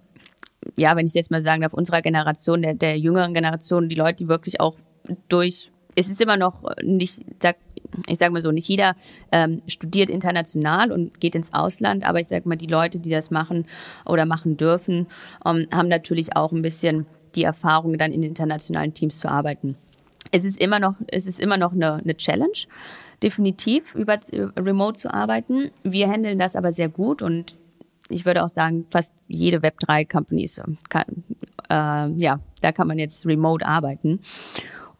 ja, 0.76 0.96
wenn 0.96 1.06
ich 1.06 1.14
jetzt 1.14 1.30
mal 1.30 1.42
sagen 1.42 1.62
darf, 1.62 1.74
unserer 1.74 2.02
Generation, 2.02 2.62
der, 2.62 2.74
der 2.74 2.98
jüngeren 2.98 3.34
Generation, 3.34 3.88
die 3.88 3.94
Leute, 3.94 4.24
die 4.24 4.28
wirklich 4.28 4.60
auch 4.60 4.76
durch, 5.28 5.70
es 5.96 6.08
ist 6.08 6.20
immer 6.20 6.36
noch 6.36 6.62
nicht, 6.82 7.22
sag, 7.42 7.56
ich 8.06 8.18
sage 8.18 8.32
mal 8.32 8.40
so, 8.40 8.52
nicht 8.52 8.68
jeder 8.68 8.94
ähm, 9.32 9.62
studiert 9.66 10.10
international 10.10 10.92
und 10.92 11.20
geht 11.20 11.34
ins 11.34 11.52
Ausland, 11.52 12.04
aber 12.04 12.20
ich 12.20 12.28
sage 12.28 12.48
mal, 12.48 12.56
die 12.56 12.66
Leute, 12.66 13.00
die 13.00 13.10
das 13.10 13.30
machen 13.30 13.66
oder 14.06 14.26
machen 14.26 14.56
dürfen, 14.56 15.06
ähm, 15.44 15.66
haben 15.72 15.88
natürlich 15.88 16.36
auch 16.36 16.52
ein 16.52 16.62
bisschen 16.62 17.06
die 17.34 17.44
Erfahrung, 17.44 17.98
dann 17.98 18.12
in 18.12 18.22
internationalen 18.22 18.94
Teams 18.94 19.18
zu 19.18 19.28
arbeiten. 19.28 19.76
Es 20.32 20.44
ist 20.44 20.60
immer 20.60 20.78
noch, 20.78 20.94
es 21.08 21.26
ist 21.26 21.40
immer 21.40 21.56
noch 21.56 21.72
eine, 21.72 21.94
eine 21.94 22.16
Challenge, 22.16 22.66
definitiv 23.22 23.94
über 23.94 24.18
Remote 24.56 24.98
zu 24.98 25.12
arbeiten. 25.12 25.70
Wir 25.82 26.08
handeln 26.08 26.38
das 26.38 26.56
aber 26.56 26.72
sehr 26.72 26.88
gut 26.88 27.22
und 27.22 27.56
ich 28.10 28.26
würde 28.26 28.44
auch 28.44 28.48
sagen, 28.48 28.86
fast 28.90 29.14
jede 29.28 29.58
Web3-Company 29.58 30.44
ist, 30.44 30.62
kann, 30.88 31.24
äh, 31.68 32.10
ja, 32.20 32.40
da 32.60 32.72
kann 32.72 32.88
man 32.88 32.98
jetzt 32.98 33.26
remote 33.26 33.66
arbeiten. 33.66 34.20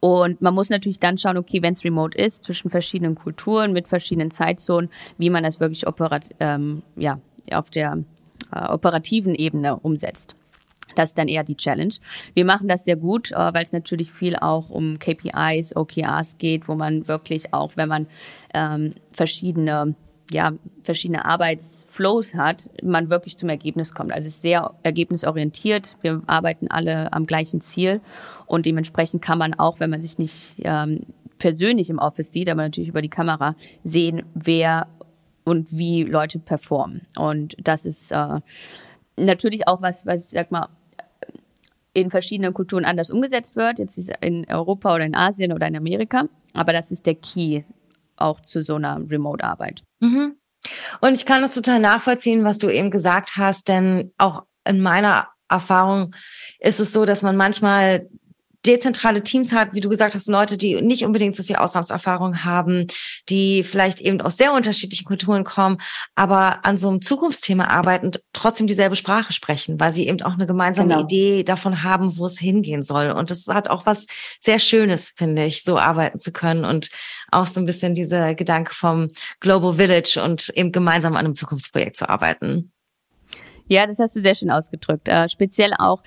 Und 0.01 0.41
man 0.41 0.55
muss 0.55 0.71
natürlich 0.71 0.99
dann 0.99 1.19
schauen, 1.19 1.37
okay, 1.37 1.61
wenn 1.63 1.75
es 1.75 1.85
remote 1.85 2.17
ist, 2.17 2.45
zwischen 2.45 2.71
verschiedenen 2.71 3.15
Kulturen, 3.15 3.73
mit 3.73 3.87
verschiedenen 3.87 4.31
Zeitzonen, 4.31 4.91
wie 5.19 5.29
man 5.29 5.45
das 5.45 5.61
wirklich 5.61 5.87
operat 5.87 6.31
ähm, 6.41 6.83
ja, 6.97 7.19
auf 7.53 7.69
der 7.69 7.99
äh, 8.53 8.69
operativen 8.69 9.35
Ebene 9.35 9.77
umsetzt. 9.77 10.35
Das 10.95 11.11
ist 11.11 11.19
dann 11.19 11.29
eher 11.29 11.45
die 11.45 11.57
Challenge. 11.57 11.95
Wir 12.35 12.45
machen 12.45 12.67
das 12.67 12.85
sehr 12.85 12.97
gut, 12.97 13.31
äh, 13.33 13.37
weil 13.37 13.63
es 13.63 13.73
natürlich 13.73 14.11
viel 14.11 14.37
auch 14.37 14.71
um 14.71 14.99
KPIs, 14.99 15.77
OKRs 15.77 16.39
geht, 16.39 16.67
wo 16.67 16.75
man 16.75 17.07
wirklich 17.07 17.53
auch, 17.53 17.73
wenn 17.77 17.89
man 17.89 18.07
ähm, 18.55 18.95
verschiedene 19.13 19.95
ja, 20.33 20.53
verschiedene 20.83 21.25
Arbeitsflows 21.25 22.35
hat, 22.35 22.69
man 22.83 23.11
wirklich 23.11 23.37
zum 23.37 23.49
Ergebnis 23.49 23.95
kommt. 23.95 24.13
Also 24.13 24.29
es 24.29 24.35
ist 24.35 24.43
sehr 24.43 24.75
ergebnisorientiert. 24.83 25.97
Wir 26.03 26.23
arbeiten 26.27 26.69
alle 26.71 27.13
am 27.13 27.27
gleichen 27.27 27.61
Ziel 27.61 28.01
und 28.47 28.67
dementsprechend 28.67 29.23
kann 29.23 29.39
man 29.39 29.55
auch, 29.55 29.81
wenn 29.81 29.91
man 29.91 30.01
sich 30.01 30.19
nicht 30.19 30.55
ähm, 30.59 31.01
persönlich 31.39 31.91
im 31.91 31.99
Office 31.99 32.33
sieht, 32.33 32.49
aber 32.49 32.63
natürlich 32.63 32.91
über 32.91 33.03
die 33.03 33.09
Kamera 33.09 33.57
sehen, 33.83 34.23
wer 34.35 34.87
und 35.45 35.77
wie 35.77 36.05
Leute 36.05 36.39
performen. 36.39 37.07
Und 37.17 37.57
das 37.59 37.87
ist 37.87 38.13
äh, 38.13 38.41
natürlich 39.17 39.67
auch 39.67 39.83
was, 39.83 40.07
was 40.07 40.27
ich 40.27 40.31
sag 40.31 40.51
mal, 40.51 40.69
in 41.93 42.11
verschiedenen 42.11 42.55
Kulturen 42.55 42.85
anders 42.85 43.11
umgesetzt 43.11 43.57
wird, 43.57 43.81
jetzt 43.81 43.99
in 44.21 44.47
Europa 44.49 44.95
oder 44.95 45.05
in 45.05 45.17
Asien 45.17 45.53
oder 45.53 45.67
in 45.67 45.77
Amerika. 45.77 46.27
Aber 46.55 46.73
das 46.73 46.93
ist 46.93 47.07
der 47.07 47.17
Key 47.17 47.63
auch 48.21 48.41
zu 48.41 48.63
so 48.63 48.77
einer 48.77 48.99
Remote-Arbeit. 49.11 49.83
Mhm. 50.01 50.37
Und 51.01 51.15
ich 51.15 51.25
kann 51.25 51.43
das 51.43 51.55
total 51.55 51.81
nachvollziehen, 51.81 52.45
was 52.45 52.59
du 52.59 52.69
eben 52.69 52.91
gesagt 52.91 53.37
hast, 53.37 53.69
denn 53.69 54.13
auch 54.19 54.45
in 54.67 54.81
meiner 54.81 55.29
Erfahrung 55.49 56.15
ist 56.61 56.81
es 56.81 56.93
so, 56.93 57.05
dass 57.05 57.23
man 57.23 57.37
manchmal 57.37 58.09
dezentrale 58.67 59.23
Teams 59.23 59.53
hat, 59.53 59.73
wie 59.73 59.81
du 59.81 59.89
gesagt 59.89 60.15
hast, 60.15 60.29
Leute, 60.29 60.57
die 60.59 60.81
nicht 60.83 61.05
unbedingt 61.05 61.35
so 61.35 61.43
viel 61.43 61.57
Auslandserfahrung 61.57 62.45
haben, 62.45 62.87
die 63.29 63.63
vielleicht 63.63 64.01
eben 64.01 64.21
aus 64.21 64.37
sehr 64.37 64.53
unterschiedlichen 64.53 65.05
Kulturen 65.05 65.45
kommen, 65.45 65.79
aber 66.15 66.65
an 66.65 66.79
so 66.79 66.89
einem 66.89 67.01
Zukunftsthema 67.01 67.65
arbeiten 67.65 68.07
und 68.07 68.23
trotzdem 68.33 68.67
dieselbe 68.67 68.97
Sprache 68.97 69.33
sprechen, 69.33 69.81
weil 69.81 69.95
sie 69.95 70.09
eben 70.09 70.23
auch 70.23 70.35
eine 70.35 70.47
gemeinsame 70.47 70.89
genau. 70.91 71.05
Idee 71.05 71.43
davon 71.43 71.83
haben, 71.83 72.17
wo 72.19 72.27
es 72.27 72.39
hingehen 72.39 72.83
soll. 72.83 73.11
Und 73.11 73.31
das 73.31 73.47
hat 73.47 73.71
auch 73.71 73.87
was 73.87 74.07
sehr 74.41 74.59
Schönes, 74.59 75.13
finde 75.17 75.45
ich, 75.45 75.63
so 75.63 75.79
arbeiten 75.79 76.19
zu 76.19 76.33
können 76.33 76.65
und 76.65 76.91
auch 77.31 77.47
so 77.47 77.61
ein 77.61 77.67
bisschen 77.67 77.95
dieser 77.95 78.35
Gedanke 78.35 78.75
vom 78.75 79.11
Global 79.41 79.75
Village 79.75 80.21
und 80.23 80.51
eben 80.55 80.73
gemeinsam 80.73 81.15
an 81.15 81.25
einem 81.25 81.35
Zukunftsprojekt 81.35 81.97
zu 81.97 82.09
arbeiten. 82.09 82.73
Ja, 83.71 83.87
das 83.87 84.01
hast 84.01 84.17
du 84.17 84.21
sehr 84.21 84.35
schön 84.35 84.51
ausgedrückt. 84.51 85.09
Äh, 85.09 85.29
speziell 85.29 85.75
auch 85.79 86.03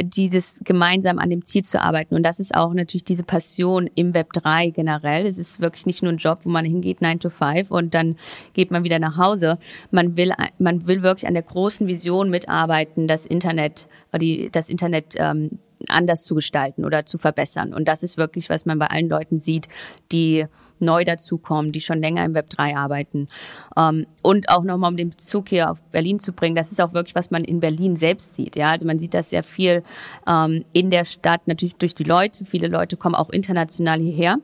dieses 0.00 0.54
gemeinsam 0.62 1.18
an 1.18 1.28
dem 1.28 1.44
Ziel 1.44 1.64
zu 1.64 1.80
arbeiten. 1.80 2.14
Und 2.14 2.22
das 2.22 2.38
ist 2.38 2.54
auch 2.54 2.72
natürlich 2.72 3.02
diese 3.02 3.24
Passion 3.24 3.90
im 3.96 4.14
Web 4.14 4.32
3 4.32 4.70
generell. 4.70 5.26
Es 5.26 5.36
ist 5.36 5.60
wirklich 5.60 5.86
nicht 5.86 6.04
nur 6.04 6.12
ein 6.12 6.18
Job, 6.18 6.44
wo 6.44 6.50
man 6.50 6.64
hingeht, 6.64 7.02
9 7.02 7.18
to 7.18 7.28
5 7.28 7.72
und 7.72 7.94
dann 7.94 8.14
geht 8.52 8.70
man 8.70 8.84
wieder 8.84 9.00
nach 9.00 9.16
Hause. 9.16 9.58
Man 9.90 10.16
will, 10.16 10.32
man 10.58 10.86
will 10.86 11.02
wirklich 11.02 11.26
an 11.26 11.34
der 11.34 11.42
großen 11.42 11.88
Vision 11.88 12.30
mitarbeiten, 12.30 13.08
das 13.08 13.26
Internet, 13.26 13.88
die, 14.20 14.48
das 14.52 14.68
Internet 14.68 15.14
ähm, 15.16 15.58
anders 15.88 16.24
zu 16.24 16.34
gestalten 16.34 16.84
oder 16.84 17.06
zu 17.06 17.18
verbessern. 17.18 17.72
Und 17.72 17.88
das 17.88 18.02
ist 18.02 18.16
wirklich, 18.16 18.50
was 18.50 18.66
man 18.66 18.78
bei 18.78 18.86
allen 18.86 19.08
Leuten 19.08 19.38
sieht, 19.38 19.68
die 20.12 20.46
neu 20.78 21.04
dazukommen, 21.04 21.72
die 21.72 21.80
schon 21.80 22.00
länger 22.00 22.24
im 22.24 22.34
Web 22.34 22.50
3 22.50 22.76
arbeiten. 22.76 23.28
Ähm, 23.76 24.06
und 24.22 24.48
auch 24.48 24.62
nochmal, 24.62 24.90
um 24.90 24.96
den 24.96 25.10
Bezug 25.10 25.48
hier 25.48 25.70
auf 25.70 25.82
Berlin 25.84 26.18
zu 26.18 26.32
bringen, 26.32 26.56
das 26.56 26.70
ist 26.70 26.80
auch 26.80 26.92
wirklich, 26.92 27.14
was 27.14 27.30
man 27.30 27.44
in 27.44 27.60
Berlin 27.60 27.96
selbst 27.96 28.36
sieht. 28.36 28.56
Ja, 28.56 28.70
also 28.70 28.86
man 28.86 28.98
sieht 28.98 29.14
das 29.14 29.30
sehr 29.30 29.42
viel 29.42 29.82
ähm, 30.26 30.64
in 30.72 30.90
der 30.90 31.04
Stadt, 31.04 31.46
natürlich 31.46 31.76
durch 31.76 31.94
die 31.94 32.04
Leute. 32.04 32.44
Viele 32.44 32.68
Leute 32.68 32.96
kommen 32.96 33.14
auch 33.14 33.30
international 33.30 34.00
hierher. 34.00 34.38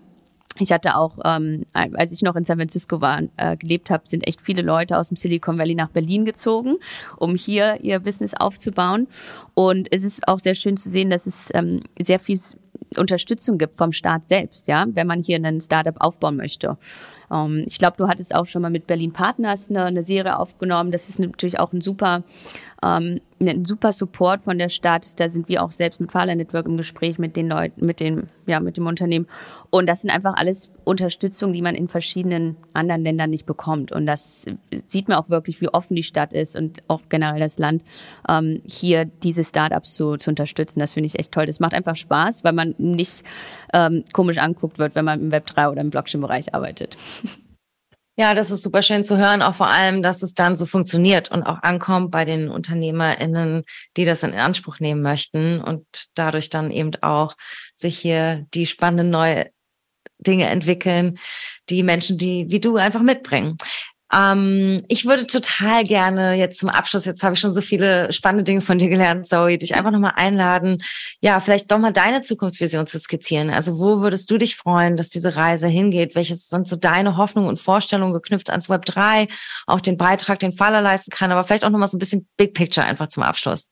Ich 0.59 0.73
hatte 0.73 0.97
auch, 0.97 1.19
ähm, 1.25 1.65
als 1.73 2.13
ich 2.13 2.23
noch 2.23 2.37
in 2.37 2.45
San 2.45 2.59
Francisco 2.59 3.01
war, 3.01 3.23
äh, 3.37 3.57
gelebt 3.57 3.91
habe, 3.91 4.05
sind 4.07 4.27
echt 4.27 4.41
viele 4.41 4.63
Leute 4.63 4.99
aus 4.99 5.09
dem 5.09 5.17
Silicon 5.17 5.59
Valley 5.59 5.75
nach 5.75 5.91
Berlin 5.91 6.25
gezogen, 6.25 6.77
um 7.17 7.35
hier 7.35 7.79
ihr 7.83 8.01
Business 8.01 8.35
aufzubauen. 8.35 9.07
Und 9.55 9.93
es 9.93 10.05
ist 10.05 10.27
auch 10.29 10.39
sehr 10.39 10.55
schön 10.55 10.77
zu 10.77 10.91
sehen, 10.91 11.11
dass 11.11 11.27
es 11.27 11.47
ähm, 11.55 11.83
sehr 12.03 12.19
viel 12.19 12.39
Unterstützung 12.97 13.59
gibt 13.59 13.77
vom 13.77 13.93
Staat 13.93 14.29
selbst, 14.29 14.69
ja, 14.69 14.87
wenn 14.89 15.07
man 15.07 15.21
hier 15.21 15.37
einen 15.37 15.61
Startup 15.61 15.97
aufbauen 15.99 16.37
möchte. 16.37 16.79
Ähm, 17.31 17.65
ich 17.67 17.79
glaube, 17.79 17.97
du 17.97 18.09
hattest 18.09 18.35
auch 18.35 18.47
schon 18.47 18.63
mal 18.63 18.71
mit 18.71 18.87
Berlin 18.87 19.13
Partners 19.13 19.71
eine, 19.71 19.85
eine 19.85 20.03
Serie 20.03 20.39
aufgenommen. 20.39 20.93
Das 20.93 21.09
ist 21.09 21.19
natürlich 21.19 21.59
auch 21.59 21.73
ein 21.73 21.81
super 21.81 22.23
ähm, 22.87 23.21
ein 23.41 23.65
super 23.65 23.93
Support 23.93 24.43
von 24.43 24.59
der 24.59 24.69
Stadt. 24.69 25.19
Da 25.21 25.29
sind 25.29 25.49
wir 25.49 25.63
auch 25.63 25.71
selbst 25.71 26.01
mit 26.01 26.13
Fahrler 26.13 26.35
Network 26.35 26.67
im 26.67 26.77
Gespräch 26.77 27.19
mit 27.19 27.37
den 27.37 27.49
Leuten, 27.49 27.85
mit 27.85 28.01
den, 28.01 28.29
ja, 28.47 28.61
mit 28.61 28.77
dem 28.77 28.87
Unternehmen. 28.87 29.27
Und 29.71 29.87
das 29.87 30.03
sind 30.03 30.11
einfach 30.11 30.35
alles 30.37 30.71
Unterstützungen, 30.85 31.53
die 31.53 31.63
man 31.63 31.75
in 31.75 31.89
verschiedenen 31.89 32.57
anderen 32.73 33.03
Ländern 33.03 33.31
nicht 33.31 33.45
bekommt. 33.45 33.93
Und 33.93 34.07
das 34.07 34.45
sieht 34.87 35.09
man 35.09 35.19
auch 35.19 35.29
wirklich, 35.29 35.61
wie 35.61 35.69
offen 35.69 35.97
die 35.97 36.03
Stadt 36.03 36.33
ist 36.33 36.57
und 36.57 36.83
auch 36.89 37.03
generell 37.09 37.41
das 37.41 37.59
Land, 37.59 37.83
ähm, 38.29 38.63
hier 38.65 39.05
diese 39.05 39.45
Startups 39.45 39.95
zu, 39.95 40.17
zu 40.17 40.31
unterstützen. 40.31 40.81
Das 40.81 40.95
finde 40.95 41.09
ich 41.09 41.19
echt 41.19 41.33
toll. 41.33 41.47
Das 41.47 41.61
macht 41.61 41.75
einfach 41.75 41.97
Spaß, 41.97 42.45
weil 42.45 42.53
man 42.53 42.75
nicht 42.79 43.23
ähm, 43.75 44.05
komisch 44.13 44.39
anguckt 44.39 44.79
wird, 44.79 44.95
wenn 44.95 45.05
man 45.05 45.21
im 45.21 45.31
Web 45.33 45.47
3 45.47 45.69
oder 45.69 45.81
im 45.83 45.91
Blockchain-Bereich 45.91 46.55
arbeitet. 46.55 46.97
Ja, 48.19 48.33
das 48.35 48.51
ist 48.51 48.63
super 48.63 48.81
schön 48.81 49.05
zu 49.05 49.19
hören, 49.19 49.43
auch 49.43 49.55
vor 49.55 49.69
allem, 49.69 50.03
dass 50.03 50.23
es 50.23 50.33
dann 50.33 50.57
so 50.57 50.65
funktioniert 50.65 51.31
und 51.31 51.43
auch 51.43 51.63
ankommt 51.63 52.11
bei 52.11 52.25
den 52.25 52.49
UnternehmerInnen, 52.49 53.65
die 53.99 54.07
das 54.07 54.23
in 54.23 54.33
Anspruch 54.33 54.81
nehmen 54.81 55.03
möchten 55.03 55.61
und 55.61 55.85
dadurch 56.15 56.49
dann 56.49 56.71
eben 56.71 56.93
auch 57.03 57.37
sich 57.75 57.99
hier 57.99 58.47
die 58.55 58.67
spannenden 58.67 59.11
neue 59.11 59.51
Dinge 60.19 60.47
entwickeln, 60.47 61.19
die 61.69 61.83
Menschen, 61.83 62.17
die 62.17 62.47
wie 62.49 62.61
du 62.61 62.79
einfach 62.79 63.03
mitbringen. 63.03 63.59
Ähm, 64.13 64.85
ich 64.89 65.05
würde 65.05 65.27
total 65.27 65.83
gerne 65.83 66.35
jetzt 66.35 66.61
zum 66.61 66.69
Abschluss, 66.69 67.07
jetzt 67.07 67.23
habe 67.25 67.35
ich 67.35 67.41
schon 67.41 67.53
so 67.53 67.61
viele 67.61 68.13
spannende 68.13 68.45
Dinge 68.45 68.61
von 68.61 68.79
dir 68.79 68.89
gelernt, 68.89 69.27
Zoe, 69.27 69.59
dich 69.59 69.75
einfach 69.75 69.91
nochmal 69.91 70.13
einladen, 70.15 70.83
ja, 71.21 71.41
vielleicht 71.41 71.71
doch 71.73 71.79
mal 71.79 71.93
deine 71.93 72.23
Zukunftsvision 72.23 72.87
zu 72.87 73.01
skizzieren. 73.01 73.51
Also 73.51 73.79
wo 73.79 74.01
würdest 74.01 74.31
du 74.31 74.39
dich 74.39 74.55
freuen, 74.55 74.97
dass 74.97 75.09
diese 75.09 75.35
Reise 75.35 75.67
hingeht? 75.67 76.15
Welches 76.15 76.49
sind 76.49 76.69
so 76.69 76.77
deine 76.77 77.17
Hoffnungen 77.17 77.49
und 77.49 77.59
Vorstellungen 77.59 78.13
geknüpft 78.13 78.51
ans 78.51 78.69
Web 78.69 78.85
3, 78.85 79.27
auch 79.67 79.81
den 79.81 79.97
Beitrag, 79.97 80.39
den 80.39 80.53
Faller 80.53 80.81
leisten 80.81 81.11
kann, 81.11 81.33
aber 81.33 81.43
vielleicht 81.43 81.65
auch 81.65 81.71
nochmal 81.71 81.89
so 81.89 81.97
ein 81.97 82.01
bisschen 82.01 82.29
Big 82.37 82.55
Picture 82.55 82.87
einfach 82.87 83.09
zum 83.09 83.25
Abschluss. 83.25 83.69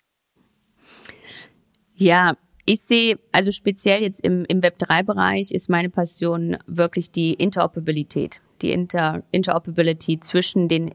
Ja, 1.95 2.35
ich 2.67 2.81
sehe, 2.81 3.19
also 3.33 3.53
speziell 3.53 4.03
jetzt 4.03 4.25
im, 4.25 4.45
im 4.47 4.61
Web3-Bereich 4.61 5.53
ist 5.53 5.69
meine 5.69 5.91
Passion 5.91 6.57
wirklich 6.67 7.13
die 7.13 7.35
Interoperabilität, 7.35 8.41
die 8.65 8.73
Inter, 8.73 9.23
Interoperability 9.31 10.21
zwischen 10.21 10.69
den 10.69 10.95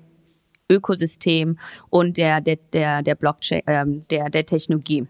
Ökosystemen 0.69 1.59
und 1.89 2.17
der, 2.17 2.41
der, 2.41 2.57
der, 2.73 3.01
der 3.03 3.15
Blockchain, 3.15 3.61
ähm, 3.67 4.03
der, 4.09 4.29
der 4.29 4.45
Technologie. 4.45 5.07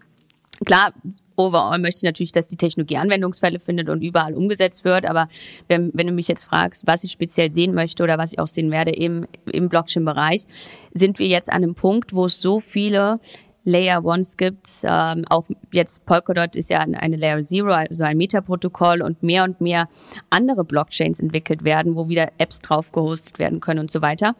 Klar, 0.64 0.92
overall 1.36 1.78
möchte 1.78 1.98
ich 1.98 2.02
natürlich, 2.02 2.32
dass 2.32 2.48
die 2.48 2.56
Technologie 2.56 2.98
Anwendungsfälle 2.98 3.60
findet 3.60 3.88
und 3.88 4.02
überall 4.02 4.34
umgesetzt 4.34 4.84
wird. 4.84 5.06
Aber 5.06 5.28
wenn, 5.68 5.90
wenn 5.94 6.06
du 6.06 6.12
mich 6.12 6.28
jetzt 6.28 6.44
fragst, 6.44 6.86
was 6.86 7.04
ich 7.04 7.12
speziell 7.12 7.52
sehen 7.52 7.74
möchte 7.74 8.02
oder 8.02 8.18
was 8.18 8.32
ich 8.32 8.38
auch 8.38 8.46
sehen 8.46 8.70
werde 8.70 8.90
im, 8.90 9.26
im 9.50 9.68
Blockchain-Bereich, 9.68 10.44
sind 10.92 11.18
wir 11.18 11.26
jetzt 11.26 11.50
an 11.50 11.62
einem 11.62 11.74
Punkt, 11.74 12.12
wo 12.12 12.26
es 12.26 12.40
so 12.40 12.60
viele 12.60 13.20
Layer 13.64 14.04
Ones 14.04 14.36
gibt. 14.36 14.68
Ähm, 14.82 15.24
auch 15.28 15.46
jetzt 15.72 16.04
Polkadot 16.06 16.56
ist 16.56 16.70
ja 16.70 16.80
eine 16.80 17.16
Layer 17.16 17.40
Zero, 17.40 17.72
also 17.72 18.04
ein 18.04 18.16
Metaprotokoll 18.16 19.02
und 19.02 19.22
mehr 19.22 19.44
und 19.44 19.60
mehr 19.60 19.88
andere 20.30 20.64
Blockchains 20.64 21.20
entwickelt 21.20 21.64
werden, 21.64 21.96
wo 21.96 22.08
wieder 22.08 22.28
Apps 22.38 22.60
drauf 22.60 22.92
gehostet 22.92 23.38
werden 23.38 23.60
können 23.60 23.80
und 23.80 23.90
so 23.90 24.02
weiter. 24.02 24.34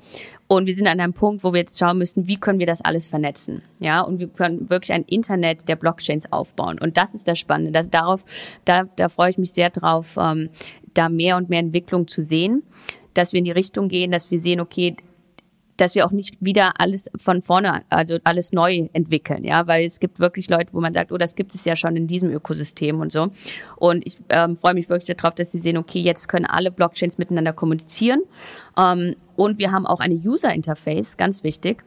Und 0.49 0.66
wir 0.66 0.75
sind 0.75 0.89
an 0.89 0.99
einem 0.99 1.12
Punkt, 1.12 1.45
wo 1.45 1.53
wir 1.53 1.61
jetzt 1.61 1.79
schauen 1.79 1.99
müssen, 1.99 2.27
wie 2.27 2.37
können 2.37 2.59
wir 2.59 2.66
das 2.66 2.81
alles 2.81 3.09
vernetzen? 3.09 3.62
Ja, 3.79 4.01
und 4.01 4.18
wir 4.18 4.29
können 4.29 4.68
wirklich 4.68 4.93
ein 4.93 5.05
Internet 5.05 5.68
der 5.68 5.77
Blockchains 5.77 6.33
aufbauen. 6.33 6.79
Und 6.81 6.97
das 6.97 7.14
ist 7.14 7.29
das 7.29 7.39
Spannende. 7.39 7.71
Das, 7.71 7.89
darauf, 7.89 8.25
da, 8.64 8.85
da 8.97 9.09
freue 9.09 9.31
ich 9.31 9.39
mich 9.39 9.53
sehr 9.53 9.71
drauf, 9.71 10.16
ähm, 10.18 10.49
da 10.95 11.09
mehr 11.09 11.37
und 11.37 11.51
mehr 11.51 11.61
Entwicklung 11.61 12.09
zu 12.09 12.25
sehen 12.25 12.62
dass 13.14 13.33
wir 13.33 13.39
in 13.39 13.45
die 13.45 13.51
Richtung 13.51 13.89
gehen, 13.89 14.11
dass 14.11 14.31
wir 14.31 14.41
sehen, 14.41 14.61
okay, 14.61 14.97
dass 15.81 15.95
wir 15.95 16.07
auch 16.07 16.11
nicht 16.11 16.37
wieder 16.41 16.74
alles 16.78 17.11
von 17.16 17.43
vorne, 17.43 17.81
also 17.89 18.18
alles 18.24 18.53
neu 18.53 18.89
entwickeln, 18.93 19.45
ja, 19.45 19.66
weil 19.66 19.85
es 19.85 20.01
gibt 20.01 20.18
wirklich 20.18 20.49
Leute, 20.51 20.72
wo 20.72 20.81
man 20.81 20.93
sagt, 20.93 21.12
oh, 21.12 21.18
das 21.18 21.35
gibt 21.35 21.55
es 21.55 21.64
ja 21.64 21.76
schon 21.76 21.97
in 21.97 22.07
diesem 22.07 22.31
Ökosystem 22.31 23.01
und 23.01 23.12
so. 23.12 23.31
Und 23.76 24.07
ich 24.07 24.18
ähm, 24.28 24.57
freue 24.57 24.74
mich 24.74 24.89
wirklich 24.89 25.16
darauf, 25.16 25.35
dass 25.35 25.53
sie 25.53 25.61
sehen, 25.61 25.76
okay, 25.76 26.01
jetzt 26.01 26.28
können 26.28 26.47
alle 26.47 26.70
Blockchains 26.70 27.18
miteinander 27.18 27.53
kommunizieren. 27.53 28.22
Ähm, 28.76 29.14
und 29.37 29.59
wir 29.59 29.72
haben 29.72 29.87
auch 29.87 30.01
eine 30.01 30.14
User 30.14 30.53
Interface, 30.53 31.16
ganz 31.16 31.43
wichtig 31.45 31.83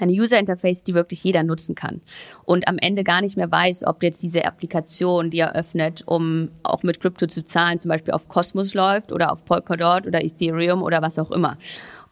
eine 0.00 0.12
User 0.12 0.38
Interface, 0.38 0.82
die 0.82 0.94
wirklich 0.94 1.24
jeder 1.24 1.42
nutzen 1.42 1.74
kann 1.74 2.00
und 2.44 2.68
am 2.68 2.78
Ende 2.78 3.04
gar 3.04 3.20
nicht 3.20 3.36
mehr 3.36 3.50
weiß, 3.50 3.84
ob 3.86 4.02
jetzt 4.02 4.22
diese 4.22 4.44
Applikation, 4.44 5.30
die 5.30 5.38
er 5.38 5.54
öffnet, 5.54 6.02
um 6.06 6.50
auch 6.62 6.82
mit 6.82 7.00
Krypto 7.00 7.26
zu 7.26 7.44
zahlen, 7.44 7.80
zum 7.80 7.88
Beispiel 7.90 8.12
auf 8.12 8.28
Cosmos 8.28 8.74
läuft 8.74 9.12
oder 9.12 9.32
auf 9.32 9.44
Polkadot 9.44 10.06
oder 10.06 10.22
Ethereum 10.22 10.82
oder 10.82 11.02
was 11.02 11.18
auch 11.18 11.30
immer. 11.30 11.56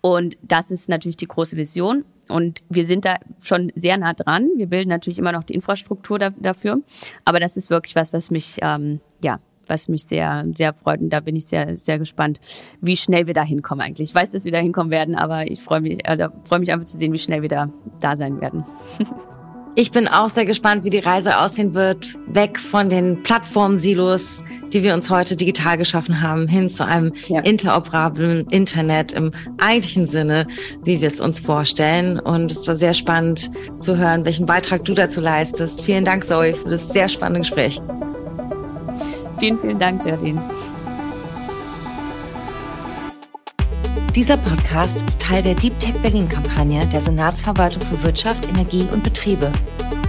Und 0.05 0.37
das 0.43 0.71
ist 0.71 0.91
natürlich 0.91 1.17
die 1.17 1.27
große 1.27 1.57
Vision. 1.57 2.05
Und 2.29 2.63
wir 2.69 2.85
sind 2.85 3.07
da 3.07 3.17
schon 3.41 3.73
sehr 3.75 3.97
nah 3.97 4.13
dran. 4.13 4.51
Wir 4.57 4.67
bilden 4.67 4.91
natürlich 4.91 5.19
immer 5.19 5.33
noch 5.33 5.45
die 5.45 5.55
Infrastruktur 5.55 6.19
da, 6.19 6.29
dafür. 6.29 6.83
Aber 7.25 7.41
das 7.41 7.57
ist 7.57 7.71
wirklich 7.71 7.97
was, 7.97 8.13
was 8.13 8.31
mich, 8.31 8.59
ähm, 8.61 9.01
ja, 9.23 9.41
was 9.67 9.89
mich 9.89 10.05
sehr, 10.05 10.45
sehr 10.55 10.75
freut. 10.75 11.01
Und 11.01 11.09
da 11.09 11.21
bin 11.21 11.37
ich 11.37 11.47
sehr, 11.47 11.79
sehr 11.79 11.99
gespannt, 11.99 12.43
wie 12.83 12.99
schnell 12.99 13.27
wir 13.27 13.33
da 13.33 13.45
hinkommen 13.45 13.81
eigentlich. 13.81 14.11
Ich 14.11 14.15
weiß, 14.15 14.29
dass 14.29 14.45
wir 14.45 14.53
da 14.53 14.59
hinkommen 14.59 14.91
werden, 14.91 15.15
aber 15.15 15.51
ich 15.51 15.63
freue 15.63 15.81
mich, 15.81 16.07
äh, 16.07 16.29
freue 16.45 16.59
mich 16.59 16.71
einfach 16.71 16.85
zu 16.85 16.99
sehen, 16.99 17.15
wie 17.15 17.19
schnell 17.19 17.41
wir 17.41 17.49
da, 17.49 17.71
da 18.01 18.15
sein 18.15 18.43
werden. 18.43 18.67
Ich 19.77 19.91
bin 19.91 20.07
auch 20.07 20.29
sehr 20.29 20.45
gespannt, 20.45 20.85
wie 20.85 20.91
die 20.91 21.01
Reise 21.01 21.37
aussehen 21.37 21.75
wird, 21.75 22.15
weg 22.29 22.61
von 22.61 22.89
den 22.89 23.25
Plattformsilos, 23.25 24.45
die 24.73 24.85
wir 24.85 24.95
uns 24.95 25.11
heute 25.11 25.35
digital 25.35 25.77
geschaffen 25.77 26.23
haben, 26.23 26.47
hin 26.47 26.69
zu 26.69 26.87
einem 26.87 27.13
ja. 27.27 27.41
interoperablen 27.41 28.47
Internet 28.51 29.13
im 29.13 29.33
eigentlichen 29.59 30.07
Sinne, 30.07 30.47
wie 30.85 31.01
wir 31.01 31.09
es 31.09 31.21
uns 31.21 31.41
vorstellen. 31.41 32.21
Und 32.21 32.53
es 32.53 32.69
war 32.69 32.77
sehr 32.77 32.95
spannend 32.95 33.51
zu 33.81 33.97
hören, 33.97 34.25
welchen 34.25 34.47
Beitrag 34.47 34.85
du 34.85 34.95
dazu 34.95 35.21
leistest. 35.21 35.81
Vielen 35.81 36.05
Dank, 36.05 36.25
Zoe, 36.25 36.55
für 36.55 36.69
das 36.69 36.91
sehr 36.91 37.09
spannende 37.09 37.41
Gespräch. 37.41 37.81
Vielen, 39.41 39.59
vielen 39.59 39.81
Dank, 39.81 40.07
Jardine. 40.07 40.41
Dieser 44.15 44.37
Podcast 44.37 45.03
ist 45.03 45.21
Teil 45.21 45.43
der 45.43 45.57
Deep 45.57 45.77
Tech 45.81 45.95
Berlin-Kampagne 46.01 46.87
der 46.87 47.01
Senatsverwaltung 47.01 47.83
für 47.83 48.01
Wirtschaft, 48.05 48.47
Energie 48.47 48.87
und 48.93 49.03
Betriebe, 49.03 49.51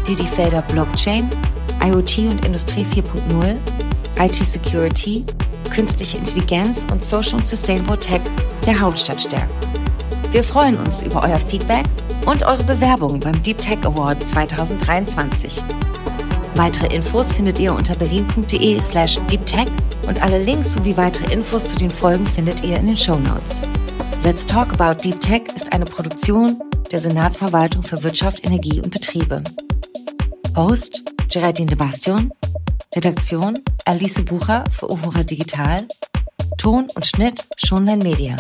die 0.08 0.14
die 0.14 0.28
Felder 0.28 0.62
Blockchain, 0.62 1.28
IoT 1.84 2.20
und 2.20 2.46
Industrie 2.46 2.86
4.0, 2.86 3.58
IT-Security, 4.20 5.26
künstliche 5.74 6.18
Intelligenz 6.18 6.86
und 6.92 7.04
Social 7.04 7.40
und 7.40 7.48
Sustainable 7.48 7.98
Tech 7.98 8.22
der 8.68 8.80
Hauptstadt 8.80 9.24
stärkt. 9.24 9.68
Wir 10.32 10.44
freuen 10.44 10.78
uns 10.78 11.02
über 11.02 11.24
euer 11.24 11.40
Feedback 11.40 11.86
und 12.28 12.44
eure 12.44 12.64
Bewerbung 12.64 13.20
beim 13.20 13.42
Deep 13.42 13.58
Tech 13.58 13.80
Award 13.86 14.24
2023. 14.24 15.64
Weitere 16.54 16.96
Infos 16.96 17.34
findet 17.34 17.60
ihr 17.60 17.74
unter 17.74 17.96
berlin.de 17.96 18.80
slash 18.82 19.18
deeptech 19.32 19.68
und 20.08 20.22
alle 20.22 20.44
Links 20.44 20.74
sowie 20.76 20.96
weitere 20.96 21.34
Infos 21.34 21.70
zu 21.70 21.80
den 21.80 21.90
Folgen 21.90 22.28
findet 22.28 22.64
ihr 22.64 22.78
in 22.78 22.86
den 22.86 22.98
Show 22.98 23.18
Notes. 23.18 23.64
Let's 24.26 24.44
Talk 24.44 24.74
About 24.74 25.04
Deep 25.04 25.20
Tech 25.20 25.44
ist 25.56 25.72
eine 25.72 25.86
Produktion 25.86 26.60
der 26.90 26.98
Senatsverwaltung 26.98 27.84
für 27.84 28.02
Wirtschaft, 28.02 28.44
Energie 28.44 28.82
und 28.82 28.90
Betriebe. 28.90 29.44
Host 30.56 31.04
Geraldine 31.30 31.68
de 31.68 31.78
Bastion, 31.78 32.34
Redaktion 32.96 33.60
Alice 33.86 34.26
Bucher 34.26 34.64
für 34.72 34.92
Uhura 34.92 35.22
Digital, 35.22 35.88
Ton 36.58 36.88
und 36.96 37.06
Schnitt 37.06 37.46
Schonlein 37.58 38.00
Media. 38.00 38.36